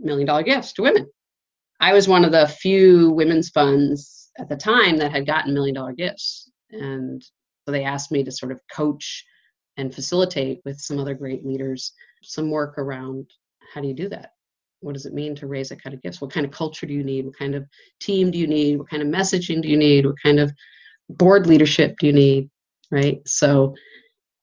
million 0.00 0.26
dollar 0.26 0.42
gifts 0.42 0.72
to 0.72 0.82
women. 0.82 1.06
I 1.78 1.92
was 1.92 2.08
one 2.08 2.24
of 2.24 2.32
the 2.32 2.48
few 2.48 3.10
women's 3.10 3.50
funds 3.50 4.30
at 4.38 4.48
the 4.48 4.56
time 4.56 4.96
that 4.96 5.12
had 5.12 5.26
gotten 5.26 5.54
million 5.54 5.76
dollar 5.76 5.92
gifts. 5.92 6.50
And 6.72 7.22
so 7.64 7.72
they 7.72 7.84
asked 7.84 8.12
me 8.12 8.24
to 8.24 8.32
sort 8.32 8.52
of 8.52 8.60
coach 8.72 9.24
and 9.76 9.94
facilitate 9.94 10.60
with 10.64 10.78
some 10.80 10.98
other 10.98 11.14
great 11.14 11.44
leaders 11.44 11.92
some 12.22 12.50
work 12.50 12.78
around 12.78 13.26
how 13.72 13.80
do 13.80 13.88
you 13.88 13.94
do 13.94 14.08
that? 14.08 14.32
What 14.80 14.94
does 14.94 15.06
it 15.06 15.14
mean 15.14 15.34
to 15.36 15.46
raise 15.46 15.68
that 15.68 15.82
kind 15.82 15.94
of 15.94 16.02
gifts? 16.02 16.20
What 16.20 16.32
kind 16.32 16.46
of 16.46 16.52
culture 16.52 16.86
do 16.86 16.94
you 16.94 17.04
need? 17.04 17.26
What 17.26 17.38
kind 17.38 17.54
of 17.54 17.66
team 18.00 18.30
do 18.30 18.38
you 18.38 18.46
need? 18.46 18.78
What 18.78 18.88
kind 18.88 19.02
of 19.02 19.08
messaging 19.08 19.62
do 19.62 19.68
you 19.68 19.76
need? 19.76 20.06
What 20.06 20.20
kind 20.22 20.40
of 20.40 20.52
board 21.08 21.46
leadership 21.46 21.96
do 21.98 22.06
you 22.06 22.12
need? 22.12 22.50
Right. 22.90 23.26
So 23.26 23.74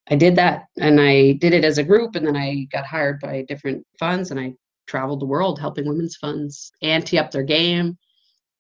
I 0.10 0.16
did 0.16 0.36
that 0.38 0.66
and 0.80 1.02
I 1.02 1.34
did 1.34 1.54
it 1.54 1.66
as 1.66 1.78
a 1.78 1.84
group 1.84 2.16
and 2.16 2.26
then 2.26 2.38
I 2.38 2.68
got 2.72 2.86
hired 2.86 3.20
by 3.20 3.44
different 3.48 3.86
funds 4.00 4.32
and 4.32 4.40
I 4.40 4.54
traveled 4.86 5.20
the 5.20 5.26
world 5.26 5.60
helping 5.60 5.88
women's 5.88 6.16
funds 6.16 6.72
ante 6.82 7.20
up 7.20 7.30
their 7.30 7.44
game 7.44 7.98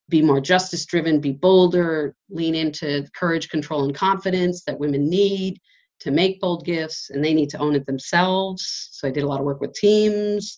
be 0.09 0.21
more 0.21 0.39
justice 0.39 0.85
driven, 0.85 1.19
be 1.19 1.33
bolder, 1.33 2.15
lean 2.29 2.55
into 2.55 3.05
courage, 3.13 3.49
control, 3.49 3.83
and 3.83 3.95
confidence 3.95 4.63
that 4.63 4.79
women 4.79 5.09
need 5.09 5.59
to 5.99 6.11
make 6.11 6.39
bold 6.39 6.65
gifts, 6.65 7.09
and 7.09 7.23
they 7.23 7.33
need 7.33 7.49
to 7.49 7.57
own 7.57 7.75
it 7.75 7.85
themselves. 7.85 8.89
So 8.91 9.07
I 9.07 9.11
did 9.11 9.23
a 9.23 9.27
lot 9.27 9.39
of 9.39 9.45
work 9.45 9.59
with 9.59 9.73
teams 9.73 10.57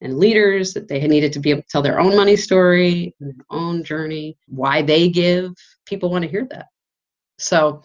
and 0.00 0.18
leaders 0.18 0.72
that 0.74 0.88
they 0.88 1.06
needed 1.06 1.32
to 1.34 1.40
be 1.40 1.50
able 1.50 1.62
to 1.62 1.68
tell 1.70 1.82
their 1.82 2.00
own 2.00 2.16
money 2.16 2.36
story, 2.36 3.14
their 3.20 3.32
own 3.50 3.84
journey, 3.84 4.36
why 4.46 4.82
they 4.82 5.08
give. 5.08 5.52
People 5.86 6.10
want 6.10 6.24
to 6.24 6.30
hear 6.30 6.46
that. 6.50 6.66
So, 7.38 7.82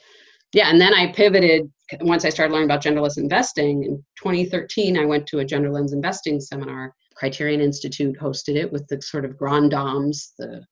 yeah, 0.54 0.70
and 0.70 0.80
then 0.80 0.94
I 0.94 1.12
pivoted 1.12 1.70
once 2.02 2.26
I 2.26 2.30
started 2.30 2.54
learning 2.54 2.70
about 2.70 2.82
gender 2.82 3.02
lens 3.02 3.18
investing. 3.18 3.84
In 3.84 4.04
2013, 4.18 4.98
I 4.98 5.06
went 5.06 5.28
to 5.28 5.40
a 5.40 5.46
gender 5.46 5.72
lens 5.72 5.94
investing 5.94 6.40
seminar. 6.40 6.94
Criterion 7.16 7.62
Institute 7.62 8.18
hosted 8.20 8.56
it 8.56 8.72
with 8.72 8.88
the 8.88 9.02
sort 9.02 9.26
of 9.26 9.38
grand 9.38 9.72
dames, 9.72 10.34
the 10.38 10.66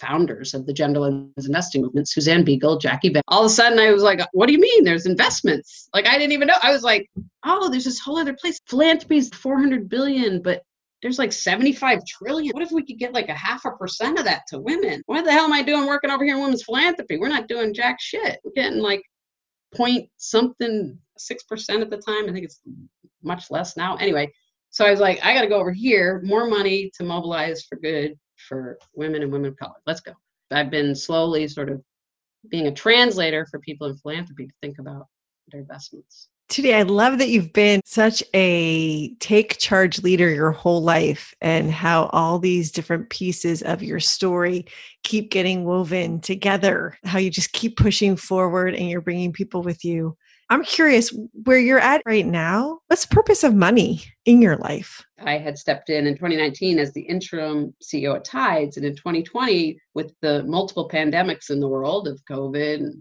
founders 0.00 0.54
of 0.54 0.66
the 0.66 0.72
gender 0.72 1.00
lens 1.00 1.46
investing 1.46 1.82
movement, 1.82 2.08
Suzanne 2.08 2.44
Biegel, 2.44 2.80
Jackie 2.80 3.10
Bell. 3.10 3.22
All 3.28 3.40
of 3.40 3.46
a 3.46 3.54
sudden, 3.54 3.78
I 3.78 3.92
was 3.92 4.02
like, 4.02 4.20
what 4.32 4.46
do 4.46 4.52
you 4.52 4.60
mean 4.60 4.84
there's 4.84 5.06
investments? 5.06 5.88
Like, 5.94 6.06
I 6.06 6.18
didn't 6.18 6.32
even 6.32 6.48
know. 6.48 6.54
I 6.62 6.72
was 6.72 6.82
like, 6.82 7.08
oh, 7.44 7.68
there's 7.68 7.84
this 7.84 8.00
whole 8.00 8.18
other 8.18 8.36
place. 8.40 8.58
Philanthropy 8.66 9.18
is 9.18 9.28
400 9.30 9.88
billion, 9.88 10.42
but 10.42 10.62
there's 11.02 11.18
like 11.18 11.32
75 11.32 12.00
trillion. 12.06 12.52
What 12.52 12.62
if 12.62 12.72
we 12.72 12.84
could 12.84 12.98
get 12.98 13.14
like 13.14 13.28
a 13.28 13.34
half 13.34 13.64
a 13.64 13.70
percent 13.72 14.18
of 14.18 14.24
that 14.24 14.42
to 14.48 14.58
women? 14.58 15.02
What 15.06 15.24
the 15.24 15.32
hell 15.32 15.44
am 15.44 15.52
I 15.52 15.62
doing 15.62 15.86
working 15.86 16.10
over 16.10 16.24
here 16.24 16.34
in 16.34 16.42
women's 16.42 16.64
philanthropy? 16.64 17.18
We're 17.18 17.28
not 17.28 17.48
doing 17.48 17.74
jack 17.74 17.98
shit. 18.00 18.38
We're 18.44 18.52
getting 18.52 18.80
like 18.80 19.02
point 19.74 20.08
something, 20.16 20.98
6% 21.18 21.80
at 21.80 21.90
the 21.90 21.96
time. 21.96 22.28
I 22.28 22.32
think 22.32 22.44
it's 22.44 22.60
much 23.22 23.50
less 23.50 23.76
now. 23.76 23.96
Anyway, 23.96 24.30
so 24.70 24.84
I 24.84 24.90
was 24.90 25.00
like, 25.00 25.24
I 25.24 25.34
got 25.34 25.42
to 25.42 25.48
go 25.48 25.58
over 25.58 25.72
here, 25.72 26.20
more 26.24 26.46
money 26.46 26.90
to 26.96 27.04
mobilize 27.04 27.64
for 27.64 27.76
good 27.76 28.14
for 28.50 28.78
women 28.94 29.22
and 29.22 29.32
women 29.32 29.50
of 29.52 29.56
color. 29.56 29.76
Let's 29.86 30.00
go. 30.00 30.12
I've 30.50 30.70
been 30.70 30.94
slowly 30.96 31.46
sort 31.46 31.70
of 31.70 31.80
being 32.48 32.66
a 32.66 32.72
translator 32.72 33.46
for 33.46 33.60
people 33.60 33.86
in 33.86 33.96
philanthropy 33.96 34.48
to 34.48 34.52
think 34.60 34.80
about 34.80 35.06
their 35.52 35.60
investments. 35.60 36.28
Today, 36.48 36.74
I 36.74 36.82
love 36.82 37.18
that 37.18 37.28
you've 37.28 37.52
been 37.52 37.80
such 37.84 38.24
a 38.34 39.14
take 39.20 39.58
charge 39.58 40.02
leader 40.02 40.28
your 40.28 40.50
whole 40.50 40.82
life 40.82 41.32
and 41.40 41.70
how 41.70 42.06
all 42.06 42.40
these 42.40 42.72
different 42.72 43.08
pieces 43.08 43.62
of 43.62 43.84
your 43.84 44.00
story 44.00 44.66
keep 45.04 45.30
getting 45.30 45.64
woven 45.64 46.20
together, 46.20 46.98
how 47.04 47.20
you 47.20 47.30
just 47.30 47.52
keep 47.52 47.76
pushing 47.76 48.16
forward 48.16 48.74
and 48.74 48.90
you're 48.90 49.00
bringing 49.00 49.32
people 49.32 49.62
with 49.62 49.84
you. 49.84 50.16
I'm 50.50 50.64
curious 50.64 51.16
where 51.44 51.60
you're 51.60 51.78
at 51.78 52.02
right 52.04 52.26
now. 52.26 52.80
What's 52.88 53.06
the 53.06 53.14
purpose 53.14 53.44
of 53.44 53.54
money 53.54 54.02
in 54.24 54.42
your 54.42 54.56
life? 54.56 55.00
I 55.20 55.38
had 55.38 55.56
stepped 55.56 55.90
in 55.90 56.08
in 56.08 56.14
2019 56.14 56.80
as 56.80 56.92
the 56.92 57.02
interim 57.02 57.72
CEO 57.80 58.16
at 58.16 58.24
Tides. 58.24 58.76
And 58.76 58.84
in 58.84 58.96
2020, 58.96 59.78
with 59.94 60.12
the 60.22 60.42
multiple 60.42 60.88
pandemics 60.88 61.50
in 61.50 61.60
the 61.60 61.68
world 61.68 62.08
of 62.08 62.20
COVID 62.28 62.74
and 62.74 63.00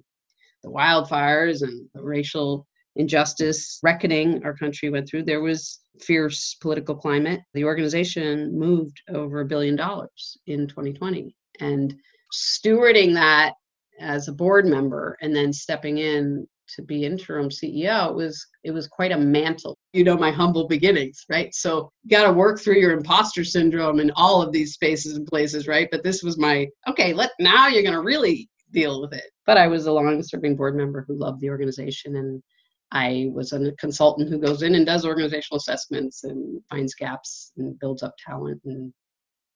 the 0.62 0.70
wildfires 0.70 1.64
and 1.64 1.90
the 1.96 2.04
racial 2.04 2.68
injustice 2.96 3.80
reckoning 3.82 4.44
our 4.44 4.56
country 4.56 4.92
went 4.92 5.10
through, 5.10 5.24
there 5.24 5.42
was 5.42 5.80
fierce 6.00 6.56
political 6.62 6.96
climate. 6.96 7.42
The 7.56 7.64
organization 7.64 8.60
moved 8.60 9.02
over 9.10 9.42
a 9.42 9.46
billion 9.46 9.76
dollars 9.76 10.38
in 10.46 10.68
2020. 10.68 11.36
And 11.60 11.96
stewarding 12.32 13.16
that 13.16 13.54
as 14.00 14.28
a 14.28 14.34
board 14.34 14.68
member 14.68 15.18
and 15.20 15.36
then 15.36 15.52
stepping 15.52 15.98
in 15.98 16.48
to 16.76 16.82
be 16.82 17.06
interim 17.06 17.50
CEO, 17.50 18.10
it 18.10 18.16
was 18.16 18.46
it 18.64 18.72
was 18.72 18.88
quite 18.88 19.12
a 19.12 19.18
mantle. 19.18 19.78
You 19.94 20.04
know 20.04 20.18
my 20.18 20.32
humble 20.32 20.68
beginnings, 20.68 21.26
right? 21.30 21.54
So 21.54 21.92
you 22.04 22.10
got 22.10 22.26
to 22.26 22.34
work 22.34 22.60
through 22.60 22.80
your 22.80 22.92
imposter 22.92 23.44
syndrome 23.44 24.00
in 24.00 24.12
all 24.16 24.42
of 24.42 24.52
these 24.52 24.74
spaces 24.74 25.16
and 25.16 25.28
places, 25.28 25.68
right? 25.68 25.88
But 25.92 26.04
this 26.04 26.24
was 26.24 26.38
my 26.38 26.68
okay. 26.88 27.14
Let 27.14 27.32
now 27.40 27.68
you're 27.68 27.84
going 27.84 27.94
to 27.94 28.02
really 28.02 28.50
deal 28.72 29.02
with 29.02 29.14
it. 29.14 29.32
But 29.46 29.58
I 29.58 29.68
was 29.68 29.88
a 29.88 29.92
long-serving 29.92 30.56
board 30.56 30.76
member 30.76 31.04
who 31.08 31.18
loved 31.18 31.42
the 31.42 31.50
organization, 31.50 32.16
and 32.18 32.44
I 32.92 33.30
was 33.34 33.54
a 33.54 33.72
consultant 33.74 34.30
who 34.30 34.40
goes 34.40 34.64
in 34.64 34.76
and 34.76 34.86
does 34.86 35.06
organizational 35.06 35.58
assessments 35.58 36.24
and 36.24 36.62
finds 36.70 36.96
gaps 36.96 37.52
and 37.58 37.78
builds 37.80 38.04
up 38.04 38.16
talent 38.26 38.62
and 38.66 38.94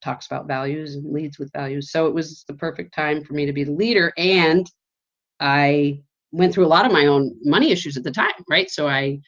talks 0.03 0.25
about 0.25 0.47
values 0.47 0.95
and 0.95 1.11
leads 1.11 1.39
with 1.39 1.51
values. 1.53 1.91
So 1.91 2.07
it 2.07 2.13
was 2.13 2.43
the 2.47 2.53
perfect 2.53 2.93
time 2.93 3.23
for 3.23 3.33
me 3.33 3.45
to 3.45 3.53
be 3.53 3.63
the 3.63 3.71
leader. 3.71 4.11
And 4.17 4.69
I 5.39 6.01
went 6.33 6.53
through 6.53 6.65
a 6.65 6.67
lot 6.67 6.85
of 6.85 6.91
my 6.91 7.05
own 7.05 7.33
money 7.43 7.71
issues 7.71 7.95
at 7.95 8.03
the 8.03 8.11
time, 8.11 8.31
right? 8.49 8.69
So 8.69 8.87
I, 8.87 9.19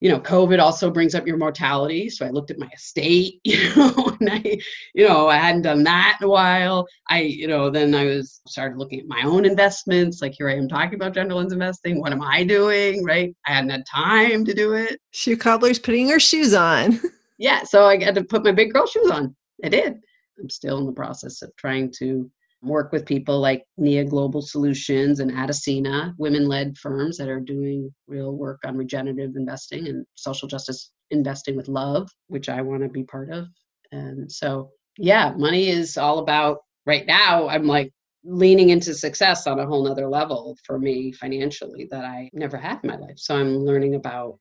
you 0.00 0.10
know, 0.10 0.18
COVID 0.18 0.60
also 0.60 0.90
brings 0.90 1.14
up 1.14 1.24
your 1.28 1.36
mortality. 1.36 2.10
So 2.10 2.26
I 2.26 2.30
looked 2.30 2.50
at 2.50 2.58
my 2.58 2.68
estate, 2.74 3.40
you 3.44 3.74
know, 3.76 4.16
and 4.20 4.28
I, 4.28 4.58
you 4.92 5.06
know, 5.06 5.28
I 5.28 5.36
hadn't 5.36 5.62
done 5.62 5.84
that 5.84 6.18
in 6.20 6.26
a 6.26 6.28
while. 6.28 6.86
I, 7.08 7.20
you 7.20 7.46
know, 7.46 7.70
then 7.70 7.94
I 7.94 8.04
was 8.06 8.40
started 8.48 8.76
looking 8.76 8.98
at 8.98 9.06
my 9.06 9.22
own 9.22 9.44
investments. 9.44 10.20
Like 10.20 10.32
here 10.32 10.48
I 10.48 10.56
am 10.56 10.68
talking 10.68 10.96
about 10.96 11.14
gender 11.14 11.34
lens 11.34 11.52
investing. 11.52 12.00
What 12.00 12.12
am 12.12 12.20
I 12.20 12.42
doing? 12.42 13.04
Right. 13.04 13.34
I 13.46 13.52
hadn't 13.52 13.70
had 13.70 13.86
time 13.86 14.44
to 14.44 14.52
do 14.52 14.72
it. 14.72 15.00
Shoe 15.12 15.36
cobbler's 15.36 15.78
putting 15.78 16.08
her 16.08 16.18
shoes 16.18 16.52
on. 16.52 17.00
yeah. 17.38 17.62
So 17.62 17.86
I 17.86 18.02
had 18.02 18.16
to 18.16 18.24
put 18.24 18.44
my 18.44 18.52
big 18.52 18.72
girl 18.72 18.86
shoes 18.86 19.10
on. 19.10 19.36
I 19.64 19.68
did. 19.68 20.00
I'm 20.40 20.50
still 20.50 20.78
in 20.78 20.86
the 20.86 20.92
process 20.92 21.40
of 21.42 21.54
trying 21.54 21.92
to 21.98 22.28
work 22.62 22.92
with 22.92 23.04
people 23.04 23.40
like 23.40 23.64
NIA 23.76 24.04
Global 24.04 24.40
Solutions 24.40 25.20
and 25.20 25.32
Adasina, 25.32 26.14
women 26.16 26.48
led 26.48 26.78
firms 26.78 27.18
that 27.18 27.28
are 27.28 27.40
doing 27.40 27.92
real 28.06 28.36
work 28.36 28.60
on 28.64 28.76
regenerative 28.76 29.36
investing 29.36 29.88
and 29.88 30.06
social 30.14 30.46
justice 30.46 30.92
investing 31.10 31.56
with 31.56 31.68
love, 31.68 32.08
which 32.28 32.48
I 32.48 32.62
want 32.62 32.82
to 32.82 32.88
be 32.88 33.02
part 33.02 33.30
of. 33.30 33.48
And 33.90 34.30
so, 34.30 34.70
yeah, 34.96 35.34
money 35.36 35.68
is 35.68 35.98
all 35.98 36.20
about 36.20 36.58
right 36.86 37.06
now. 37.06 37.48
I'm 37.48 37.66
like 37.66 37.92
leaning 38.24 38.70
into 38.70 38.94
success 38.94 39.46
on 39.46 39.58
a 39.58 39.66
whole 39.66 39.84
nother 39.84 40.08
level 40.08 40.56
for 40.64 40.78
me 40.78 41.12
financially 41.12 41.88
that 41.90 42.04
I 42.04 42.30
never 42.32 42.56
had 42.56 42.78
in 42.82 42.90
my 42.90 42.96
life. 42.96 43.18
So 43.18 43.36
I'm 43.36 43.56
learning 43.56 43.96
about 43.96 44.38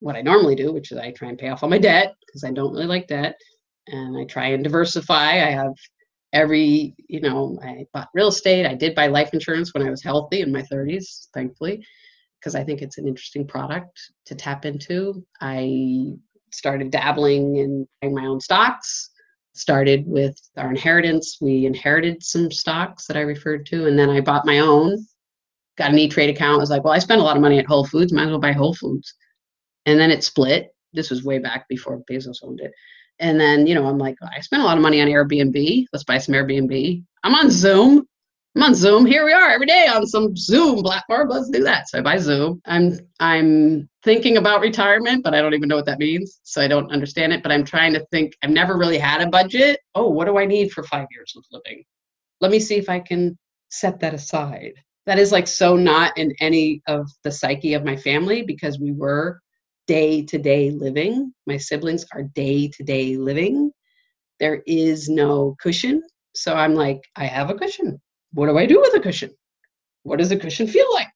what 0.00 0.16
I 0.16 0.22
normally 0.22 0.56
do, 0.56 0.72
which 0.72 0.90
is 0.90 0.98
I 0.98 1.12
try 1.12 1.28
and 1.28 1.38
pay 1.38 1.48
off 1.48 1.62
all 1.62 1.68
my 1.68 1.78
debt 1.78 2.14
because 2.26 2.42
I 2.42 2.50
don't 2.50 2.72
really 2.72 2.86
like 2.86 3.06
debt. 3.06 3.36
And 3.86 4.16
I 4.16 4.24
try 4.24 4.48
and 4.48 4.62
diversify. 4.62 5.46
I 5.46 5.50
have 5.50 5.74
every 6.32 6.94
you 7.08 7.20
know 7.20 7.58
i 7.62 7.86
bought 7.92 8.08
real 8.14 8.28
estate. 8.28 8.66
I 8.66 8.74
did 8.74 8.94
buy 8.94 9.06
life 9.06 9.30
insurance 9.32 9.72
when 9.74 9.86
i 9.86 9.90
was 9.90 10.02
healthy 10.02 10.40
in 10.40 10.52
my 10.52 10.62
30s 10.62 11.28
thankfully 11.34 11.84
because 12.40 12.54
i 12.54 12.64
think 12.64 12.82
it's 12.82 12.98
an 12.98 13.06
interesting 13.06 13.46
product 13.46 14.00
to 14.26 14.34
tap 14.34 14.64
into. 14.64 15.24
I 15.40 16.12
started 16.50 16.90
dabbling 16.90 17.56
in 17.56 17.86
buying 18.00 18.14
my 18.14 18.26
own 18.26 18.40
stocks. 18.40 19.10
Started 19.54 20.06
with 20.06 20.38
our 20.56 20.70
inheritance. 20.70 21.36
We 21.38 21.66
inherited 21.66 22.22
some 22.22 22.50
stocks 22.50 23.06
that 23.06 23.18
i 23.18 23.20
referred 23.20 23.66
to 23.66 23.86
and 23.86 23.98
then 23.98 24.08
i 24.08 24.20
bought 24.20 24.46
my 24.46 24.60
own. 24.60 25.06
Got 25.76 25.90
an 25.90 25.98
e-trade 25.98 26.30
account. 26.30 26.56
I 26.56 26.60
was 26.60 26.70
like 26.70 26.84
well 26.84 26.94
i 26.94 26.98
spent 26.98 27.20
a 27.20 27.24
lot 27.24 27.36
of 27.36 27.42
money 27.42 27.58
at 27.58 27.66
whole 27.66 27.86
foods. 27.86 28.12
Might 28.12 28.24
as 28.24 28.30
well 28.30 28.38
buy 28.38 28.52
whole 28.52 28.74
foods. 28.74 29.14
And 29.84 29.98
then 29.98 30.10
it 30.10 30.24
split. 30.24 30.74
This 30.94 31.10
was 31.10 31.24
way 31.24 31.38
back 31.38 31.68
before 31.68 32.02
bezos 32.10 32.38
owned 32.42 32.60
it 32.60 32.72
and 33.18 33.40
then, 33.40 33.66
you 33.66 33.74
know, 33.74 33.86
I'm 33.86 33.98
like, 33.98 34.16
I 34.22 34.40
spent 34.40 34.62
a 34.62 34.66
lot 34.66 34.76
of 34.76 34.82
money 34.82 35.00
on 35.00 35.08
Airbnb. 35.08 35.86
Let's 35.92 36.04
buy 36.04 36.18
some 36.18 36.34
Airbnb. 36.34 37.04
I'm 37.22 37.34
on 37.34 37.50
Zoom. 37.50 38.06
I'm 38.54 38.64
on 38.64 38.74
Zoom. 38.74 39.06
Here 39.06 39.24
we 39.24 39.32
are 39.32 39.50
every 39.50 39.66
day 39.66 39.86
on 39.86 40.06
some 40.06 40.36
Zoom 40.36 40.82
platform. 40.82 41.28
Let's 41.28 41.48
do 41.48 41.62
that. 41.64 41.88
So 41.88 41.98
I 41.98 42.02
buy 42.02 42.18
Zoom. 42.18 42.60
I'm 42.66 42.98
I'm 43.18 43.88
thinking 44.04 44.36
about 44.36 44.60
retirement, 44.60 45.24
but 45.24 45.34
I 45.34 45.40
don't 45.40 45.54
even 45.54 45.68
know 45.68 45.76
what 45.76 45.86
that 45.86 45.98
means. 45.98 46.40
So 46.42 46.60
I 46.60 46.68
don't 46.68 46.90
understand 46.92 47.32
it. 47.32 47.42
But 47.42 47.52
I'm 47.52 47.64
trying 47.64 47.94
to 47.94 48.04
think. 48.10 48.34
I've 48.42 48.50
never 48.50 48.76
really 48.76 48.98
had 48.98 49.22
a 49.22 49.28
budget. 49.28 49.80
Oh, 49.94 50.08
what 50.08 50.26
do 50.26 50.36
I 50.36 50.44
need 50.44 50.70
for 50.70 50.82
five 50.82 51.06
years 51.12 51.32
of 51.36 51.44
living? 51.50 51.82
Let 52.42 52.50
me 52.50 52.60
see 52.60 52.76
if 52.76 52.90
I 52.90 53.00
can 53.00 53.38
set 53.70 54.00
that 54.00 54.12
aside. 54.12 54.74
That 55.06 55.18
is 55.18 55.32
like 55.32 55.46
so 55.46 55.74
not 55.74 56.16
in 56.18 56.32
any 56.40 56.82
of 56.86 57.08
the 57.24 57.32
psyche 57.32 57.74
of 57.74 57.84
my 57.84 57.96
family 57.96 58.42
because 58.42 58.78
we 58.78 58.92
were 58.92 59.40
day 59.86 60.22
to 60.22 60.38
day 60.38 60.70
living. 60.70 61.32
My 61.46 61.56
siblings 61.56 62.04
are 62.12 62.22
day 62.22 62.68
to 62.68 62.82
day 62.82 63.16
living. 63.16 63.72
There 64.40 64.62
is 64.66 65.08
no 65.08 65.56
cushion. 65.60 66.02
So 66.34 66.54
I'm 66.54 66.74
like, 66.74 67.00
I 67.16 67.26
have 67.26 67.50
a 67.50 67.54
cushion. 67.54 68.00
What 68.32 68.46
do 68.46 68.58
I 68.58 68.66
do 68.66 68.80
with 68.80 68.94
a 68.94 69.00
cushion? 69.00 69.30
What 70.04 70.18
does 70.18 70.32
a 70.32 70.36
cushion 70.36 70.66
feel 70.66 70.86
like? 70.94 71.08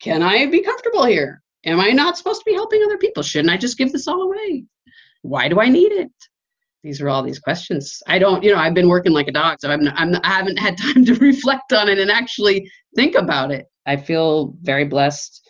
Can 0.00 0.22
I 0.22 0.46
be 0.46 0.62
comfortable 0.62 1.04
here? 1.04 1.42
Am 1.66 1.80
I 1.80 1.90
not 1.90 2.18
supposed 2.18 2.40
to 2.40 2.50
be 2.50 2.54
helping 2.54 2.82
other 2.82 2.98
people? 2.98 3.22
Shouldn't 3.22 3.52
I 3.52 3.56
just 3.56 3.78
give 3.78 3.92
this 3.92 4.08
all 4.08 4.22
away? 4.22 4.64
Why 5.22 5.48
do 5.48 5.60
I 5.60 5.68
need 5.68 5.92
it? 5.92 6.10
These 6.82 7.00
are 7.00 7.08
all 7.08 7.22
these 7.22 7.38
questions. 7.38 8.02
I 8.06 8.18
don't, 8.18 8.42
you 8.42 8.52
know, 8.52 8.58
I've 8.58 8.74
been 8.74 8.88
working 8.88 9.12
like 9.12 9.28
a 9.28 9.32
dog, 9.32 9.56
so 9.58 9.70
I'm, 9.70 9.88
I'm, 9.94 10.14
I 10.22 10.28
haven't 10.28 10.58
had 10.58 10.76
time 10.78 11.04
to 11.06 11.14
reflect 11.14 11.72
on 11.72 11.88
it 11.88 11.98
and 11.98 12.10
actually 12.10 12.70
think 12.94 13.14
about 13.14 13.50
it. 13.50 13.66
I 13.86 13.96
feel 13.96 14.54
very 14.60 14.84
blessed. 14.84 15.40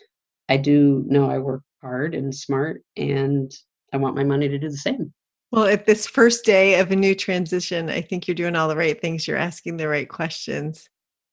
I 0.47 0.57
do 0.57 1.03
know 1.07 1.29
I 1.29 1.39
work 1.39 1.61
hard 1.85 2.15
and 2.15 2.33
smart 2.33 2.81
and 2.97 3.51
I 3.93 3.97
want 3.97 4.15
my 4.15 4.23
money 4.23 4.49
to 4.49 4.57
do 4.57 4.69
the 4.69 4.75
same. 4.75 5.13
Well, 5.51 5.65
at 5.65 5.85
this 5.85 6.07
first 6.07 6.43
day 6.43 6.79
of 6.79 6.91
a 6.91 6.95
new 6.95 7.13
transition, 7.13 7.89
I 7.89 8.01
think 8.01 8.27
you're 8.27 8.35
doing 8.35 8.55
all 8.55 8.67
the 8.67 8.75
right 8.75 8.99
things. 8.99 9.27
You're 9.27 9.37
asking 9.37 9.77
the 9.77 9.87
right 9.87 10.09
questions. 10.09 10.89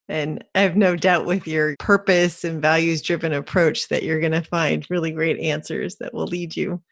And 0.09 0.44
I 0.55 0.61
have 0.61 0.76
no 0.76 0.94
doubt 0.94 1.24
with 1.24 1.46
your 1.46 1.74
purpose 1.78 2.44
and 2.44 2.61
values 2.61 3.00
driven 3.00 3.32
approach 3.32 3.88
that 3.88 4.03
you're 4.03 4.20
going 4.20 4.32
to 4.32 4.42
find 4.42 4.86
really 4.90 5.11
great 5.11 5.40
answers 5.40 5.96
that 5.96 6.12
will 6.12 6.26
lead 6.26 6.55
you 6.55 6.82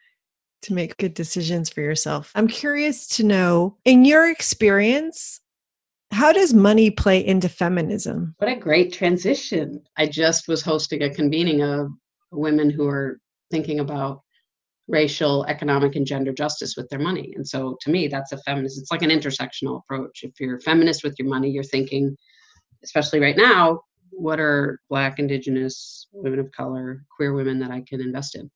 to 0.63 0.73
make 0.73 0.97
good 0.97 1.13
decisions 1.13 1.69
for 1.69 1.81
yourself. 1.81 2.31
I'm 2.33 2.47
curious 2.47 3.07
to 3.17 3.23
know, 3.23 3.77
in 3.85 4.05
your 4.05 4.29
experience, 4.29 5.39
how 6.11 6.33
does 6.33 6.53
money 6.53 6.89
play 6.89 7.23
into 7.23 7.47
feminism? 7.47 8.33
What 8.39 8.51
a 8.51 8.55
great 8.55 8.91
transition. 8.91 9.83
I 9.97 10.07
just 10.07 10.47
was 10.47 10.63
hosting 10.63 11.03
a 11.03 11.13
convening 11.13 11.61
of 11.61 11.91
women 12.31 12.69
who 12.69 12.87
are 12.87 13.20
thinking 13.51 13.79
about 13.79 14.21
racial, 14.87 15.45
economic, 15.45 15.95
and 15.95 16.05
gender 16.05 16.33
justice 16.33 16.75
with 16.75 16.89
their 16.89 16.99
money. 16.99 17.33
And 17.35 17.47
so 17.47 17.77
to 17.81 17.89
me, 17.89 18.07
that's 18.07 18.31
a 18.31 18.37
feminist, 18.39 18.79
it's 18.79 18.91
like 18.91 19.03
an 19.03 19.09
intersectional 19.09 19.79
approach. 19.79 20.23
If 20.23 20.39
you're 20.39 20.59
feminist 20.59 21.03
with 21.03 21.15
your 21.17 21.27
money, 21.27 21.49
you're 21.49 21.63
thinking, 21.63 22.15
especially 22.83 23.19
right 23.19 23.37
now, 23.37 23.81
what 24.11 24.39
are 24.39 24.79
Black, 24.89 25.19
Indigenous, 25.19 26.07
women 26.11 26.39
of 26.39 26.51
color, 26.51 27.03
queer 27.15 27.33
women 27.33 27.59
that 27.59 27.71
I 27.71 27.83
can 27.87 28.01
invest 28.01 28.35
in? 28.35 28.49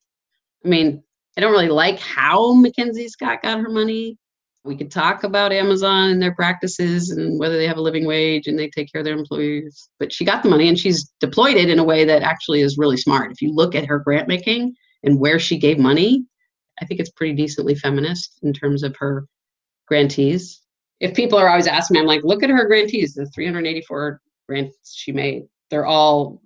I 0.64 0.68
mean, 0.68 1.04
I 1.38 1.42
don't 1.42 1.52
really 1.52 1.70
like 1.70 2.00
how 2.00 2.54
MacKenzie 2.54 3.10
Scott 3.10 3.42
got 3.42 3.60
her 3.60 3.70
money. 3.70 4.18
We 4.64 4.76
could 4.76 4.90
talk 4.90 5.24
about 5.24 5.54
Amazon 5.54 6.10
and 6.10 6.22
their 6.22 6.34
practices 6.34 7.12
and 7.12 7.40
whether 7.40 7.56
they 7.56 7.68
have 7.68 7.78
a 7.78 7.82
living 7.82 8.06
wage 8.06 8.48
and 8.48 8.58
they 8.58 8.70
take 8.70 8.92
care 8.92 9.00
of 9.00 9.06
their 9.06 9.18
employees. 9.18 9.90
But 10.00 10.12
she 10.12 10.26
got 10.26 10.44
the 10.44 10.50
money 10.50 10.68
and 10.68 10.78
she's 10.78 11.14
deployed 11.20 11.56
it 11.56 11.70
in 11.70 11.78
a 11.78 11.84
way 11.84 12.04
that 12.04 12.24
actually 12.24 12.62
is 12.62 12.78
really 12.78 12.98
smart. 12.98 13.32
If 13.32 13.42
you 13.42 13.54
look 13.54 13.76
at 13.76 13.86
her 13.86 14.00
grant 14.00 14.28
making, 14.28 14.74
and 15.06 15.20
where 15.20 15.40
she 15.40 15.58
gave 15.58 15.78
money, 15.80 16.26
I 16.82 16.86
think 16.86 17.00
it's 17.00 17.12
pretty 17.12 17.34
decently 17.34 17.76
feminist 17.76 18.40
in 18.44 18.54
terms 18.54 18.84
of 18.84 18.96
her 18.98 19.26
grantees. 19.88 20.62
If 21.00 21.14
people 21.14 21.38
are 21.38 21.50
always 21.50 21.68
asking 21.68 21.96
me, 21.96 22.02
I'm 22.02 22.08
like, 22.08 22.24
look 22.24 22.44
at 22.44 22.50
her 22.50 22.68
grantees, 22.68 23.14
the 23.14 23.26
384 23.28 24.20
grants 24.48 24.94
she 24.96 25.12
made. 25.12 25.44
They're 25.70 25.86
all 25.86 26.42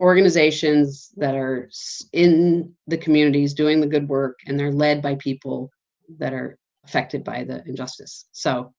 organizations 0.00 1.10
that 1.16 1.34
are 1.34 1.70
in 2.12 2.74
the 2.86 2.98
communities 2.98 3.54
doing 3.54 3.80
the 3.80 3.86
good 3.86 4.08
work 4.08 4.38
and 4.46 4.58
they're 4.58 4.72
led 4.72 5.00
by 5.00 5.14
people 5.16 5.70
that 6.18 6.34
are 6.34 6.58
affected 6.84 7.24
by 7.24 7.44
the 7.44 7.62
injustice. 7.66 8.26
So 8.32 8.72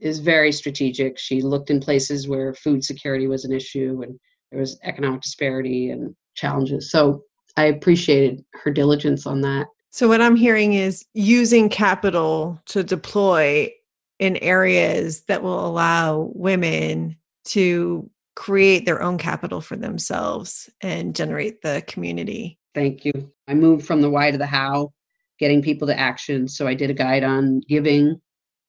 is 0.00 0.18
very 0.18 0.52
strategic. 0.52 1.18
She 1.18 1.42
looked 1.42 1.70
in 1.70 1.80
places 1.80 2.28
where 2.28 2.54
food 2.54 2.84
security 2.84 3.26
was 3.26 3.44
an 3.44 3.52
issue 3.52 4.02
and 4.02 4.18
there 4.50 4.60
was 4.60 4.78
economic 4.82 5.20
disparity 5.22 5.90
and 5.90 6.14
challenges. 6.34 6.90
So 6.90 7.22
I 7.56 7.64
appreciated 7.64 8.44
her 8.62 8.70
diligence 8.70 9.26
on 9.26 9.40
that. 9.42 9.66
So, 9.90 10.08
what 10.08 10.20
I'm 10.20 10.36
hearing 10.36 10.74
is 10.74 11.04
using 11.14 11.68
capital 11.68 12.60
to 12.66 12.84
deploy 12.84 13.72
in 14.18 14.36
areas 14.38 15.22
that 15.22 15.42
will 15.42 15.66
allow 15.66 16.30
women 16.34 17.16
to 17.46 18.10
create 18.36 18.84
their 18.86 19.02
own 19.02 19.18
capital 19.18 19.60
for 19.60 19.76
themselves 19.76 20.68
and 20.80 21.16
generate 21.16 21.62
the 21.62 21.82
community. 21.86 22.58
Thank 22.74 23.04
you. 23.04 23.32
I 23.48 23.54
moved 23.54 23.86
from 23.86 24.02
the 24.02 24.10
why 24.10 24.30
to 24.30 24.38
the 24.38 24.46
how, 24.46 24.92
getting 25.38 25.62
people 25.62 25.88
to 25.88 25.98
action. 25.98 26.48
So, 26.48 26.66
I 26.66 26.74
did 26.74 26.90
a 26.90 26.94
guide 26.94 27.24
on 27.24 27.60
giving 27.68 28.20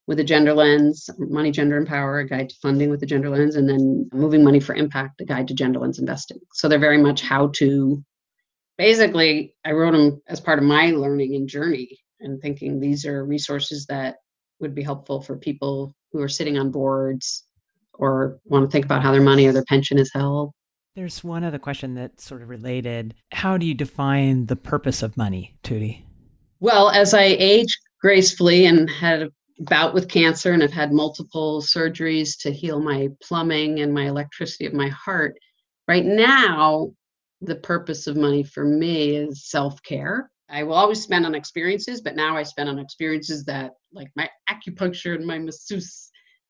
with 0.10 0.20
a 0.20 0.24
gender 0.24 0.56
lens, 0.56 1.08
money, 1.20 1.52
gender, 1.52 1.78
and 1.78 1.88
power, 1.88 2.18
a 2.18 2.28
guide 2.28 2.50
to 2.50 2.56
funding 2.56 2.90
with 2.90 3.04
a 3.04 3.06
gender 3.06 3.30
lens, 3.30 3.56
and 3.56 3.70
then 3.70 4.10
moving 4.12 4.44
money 4.44 4.60
for 4.60 4.74
impact, 4.74 5.22
a 5.22 5.26
guide 5.26 5.48
to 5.48 5.54
gender 5.54 5.78
lens 5.78 6.00
investing. 6.00 6.40
So 6.54 6.68
they're 6.68 6.80
very 6.80 6.98
much 6.98 7.22
how 7.22 7.52
to 7.58 8.04
basically 8.80 9.54
i 9.64 9.72
wrote 9.72 9.92
them 9.92 10.20
as 10.28 10.42
part 10.42 10.58
of 10.58 10.66
my 10.66 10.90
learning 10.90 11.36
and 11.36 11.48
journey 11.48 12.00
and 12.20 12.42
thinking 12.42 12.80
these 12.80 13.06
are 13.06 13.24
resources 13.24 13.86
that 13.86 14.16
would 14.60 14.74
be 14.76 14.84
helpful 14.84 15.22
for 15.22 15.38
people 15.38 15.94
who 16.12 16.22
are 16.22 16.28
sitting 16.28 16.58
on 16.58 16.72
boards 16.72 17.46
or 17.94 18.40
want 18.46 18.66
to 18.66 18.72
think 18.72 18.86
about 18.86 19.02
how 19.02 19.12
their 19.12 19.22
money 19.22 19.46
or 19.46 19.52
their 19.52 19.66
pension 19.66 19.98
is 19.98 20.12
held. 20.14 20.52
There's 20.96 21.24
one 21.24 21.44
other 21.44 21.60
question 21.60 21.96
that's 21.96 22.24
sort 22.24 22.42
of 22.42 22.50
related. 22.50 23.14
How 23.32 23.58
do 23.58 23.66
you 23.66 23.74
define 23.74 24.48
the 24.48 24.56
purpose 24.56 25.04
of 25.04 25.16
money, 25.16 25.56
Tuti? 25.64 26.04
Well, 26.60 26.90
as 26.90 27.14
I 27.14 27.24
age 27.24 27.78
gracefully 28.02 28.66
and 28.66 28.90
had 28.90 29.24
a 29.24 29.30
bout 29.60 29.94
with 29.94 30.10
cancer 30.10 30.52
and 30.52 30.62
have 30.62 30.74
had 30.74 30.92
multiple 30.92 31.62
surgeries 31.62 32.38
to 32.42 32.52
heal 32.52 32.82
my 32.82 33.10
plumbing 33.22 33.80
and 33.82 33.94
my 33.94 34.08
electricity 34.08 34.66
of 34.66 34.74
my 34.74 34.88
heart, 34.90 35.36
right 35.88 36.06
now, 36.06 36.92
the 37.42 37.56
purpose 37.56 38.08
of 38.08 38.18
money 38.18 38.44
for 38.44 38.66
me 38.66 39.16
is 39.16 39.50
self 39.50 39.82
care. 39.84 40.30
I 40.50 40.64
will 40.64 40.74
always 40.74 41.02
spend 41.02 41.26
on 41.26 41.36
experiences, 41.36 42.02
but 42.02 42.16
now 42.16 42.36
I 42.36 42.44
spend 42.44 42.70
on 42.70 42.80
experiences 42.80 43.46
that, 43.46 43.72
like 43.94 44.10
my 44.16 44.30
acupuncture 44.50 45.16
and 45.16 45.26
my 45.26 45.38
masseuse, 45.38 46.10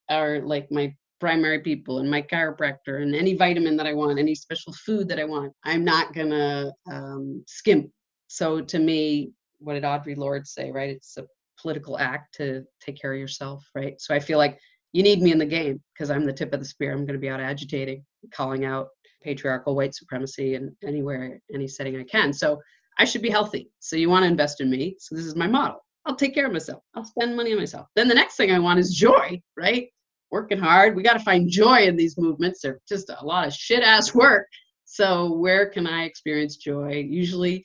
are 0.09 0.39
like 0.39 0.67
my 0.71 0.93
primary 1.19 1.59
people 1.59 1.99
and 1.99 2.09
my 2.09 2.21
chiropractor 2.21 3.01
and 3.01 3.13
any 3.13 3.35
vitamin 3.35 3.75
that 3.77 3.85
I 3.85 3.93
want, 3.93 4.17
any 4.17 4.33
special 4.33 4.73
food 4.85 5.07
that 5.09 5.19
I 5.19 5.25
want. 5.25 5.53
I'm 5.65 5.83
not 5.83 6.13
gonna 6.13 6.71
um, 6.91 7.43
skimp. 7.47 7.91
So 8.27 8.61
to 8.61 8.79
me, 8.79 9.31
what 9.59 9.73
did 9.73 9.83
Audre 9.83 10.17
Lorde 10.17 10.47
say? 10.47 10.71
Right? 10.71 10.89
It's 10.89 11.17
a 11.17 11.25
political 11.61 11.99
act 11.99 12.35
to 12.35 12.63
take 12.79 12.99
care 12.99 13.13
of 13.13 13.19
yourself, 13.19 13.63
right? 13.75 13.99
So 13.99 14.15
I 14.15 14.19
feel 14.19 14.37
like 14.37 14.57
you 14.93 15.03
need 15.03 15.21
me 15.21 15.31
in 15.31 15.37
the 15.37 15.45
game 15.45 15.81
because 15.93 16.09
I'm 16.09 16.25
the 16.25 16.33
tip 16.33 16.53
of 16.53 16.59
the 16.59 16.65
spear. 16.65 16.93
I'm 16.93 17.05
to 17.05 17.17
be 17.17 17.29
out 17.29 17.41
agitating, 17.41 18.05
calling 18.31 18.65
out 18.65 18.87
patriarchal 19.21 19.75
white 19.75 19.95
supremacy 19.95 20.55
in 20.55 20.75
anywhere, 20.83 21.39
any 21.53 21.67
setting 21.67 21.97
I 21.97 22.03
can. 22.03 22.33
So 22.33 22.61
I 22.97 23.05
should 23.05 23.21
be 23.21 23.29
healthy. 23.29 23.71
So 23.79 23.95
you 23.95 24.09
want 24.09 24.23
to 24.23 24.29
invest 24.29 24.61
in 24.61 24.69
me. 24.69 24.95
So 24.99 25.15
this 25.15 25.25
is 25.25 25.35
my 25.35 25.47
model. 25.47 25.83
I'll 26.05 26.15
take 26.15 26.33
care 26.33 26.45
of 26.45 26.53
myself. 26.53 26.83
I'll 26.95 27.05
spend 27.05 27.35
money 27.35 27.51
on 27.51 27.59
myself. 27.59 27.87
Then 27.95 28.07
the 28.07 28.15
next 28.15 28.35
thing 28.35 28.51
I 28.51 28.59
want 28.59 28.79
is 28.79 28.93
joy, 28.93 29.41
right? 29.57 29.87
Working 30.31 30.59
hard. 30.59 30.95
We 30.95 31.03
got 31.03 31.13
to 31.13 31.19
find 31.19 31.49
joy 31.49 31.83
in 31.83 31.95
these 31.95 32.17
movements. 32.17 32.61
They're 32.61 32.79
just 32.87 33.09
a 33.09 33.25
lot 33.25 33.47
of 33.47 33.53
shit 33.53 33.83
ass 33.83 34.13
work. 34.15 34.47
So 34.85 35.33
where 35.33 35.69
can 35.69 35.87
I 35.87 36.03
experience 36.03 36.57
joy? 36.57 37.05
Usually 37.07 37.63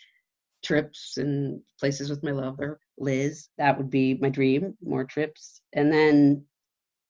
trips 0.63 1.17
and 1.17 1.61
places 1.79 2.11
with 2.11 2.23
my 2.23 2.33
lover, 2.33 2.81
Liz. 2.99 3.49
That 3.59 3.77
would 3.79 3.91
be 3.91 4.15
my 4.15 4.29
dream, 4.29 4.77
more 4.83 5.05
trips. 5.05 5.61
And 5.73 5.93
then 5.93 6.45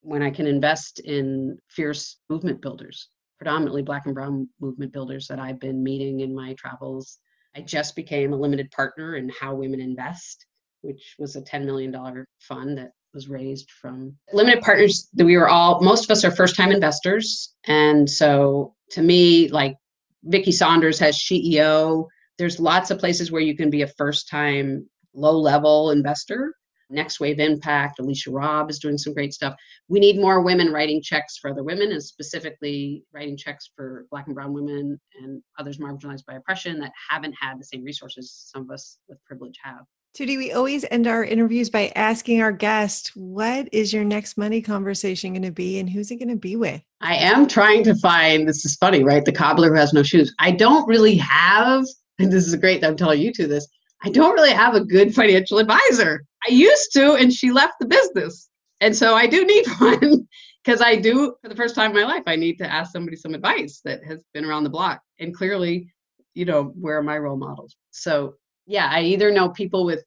when 0.03 0.23
I 0.23 0.31
can 0.31 0.47
invest 0.47 1.01
in 1.01 1.59
fierce 1.69 2.19
movement 2.29 2.61
builders, 2.61 3.09
predominantly 3.45 3.83
black 3.83 4.07
and 4.07 4.15
brown 4.15 4.49
movement 4.59 4.91
builders 4.91 5.27
that 5.27 5.39
I've 5.39 5.61
been 5.61 5.85
meeting 5.85 6.21
in 6.21 6.35
my 6.35 6.55
travels. 6.55 7.19
I 7.55 7.61
just 7.61 7.95
became 7.95 8.33
a 8.33 8.37
limited 8.37 8.71
partner 8.71 9.17
in 9.17 9.31
How 9.39 9.55
Women 9.55 9.83
Invest, 9.83 10.47
which 10.81 11.15
was 11.19 11.37
a 11.37 11.43
$10 11.43 11.67
million 11.67 11.95
fund 12.41 12.79
that 12.79 12.93
was 13.13 13.29
raised 13.29 13.71
from 13.71 14.17
limited 14.33 14.63
partners 14.63 15.11
that 15.13 15.27
we 15.27 15.37
were 15.37 15.49
all 15.49 15.83
most 15.83 16.05
of 16.05 16.11
us 16.11 16.25
are 16.25 16.31
first 16.31 16.57
time 16.57 16.73
investors. 16.73 17.55
And 17.67 18.09
so 18.09 18.75
to 18.93 19.03
me 19.03 19.49
like 19.49 19.77
Vicki 20.25 20.51
Saunders 20.51 20.99
has 20.99 21.19
CEO 21.19 22.07
there's 22.39 22.59
lots 22.59 22.91
of 22.91 22.99
places 22.99 23.31
where 23.31 23.43
you 23.43 23.55
can 23.55 23.69
be 23.69 23.83
a 23.83 23.87
first 23.87 24.27
time 24.29 24.89
low 25.13 25.39
level 25.39 25.91
investor 25.91 26.55
Next 26.91 27.21
Wave 27.21 27.41
Impact, 27.41 27.99
Alicia 27.99 28.31
Robb 28.31 28.71
is 28.71 28.79
doing 28.79 28.99
some 28.99 29.15
great 29.15 29.33
stuff. 29.33 29.55
We 29.89 30.01
need 30.01 30.19
more 30.19 30.43
women 30.43 30.73
writing 30.73 31.03
checks 31.03 31.39
for 31.39 31.51
other 31.51 31.63
women 31.63 31.93
and 31.93 32.03
specifically 32.03 33.05
writing 33.13 33.37
checks 33.37 33.71
for 33.75 34.07
Black 34.11 34.27
and 34.27 34.35
Brown 34.35 34.53
women 34.53 35.01
and 35.23 35.43
others 35.59 35.79
marginalized 35.79 36.25
by 36.27 36.35
oppression 36.35 36.79
that 36.81 36.93
haven't 37.11 37.35
had 37.41 37.59
the 37.59 37.65
same 37.65 37.83
resources 37.85 38.51
some 38.53 38.63
of 38.63 38.71
us 38.71 38.99
with 39.09 39.19
privilege 39.25 39.59
have. 39.63 39.85
Tuti, 40.17 40.39
we 40.39 40.53
always 40.53 40.85
end 40.93 41.09
our 41.09 41.25
interviews 41.25 41.71
by 41.71 41.91
asking 41.97 42.41
our 42.41 42.53
guest, 42.53 43.11
what 43.17 43.69
is 43.73 43.93
your 43.93 44.05
next 44.05 44.39
money 44.39 44.63
conversation 44.63 45.33
going 45.33 45.43
to 45.43 45.51
be 45.51 45.81
and 45.81 45.91
who's 45.91 46.13
it 46.13 46.17
going 46.19 46.29
to 46.29 46.37
be 46.37 46.55
with? 46.55 46.81
I 47.01 47.17
am 47.17 47.49
trying 47.49 47.83
to 47.83 47.97
find, 47.97 48.49
this 48.49 48.65
is 48.65 48.77
funny, 48.77 49.03
right? 49.03 49.25
The 49.25 49.33
cobbler 49.33 49.71
who 49.71 49.75
has 49.75 49.93
no 49.93 50.05
shoes. 50.05 50.33
I 50.39 50.53
don't 50.53 50.87
really 50.87 51.17
have, 51.17 51.85
and 52.21 52.33
this 52.33 52.47
is 52.47 52.55
great 52.55 52.81
that 52.81 52.87
I'm 52.87 52.97
telling 52.97 53.21
you 53.21 53.33
to 53.33 53.49
this, 53.49 53.67
I 54.05 54.11
don't 54.11 54.35
really 54.35 54.53
have 54.53 54.77
a 54.77 54.85
good 54.85 55.13
financial 55.13 55.59
advisor. 55.59 56.25
I 56.47 56.53
used 56.53 56.93
to, 56.93 57.15
and 57.15 57.33
she 57.33 57.51
left 57.51 57.75
the 57.81 57.87
business. 57.87 58.51
And 58.81 58.95
so 58.95 59.15
I 59.15 59.27
do 59.27 59.45
need 59.45 59.67
one 59.79 60.29
because 60.65 60.81
I 60.81 60.97
do, 60.97 61.35
for 61.43 61.49
the 61.49 61.57
first 61.57 61.75
time 61.75 61.91
in 61.91 61.97
my 61.97 62.05
life, 62.05 62.25
I 62.27 62.37
need 62.37 62.59
to 62.59 62.71
ask 62.71 62.93
somebody 62.93 63.17
some 63.17 63.35
advice 63.35 63.81
that 63.85 64.05
has 64.05 64.23
been 64.33 64.45
around 64.45 64.65
the 64.65 64.71
block. 64.71 65.01
And 65.21 65.35
clearly, 65.35 65.93
you 66.35 66.45
know, 66.45 66.73
where 66.79 66.99
are 66.99 67.03
my 67.03 67.19
role 67.19 67.37
models? 67.37 67.77
So 67.91 68.35
yeah, 68.67 68.89
I 68.91 69.03
either 69.03 69.31
know 69.31 69.51
people 69.51 69.85
with 69.85 70.05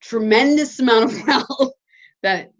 tremendous 0.00 0.78
amount 0.80 1.12
of 1.12 1.26
wealth 1.26 1.72
that 2.22 2.52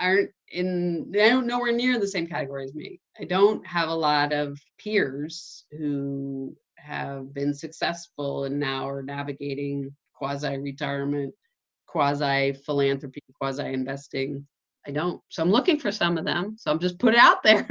aren't 0.00 0.30
in 0.48 1.10
they 1.10 1.30
don't 1.30 1.46
nowhere 1.46 1.72
near 1.72 1.98
the 1.98 2.08
same 2.08 2.26
category 2.26 2.64
as 2.64 2.74
me. 2.74 3.00
I 3.18 3.24
don't 3.24 3.66
have 3.66 3.88
a 3.88 3.94
lot 3.94 4.32
of 4.32 4.58
peers 4.78 5.64
who 5.72 6.56
have 6.76 7.32
been 7.32 7.54
successful 7.54 8.44
and 8.44 8.58
now 8.58 8.88
are 8.88 9.02
navigating 9.02 9.94
quasi 10.14 10.58
retirement, 10.58 11.34
quasi 11.92 12.54
philanthropy, 12.64 13.20
quasi 13.38 13.64
investing. 13.64 14.46
I 14.86 14.90
don't. 14.90 15.20
So 15.28 15.42
I'm 15.42 15.50
looking 15.50 15.78
for 15.78 15.92
some 15.92 16.18
of 16.18 16.24
them. 16.24 16.56
So 16.58 16.72
I'm 16.72 16.80
just 16.80 16.98
put 16.98 17.14
it 17.14 17.20
out 17.20 17.44
there, 17.44 17.68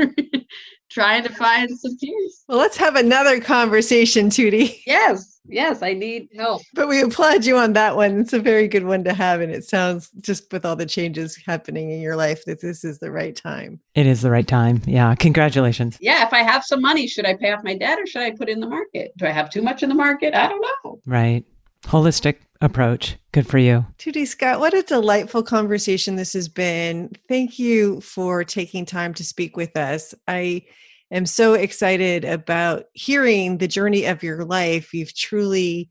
trying 0.89 1.24
to 1.24 1.30
find 1.34 1.69
some 1.69 1.97
peers. 1.97 2.43
Well, 2.47 2.59
let's 2.59 2.78
have 2.78 2.95
another 2.95 3.41
conversation, 3.41 4.30
Tuti. 4.30 4.82
Yes, 4.88 5.39
yes, 5.45 5.82
I 5.82 5.93
need 5.93 6.30
help. 6.38 6.61
But 6.74 6.88
we 6.88 7.01
applaud 7.01 7.43
you 7.43 7.57
on 7.57 7.74
that 7.74 7.97
one. 7.97 8.19
It's 8.22 8.32
a 8.32 8.39
very 8.39 8.67
good 8.69 8.86
one 8.86 9.03
to 9.03 9.13
have. 9.13 9.41
And 9.41 9.51
it 9.51 9.65
sounds 9.65 10.09
just 10.22 10.51
with 10.53 10.65
all 10.65 10.78
the 10.78 10.86
changes 10.86 11.36
happening 11.36 11.91
in 11.91 11.99
your 11.99 12.15
life 12.15 12.45
that 12.45 12.61
this 12.61 12.86
is 12.86 12.99
the 12.99 13.11
right 13.11 13.36
time. 13.36 13.82
It 13.95 14.05
is 14.05 14.22
the 14.22 14.32
right 14.32 14.47
time. 14.47 14.82
Yeah. 14.86 15.13
Congratulations. 15.15 15.97
Yeah. 15.99 16.26
If 16.26 16.32
I 16.32 16.43
have 16.43 16.63
some 16.63 16.82
money, 16.82 17.07
should 17.07 17.26
I 17.26 17.36
pay 17.36 17.51
off 17.51 17.63
my 17.63 17.76
debt 17.76 17.99
or 17.99 18.05
should 18.05 18.22
I 18.22 18.32
put 18.32 18.47
it 18.47 18.53
in 18.53 18.59
the 18.61 18.69
market? 18.69 19.11
Do 19.17 19.26
I 19.26 19.32
have 19.32 19.49
too 19.49 19.61
much 19.61 19.84
in 19.84 19.89
the 19.89 19.95
market? 19.95 20.34
I 20.34 20.47
don't 20.47 20.65
know. 20.86 20.99
Right 21.05 21.43
holistic 21.84 22.38
approach. 22.62 23.18
Good 23.32 23.47
for 23.47 23.57
you. 23.57 23.86
Tuti 23.97 24.26
Scott, 24.26 24.59
what 24.59 24.74
a 24.74 24.84
delightful 24.84 25.43
conversation 25.43 26.16
this 26.16 26.34
has 26.34 26.47
been. 26.47 27.12
Thank 27.28 27.59
you 27.59 28.01
for 28.01 28.43
taking 28.43 28.86
time 28.86 29.14
to 29.16 29.24
speak 29.24 29.57
with 29.57 29.76
us. 29.76 30.14
I 30.28 30.66
am 31.12 31.26
so 31.26 31.53
excited 31.53 32.26
about 32.26 32.86
hearing 32.93 33.57
the 33.57 33.68
journey 33.68 34.05
of 34.05 34.24
your 34.24 34.45
life. 34.45 34.93
You've 34.93 35.16
truly 35.16 35.89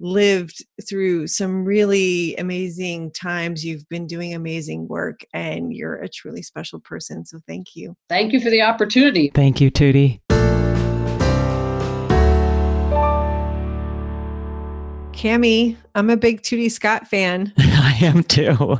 lived 0.00 0.64
through 0.88 1.26
some 1.26 1.64
really 1.64 2.34
amazing 2.36 3.12
times. 3.12 3.64
You've 3.64 3.88
been 3.88 4.06
doing 4.06 4.34
amazing 4.34 4.88
work 4.88 5.20
and 5.34 5.72
you're 5.72 5.96
a 5.96 6.08
truly 6.08 6.42
special 6.42 6.80
person. 6.80 7.24
So 7.24 7.38
thank 7.46 7.76
you. 7.76 7.94
Thank 8.08 8.32
you 8.32 8.40
for 8.40 8.50
the 8.50 8.62
opportunity. 8.62 9.30
Thank 9.34 9.60
you, 9.60 9.70
Tuti. 9.70 10.20
Cammie, 15.20 15.76
I'm 15.94 16.08
a 16.08 16.16
big 16.16 16.40
Tuti 16.40 16.70
Scott 16.70 17.06
fan. 17.06 17.52
I 17.58 17.98
am 18.00 18.22
too. 18.22 18.78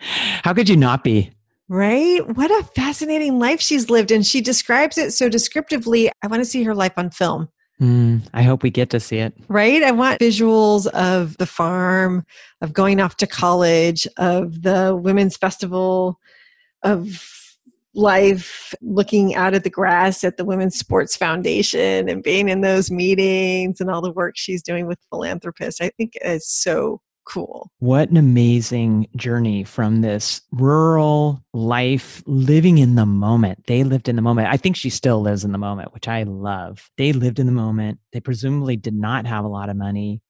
How 0.00 0.52
could 0.52 0.68
you 0.68 0.76
not 0.76 1.04
be? 1.04 1.30
Right? 1.68 2.26
What 2.36 2.50
a 2.50 2.64
fascinating 2.74 3.38
life 3.38 3.60
she's 3.60 3.88
lived. 3.88 4.10
And 4.10 4.26
she 4.26 4.40
describes 4.40 4.98
it 4.98 5.12
so 5.12 5.28
descriptively. 5.28 6.10
I 6.24 6.26
want 6.26 6.40
to 6.40 6.44
see 6.44 6.64
her 6.64 6.74
life 6.74 6.94
on 6.96 7.10
film. 7.10 7.48
Mm, 7.80 8.22
I 8.34 8.42
hope 8.42 8.64
we 8.64 8.70
get 8.70 8.90
to 8.90 8.98
see 8.98 9.18
it. 9.18 9.32
Right? 9.46 9.84
I 9.84 9.92
want 9.92 10.18
visuals 10.18 10.88
of 10.88 11.36
the 11.36 11.46
farm, 11.46 12.26
of 12.60 12.72
going 12.72 12.98
off 12.98 13.16
to 13.18 13.26
college, 13.28 14.08
of 14.16 14.62
the 14.62 14.98
women's 15.00 15.36
festival, 15.36 16.18
of 16.82 17.43
life 17.94 18.74
looking 18.80 19.34
out 19.34 19.54
at 19.54 19.64
the 19.64 19.70
grass 19.70 20.24
at 20.24 20.36
the 20.36 20.44
Women's 20.44 20.76
Sports 20.76 21.16
Foundation 21.16 22.08
and 22.08 22.22
being 22.22 22.48
in 22.48 22.60
those 22.60 22.90
meetings 22.90 23.80
and 23.80 23.90
all 23.90 24.02
the 24.02 24.12
work 24.12 24.34
she's 24.36 24.62
doing 24.62 24.86
with 24.86 24.98
philanthropists. 25.10 25.80
I 25.80 25.90
think 25.90 26.14
is 26.22 26.48
so 26.48 27.00
cool. 27.24 27.70
What 27.78 28.10
an 28.10 28.16
amazing 28.16 29.08
journey 29.16 29.64
from 29.64 30.00
this 30.00 30.42
rural 30.52 31.42
life, 31.52 32.22
living 32.26 32.78
in 32.78 32.94
the 32.94 33.06
moment. 33.06 33.66
They 33.66 33.82
lived 33.84 34.08
in 34.08 34.16
the 34.16 34.22
moment. 34.22 34.48
I 34.48 34.56
think 34.56 34.76
she 34.76 34.90
still 34.90 35.20
lives 35.20 35.44
in 35.44 35.52
the 35.52 35.58
moment, 35.58 35.92
which 35.94 36.08
I 36.08 36.24
love. 36.24 36.90
They 36.98 37.12
lived 37.12 37.38
in 37.38 37.46
the 37.46 37.52
moment. 37.52 37.98
They 38.12 38.20
presumably 38.20 38.76
did 38.76 38.94
not 38.94 39.26
have 39.26 39.44
a 39.44 39.48
lot 39.48 39.68
of 39.68 39.76
money, 39.76 40.20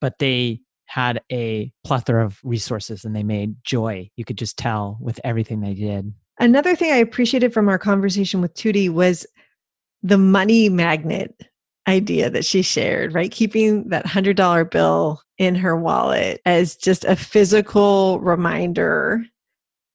but 0.00 0.18
they 0.18 0.60
had 0.86 1.20
a 1.32 1.72
plethora 1.84 2.24
of 2.24 2.38
resources 2.44 3.04
and 3.04 3.16
they 3.16 3.22
made 3.22 3.56
joy. 3.64 4.10
You 4.16 4.24
could 4.24 4.38
just 4.38 4.56
tell 4.56 4.98
with 5.00 5.20
everything 5.24 5.60
they 5.60 5.74
did. 5.74 6.12
Another 6.38 6.74
thing 6.74 6.92
I 6.92 6.96
appreciated 6.96 7.52
from 7.52 7.68
our 7.68 7.78
conversation 7.78 8.40
with 8.40 8.54
Tuti 8.54 8.88
was 8.88 9.26
the 10.02 10.18
money 10.18 10.68
magnet 10.68 11.34
idea 11.86 12.30
that 12.30 12.44
she 12.44 12.62
shared, 12.62 13.14
right? 13.14 13.30
Keeping 13.30 13.88
that 13.88 14.06
$100 14.06 14.70
bill 14.70 15.22
in 15.38 15.54
her 15.54 15.76
wallet 15.76 16.40
as 16.44 16.76
just 16.76 17.04
a 17.04 17.16
physical 17.16 18.20
reminder 18.20 19.24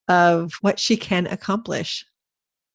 of 0.08 0.54
what 0.62 0.80
she 0.80 0.98
can 0.98 1.28
accomplish. 1.28 2.06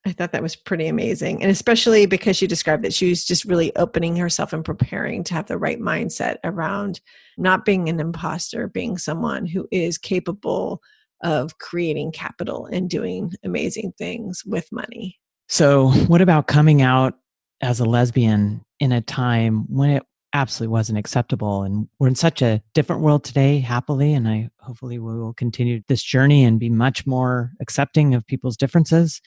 I 0.06 0.12
thought 0.12 0.32
that 0.32 0.42
was 0.42 0.56
pretty 0.56 0.86
amazing. 0.86 1.42
And 1.42 1.50
especially 1.50 2.06
because 2.06 2.36
she 2.36 2.46
described 2.46 2.84
that 2.84 2.92
she 2.92 3.08
was 3.08 3.24
just 3.24 3.44
really 3.44 3.74
opening 3.76 4.16
herself 4.16 4.52
and 4.52 4.64
preparing 4.64 5.24
to 5.24 5.34
have 5.34 5.46
the 5.46 5.56
right 5.56 5.80
mindset 5.80 6.36
around 6.44 7.00
not 7.38 7.64
being 7.64 7.88
an 7.88 8.00
imposter, 8.00 8.68
being 8.68 8.98
someone 8.98 9.46
who 9.46 9.66
is 9.70 9.96
capable 9.96 10.82
of 11.24 11.58
creating 11.58 12.12
capital 12.12 12.66
and 12.66 12.88
doing 12.88 13.32
amazing 13.42 13.92
things 13.98 14.42
with 14.46 14.70
money. 14.70 15.18
So, 15.48 15.88
what 16.06 16.20
about 16.20 16.46
coming 16.46 16.82
out 16.82 17.14
as 17.60 17.80
a 17.80 17.84
lesbian 17.84 18.62
in 18.78 18.92
a 18.92 19.00
time 19.00 19.64
when 19.68 19.90
it 19.90 20.02
absolutely 20.32 20.72
wasn't 20.72 20.98
acceptable? 20.98 21.62
And 21.62 21.88
we're 21.98 22.08
in 22.08 22.14
such 22.14 22.42
a 22.42 22.62
different 22.74 23.02
world 23.02 23.24
today, 23.24 23.58
happily. 23.58 24.14
And 24.14 24.28
I 24.28 24.50
hopefully 24.60 24.98
we 24.98 25.18
will 25.18 25.34
continue 25.34 25.80
this 25.88 26.02
journey 26.02 26.44
and 26.44 26.60
be 26.60 26.70
much 26.70 27.06
more 27.06 27.52
accepting 27.60 28.14
of 28.14 28.26
people's 28.26 28.56
differences. 28.56 29.20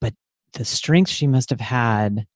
But 0.00 0.14
the 0.54 0.64
strength 0.64 1.10
she 1.10 1.26
must 1.26 1.50
have 1.50 1.60
had 1.60 2.26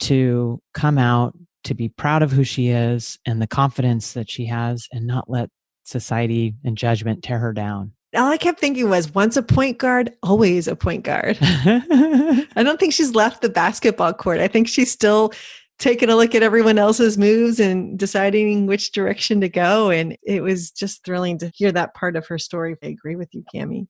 to 0.00 0.60
come 0.74 0.98
out, 0.98 1.34
to 1.64 1.74
be 1.74 1.88
proud 1.88 2.22
of 2.22 2.30
who 2.30 2.44
she 2.44 2.68
is, 2.68 3.18
and 3.24 3.40
the 3.40 3.46
confidence 3.46 4.12
that 4.12 4.30
she 4.30 4.44
has, 4.46 4.86
and 4.92 5.06
not 5.06 5.30
let 5.30 5.48
society 5.84 6.54
and 6.62 6.76
judgment 6.76 7.22
tear 7.22 7.38
her 7.38 7.52
down 7.54 7.92
all 8.14 8.30
I 8.30 8.36
kept 8.36 8.60
thinking 8.60 8.88
was 8.88 9.14
once 9.14 9.36
a 9.36 9.42
point 9.42 9.78
guard, 9.78 10.12
always 10.22 10.68
a 10.68 10.76
point 10.76 11.04
guard. 11.04 11.38
I 11.40 12.62
don't 12.62 12.78
think 12.78 12.92
she's 12.92 13.14
left 13.14 13.42
the 13.42 13.48
basketball 13.48 14.12
court. 14.12 14.40
I 14.40 14.48
think 14.48 14.68
she's 14.68 14.90
still 14.90 15.32
taking 15.78 16.08
a 16.08 16.16
look 16.16 16.34
at 16.34 16.42
everyone 16.42 16.78
else's 16.78 17.18
moves 17.18 17.58
and 17.58 17.98
deciding 17.98 18.66
which 18.66 18.92
direction 18.92 19.40
to 19.40 19.48
go. 19.48 19.90
And 19.90 20.16
it 20.22 20.42
was 20.42 20.70
just 20.70 21.04
thrilling 21.04 21.38
to 21.38 21.50
hear 21.54 21.72
that 21.72 21.94
part 21.94 22.16
of 22.16 22.26
her 22.28 22.38
story. 22.38 22.76
I 22.82 22.86
agree 22.86 23.16
with 23.16 23.34
you, 23.34 23.44
Cammie. 23.54 23.88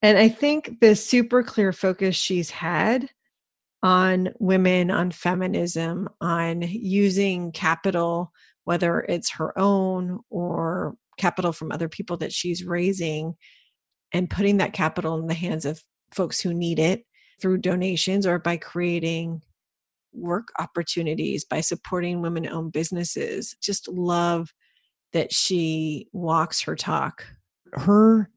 And 0.00 0.18
I 0.18 0.28
think 0.28 0.80
the 0.80 0.96
super 0.96 1.42
clear 1.42 1.72
focus 1.72 2.16
she's 2.16 2.50
had 2.50 3.08
on 3.82 4.30
women, 4.38 4.90
on 4.90 5.10
feminism, 5.10 6.08
on 6.20 6.62
using 6.62 7.52
capital, 7.52 8.32
whether 8.64 9.00
it's 9.00 9.30
her 9.32 9.56
own 9.58 10.20
or 10.30 10.96
capital 11.18 11.52
from 11.52 11.72
other 11.72 11.88
people 11.88 12.16
that 12.18 12.32
she's 12.32 12.64
raising 12.64 13.34
and 14.12 14.30
putting 14.30 14.58
that 14.58 14.72
capital 14.72 15.18
in 15.18 15.26
the 15.26 15.34
hands 15.34 15.64
of 15.64 15.82
folks 16.12 16.40
who 16.40 16.52
need 16.52 16.78
it 16.78 17.04
through 17.40 17.58
donations 17.58 18.26
or 18.26 18.38
by 18.38 18.56
creating 18.56 19.42
work 20.12 20.48
opportunities 20.58 21.44
by 21.44 21.60
supporting 21.60 22.20
women 22.20 22.46
owned 22.46 22.72
businesses. 22.72 23.56
Just 23.62 23.88
love 23.88 24.52
that 25.12 25.32
she 25.32 26.08
walks 26.12 26.62
her 26.62 26.76
talk. 26.76 27.24
Her 27.72 28.30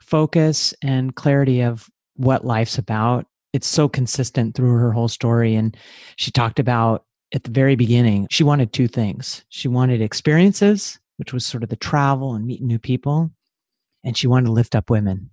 focus 0.00 0.74
and 0.82 1.14
clarity 1.14 1.62
of 1.62 1.88
what 2.16 2.44
life's 2.44 2.78
about 2.78 3.26
it's 3.52 3.66
so 3.66 3.88
consistent 3.88 4.54
through 4.54 4.74
her 4.76 4.90
whole 4.90 5.08
story 5.08 5.54
and 5.54 5.76
she 6.16 6.30
talked 6.30 6.58
about 6.58 7.04
at 7.32 7.44
the 7.44 7.50
very 7.50 7.76
beginning 7.76 8.26
she 8.30 8.44
wanted 8.44 8.72
two 8.72 8.88
things. 8.88 9.44
She 9.48 9.68
wanted 9.68 10.02
experiences 10.02 10.98
which 11.16 11.32
was 11.32 11.46
sort 11.46 11.62
of 11.62 11.68
the 11.68 11.76
travel 11.76 12.34
and 12.34 12.46
meeting 12.46 12.66
new 12.66 12.78
people. 12.78 13.30
And 14.04 14.16
she 14.16 14.26
wanted 14.26 14.46
to 14.46 14.52
lift 14.52 14.74
up 14.74 14.90
women. 14.90 15.30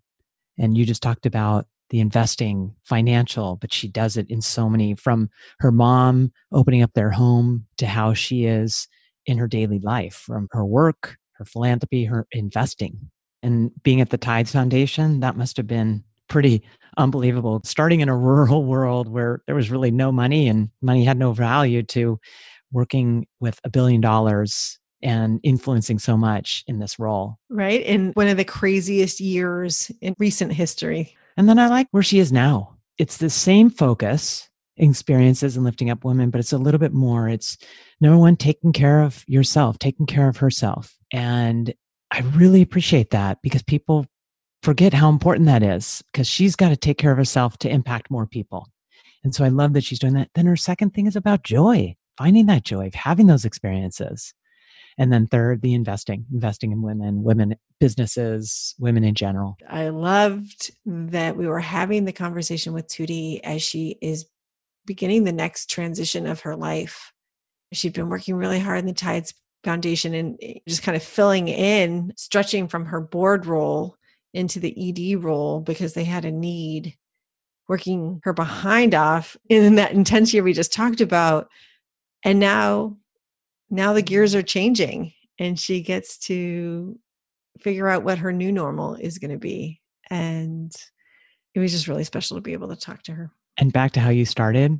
And 0.58 0.78
you 0.78 0.86
just 0.86 1.04
talked 1.04 1.26
about 1.26 1.68
the 1.90 2.00
investing 2.00 2.74
financial, 2.84 3.58
but 3.58 3.74
she 3.74 3.88
does 3.88 4.16
it 4.16 4.30
in 4.30 4.42
so 4.42 4.70
many 4.70 4.96
from 4.96 5.30
her 5.60 5.72
mom 5.72 6.32
opening 6.52 6.82
up 6.82 6.94
their 6.94 7.12
home 7.12 7.68
to 7.78 7.86
how 7.86 8.14
she 8.14 8.46
is 8.46 8.88
in 9.26 9.38
her 9.38 9.48
daily 9.48 9.80
life, 9.80 10.16
from 10.16 10.48
her 10.52 10.66
work, 10.66 11.18
her 11.34 11.46
philanthropy, 11.46 12.06
her 12.06 12.28
investing. 12.32 13.12
And 13.44 13.72
being 13.84 14.02
at 14.02 14.10
the 14.10 14.18
Tides 14.18 14.52
Foundation, 14.52 15.20
that 15.20 15.36
must 15.36 15.58
have 15.58 15.68
been 15.68 16.04
pretty 16.30 16.64
unbelievable. 16.98 17.62
Starting 17.66 18.00
in 18.00 18.10
a 18.10 18.18
rural 18.18 18.64
world 18.66 19.10
where 19.10 19.42
there 19.46 19.56
was 19.56 19.70
really 19.70 19.92
no 19.92 20.12
money 20.12 20.48
and 20.48 20.70
money 20.82 21.04
had 21.04 21.18
no 21.18 21.34
value 21.34 21.84
to 21.84 22.20
working 22.72 23.28
with 23.42 23.60
a 23.66 23.70
billion 23.70 24.00
dollars 24.00 24.80
and 25.04 25.39
influencing 25.43 25.99
so 25.99 26.18
much 26.18 26.64
in 26.68 26.80
this 26.80 26.99
role. 26.99 27.38
Right. 27.49 27.82
In 27.82 28.12
one 28.14 28.28
of 28.28 28.38
the 28.38 28.45
craziest 28.45 29.20
years 29.20 29.91
in 30.02 30.16
recent 30.20 30.54
history. 30.54 31.16
And 31.38 31.47
then 31.49 31.60
I 31.60 31.68
like 31.68 31.88
where 31.91 32.04
she 32.04 32.20
is 32.20 32.32
now. 32.32 32.78
It's 32.97 33.18
the 33.18 33.30
same 33.30 33.70
focus, 33.70 34.49
experiences 34.78 35.56
and 35.56 35.66
lifting 35.66 35.89
up 35.89 36.04
women, 36.04 36.30
but 36.30 36.39
it's 36.39 36.54
a 36.54 36.58
little 36.58 36.80
bit 36.80 36.93
more. 36.93 37.28
It's 37.28 37.58
number 37.99 38.18
one, 38.18 38.36
taking 38.36 38.74
care 38.74 39.02
of 39.02 39.24
yourself, 39.28 39.80
taking 39.80 40.06
care 40.06 40.28
of 40.28 40.38
herself. 40.38 40.95
And 41.12 41.74
I 42.12 42.20
really 42.36 42.62
appreciate 42.62 43.12
that 43.12 43.39
because 43.41 43.64
people 43.64 44.06
forget 44.64 44.93
how 44.93 45.10
important 45.10 45.47
that 45.47 45.64
is 45.64 46.04
because 46.12 46.28
she's 46.28 46.56
got 46.56 46.70
to 46.70 46.76
take 46.76 46.97
care 46.97 47.12
of 47.12 47.18
herself 47.18 47.58
to 47.60 47.70
impact 47.70 48.12
more 48.12 48.28
people. 48.28 48.68
And 49.24 49.34
so 49.34 49.43
I 49.43 49.49
love 49.49 49.74
that 49.74 49.84
she's 49.84 49.99
doing 49.99 50.14
that. 50.14 50.30
Then 50.36 50.45
her 50.45 50.56
second 50.56 50.91
thing 50.91 51.08
is 51.08 51.16
about 51.16 51.43
joy, 51.43 51.95
finding 52.18 52.47
that 52.47 52.64
joy 52.64 52.88
of 52.88 52.95
having 52.95 53.28
those 53.28 53.45
experiences. 53.45 54.34
And 54.98 55.12
then 55.12 55.28
third, 55.28 55.62
the 55.62 55.74
investing, 55.74 56.26
investing 56.32 56.72
in 56.72 56.82
women, 56.82 57.24
women 57.24 57.56
businesses, 57.80 58.76
women 58.80 59.04
in 59.04 59.16
general. 59.16 59.58
I 59.70 59.89
loved 59.89 60.72
that 60.86 61.38
we 61.38 61.48
were 61.48 61.60
having 61.60 62.06
the 62.06 62.14
conversation 62.14 62.74
with 62.74 62.88
Tuti 62.88 63.39
as 63.44 63.62
she 63.62 63.98
is 64.02 64.26
beginning 64.86 65.24
the 65.24 65.32
next 65.32 65.70
transition 65.70 66.28
of 66.28 66.42
her 66.42 66.56
life. 66.56 67.12
She'd 67.74 67.94
been 67.94 68.10
working 68.10 68.36
really 68.36 68.60
hard 68.60 68.80
in 68.80 68.86
the 68.86 68.94
Tides 68.94 69.34
Foundation 69.64 70.14
and 70.14 70.38
eh, 70.42 70.56
just 70.68 70.84
kind 70.84 70.96
of 70.96 71.04
filling 71.04 71.48
in, 71.48 72.14
stretching 72.18 72.68
from 72.68 72.86
her 72.86 73.00
board 73.00 73.46
role 73.46 73.96
into 74.34 74.60
the 74.60 75.14
ED 75.14 75.24
role 75.24 75.60
because 75.60 75.94
they 75.94 76.04
had 76.04 76.26
a 76.26 76.32
need, 76.32 76.96
working 77.68 78.20
her 78.24 78.34
behind 78.34 78.96
off 78.96 79.38
in 79.50 79.76
that 79.76 79.92
intense 79.92 80.34
year 80.34 80.44
we 80.44 80.54
just 80.54 80.74
talked 80.74 81.02
about. 81.02 81.50
And 82.24 82.39
now 82.39 82.98
now 83.72 83.93
the 83.93 84.01
gears 84.01 84.36
are 84.36 84.43
changing 84.43 85.13
and 85.39 85.59
she 85.59 85.82
gets 85.82 86.17
to 86.19 86.99
figure 87.59 87.88
out 87.88 88.03
what 88.03 88.19
her 88.19 88.32
new 88.32 88.51
normal 88.51 88.95
is 88.95 89.17
going 89.17 89.32
to 89.32 89.38
be. 89.38 89.82
And 90.09 90.72
it 91.55 91.59
was 91.59 91.72
just 91.72 91.88
really 91.88 92.03
special 92.03 92.38
to 92.38 92.41
be 92.41 92.53
able 92.53 92.67
to 92.67 92.76
talk 92.76 93.01
to 93.03 93.13
her. 93.13 93.32
And 93.57 93.74
back 93.74 93.93
to 93.93 93.99
how 93.99 94.09
you 94.09 94.26
started, 94.26 94.80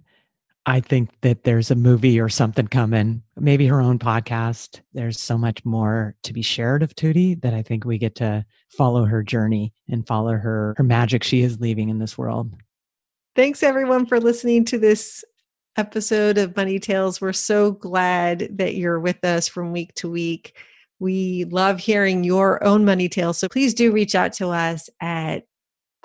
I 0.66 0.80
think 0.80 1.10
that 1.22 1.44
there's 1.44 1.72
a 1.72 1.76
movie 1.76 2.20
or 2.20 2.30
something 2.30 2.68
coming, 2.68 3.24
maybe 3.36 3.66
her 3.68 3.82
own 3.82 3.98
podcast. 3.98 4.82
There's 4.94 5.20
so 5.20 5.38
much 5.38 5.66
more 5.66 6.16
to 6.24 6.34
be 6.34 6.42
shared 6.42 6.84
of 6.84 6.96
Tuti 6.96 7.36
that 7.42 7.54
I 7.54 7.64
think 7.64 7.86
we 7.86 7.98
get 7.98 8.16
to 8.16 8.46
follow 8.70 9.06
her 9.06 9.24
journey 9.24 9.74
and 9.90 10.06
follow 10.06 10.34
her 10.34 10.76
her 10.78 10.84
magic 10.84 11.24
she 11.24 11.42
is 11.42 11.60
leaving 11.60 11.90
in 11.90 12.00
this 12.00 12.18
world. 12.18 12.54
Thanks 13.36 13.64
everyone 13.64 14.06
for 14.06 14.20
listening 14.20 14.66
to 14.66 14.78
this 14.78 15.24
episode 15.78 16.38
of 16.38 16.56
Money 16.56 16.80
Tales. 16.80 17.22
We're 17.22 17.34
so 17.34 17.72
glad 17.72 18.58
that 18.58 18.76
you're 18.76 19.00
with 19.00 19.24
us 19.24 19.48
from 19.48 19.72
week 19.72 19.94
to 19.96 20.10
week. 20.10 20.56
We 21.00 21.46
love 21.46 21.80
hearing 21.80 22.24
your 22.24 22.64
own 22.64 22.86
money 22.86 23.10
tales. 23.10 23.40
So 23.40 23.50
please 23.50 23.74
do 23.74 23.92
reach 23.92 24.14
out 24.14 24.34
to 24.34 24.50
us 24.50 24.90
at 25.02 25.46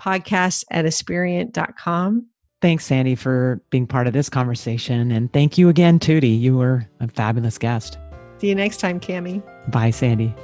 podcast 0.00 0.64
at 0.70 0.86
aspiriant.com. 0.86 2.26
Thanks, 2.62 2.86
Sandi, 2.86 3.14
for 3.14 3.60
being 3.70 3.86
part 3.86 4.06
of 4.06 4.14
this 4.14 4.30
conversation. 4.30 5.10
And 5.10 5.30
thank 5.32 5.58
you 5.58 5.68
again, 5.68 5.98
Tuti. 5.98 6.40
You 6.40 6.56
were 6.56 6.88
a 7.00 7.08
fabulous 7.08 7.58
guest. 7.58 7.98
See 8.38 8.48
you 8.48 8.54
next 8.54 8.78
time, 8.78 8.98
Cammie. 8.98 9.42
Bye, 9.70 9.90
Sandi. 9.90 10.34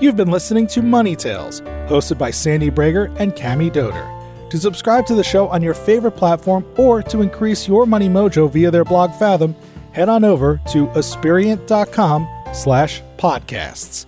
You've 0.00 0.16
been 0.16 0.30
listening 0.30 0.66
to 0.68 0.82
Money 0.82 1.16
Tales, 1.16 1.60
hosted 1.88 2.16
by 2.16 2.30
Sandi 2.30 2.70
Bragar 2.70 3.14
and 3.18 3.34
Cammie 3.34 3.70
Doder. 3.70 4.19
To 4.50 4.58
subscribe 4.58 5.06
to 5.06 5.14
the 5.14 5.24
show 5.24 5.48
on 5.48 5.62
your 5.62 5.74
favorite 5.74 6.12
platform 6.12 6.66
or 6.76 7.02
to 7.04 7.22
increase 7.22 7.68
your 7.68 7.86
money 7.86 8.08
mojo 8.08 8.50
via 8.50 8.70
their 8.70 8.84
blog 8.84 9.14
Fathom, 9.14 9.54
head 9.92 10.08
on 10.08 10.24
over 10.24 10.60
to 10.72 10.88
aspiriant.com 10.88 12.28
slash 12.52 13.02
podcasts. 13.16 14.06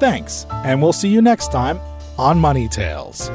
Thanks, 0.00 0.46
and 0.50 0.82
we'll 0.82 0.92
see 0.92 1.08
you 1.08 1.22
next 1.22 1.52
time 1.52 1.78
on 2.18 2.38
Money 2.38 2.68
Tales. 2.68 3.28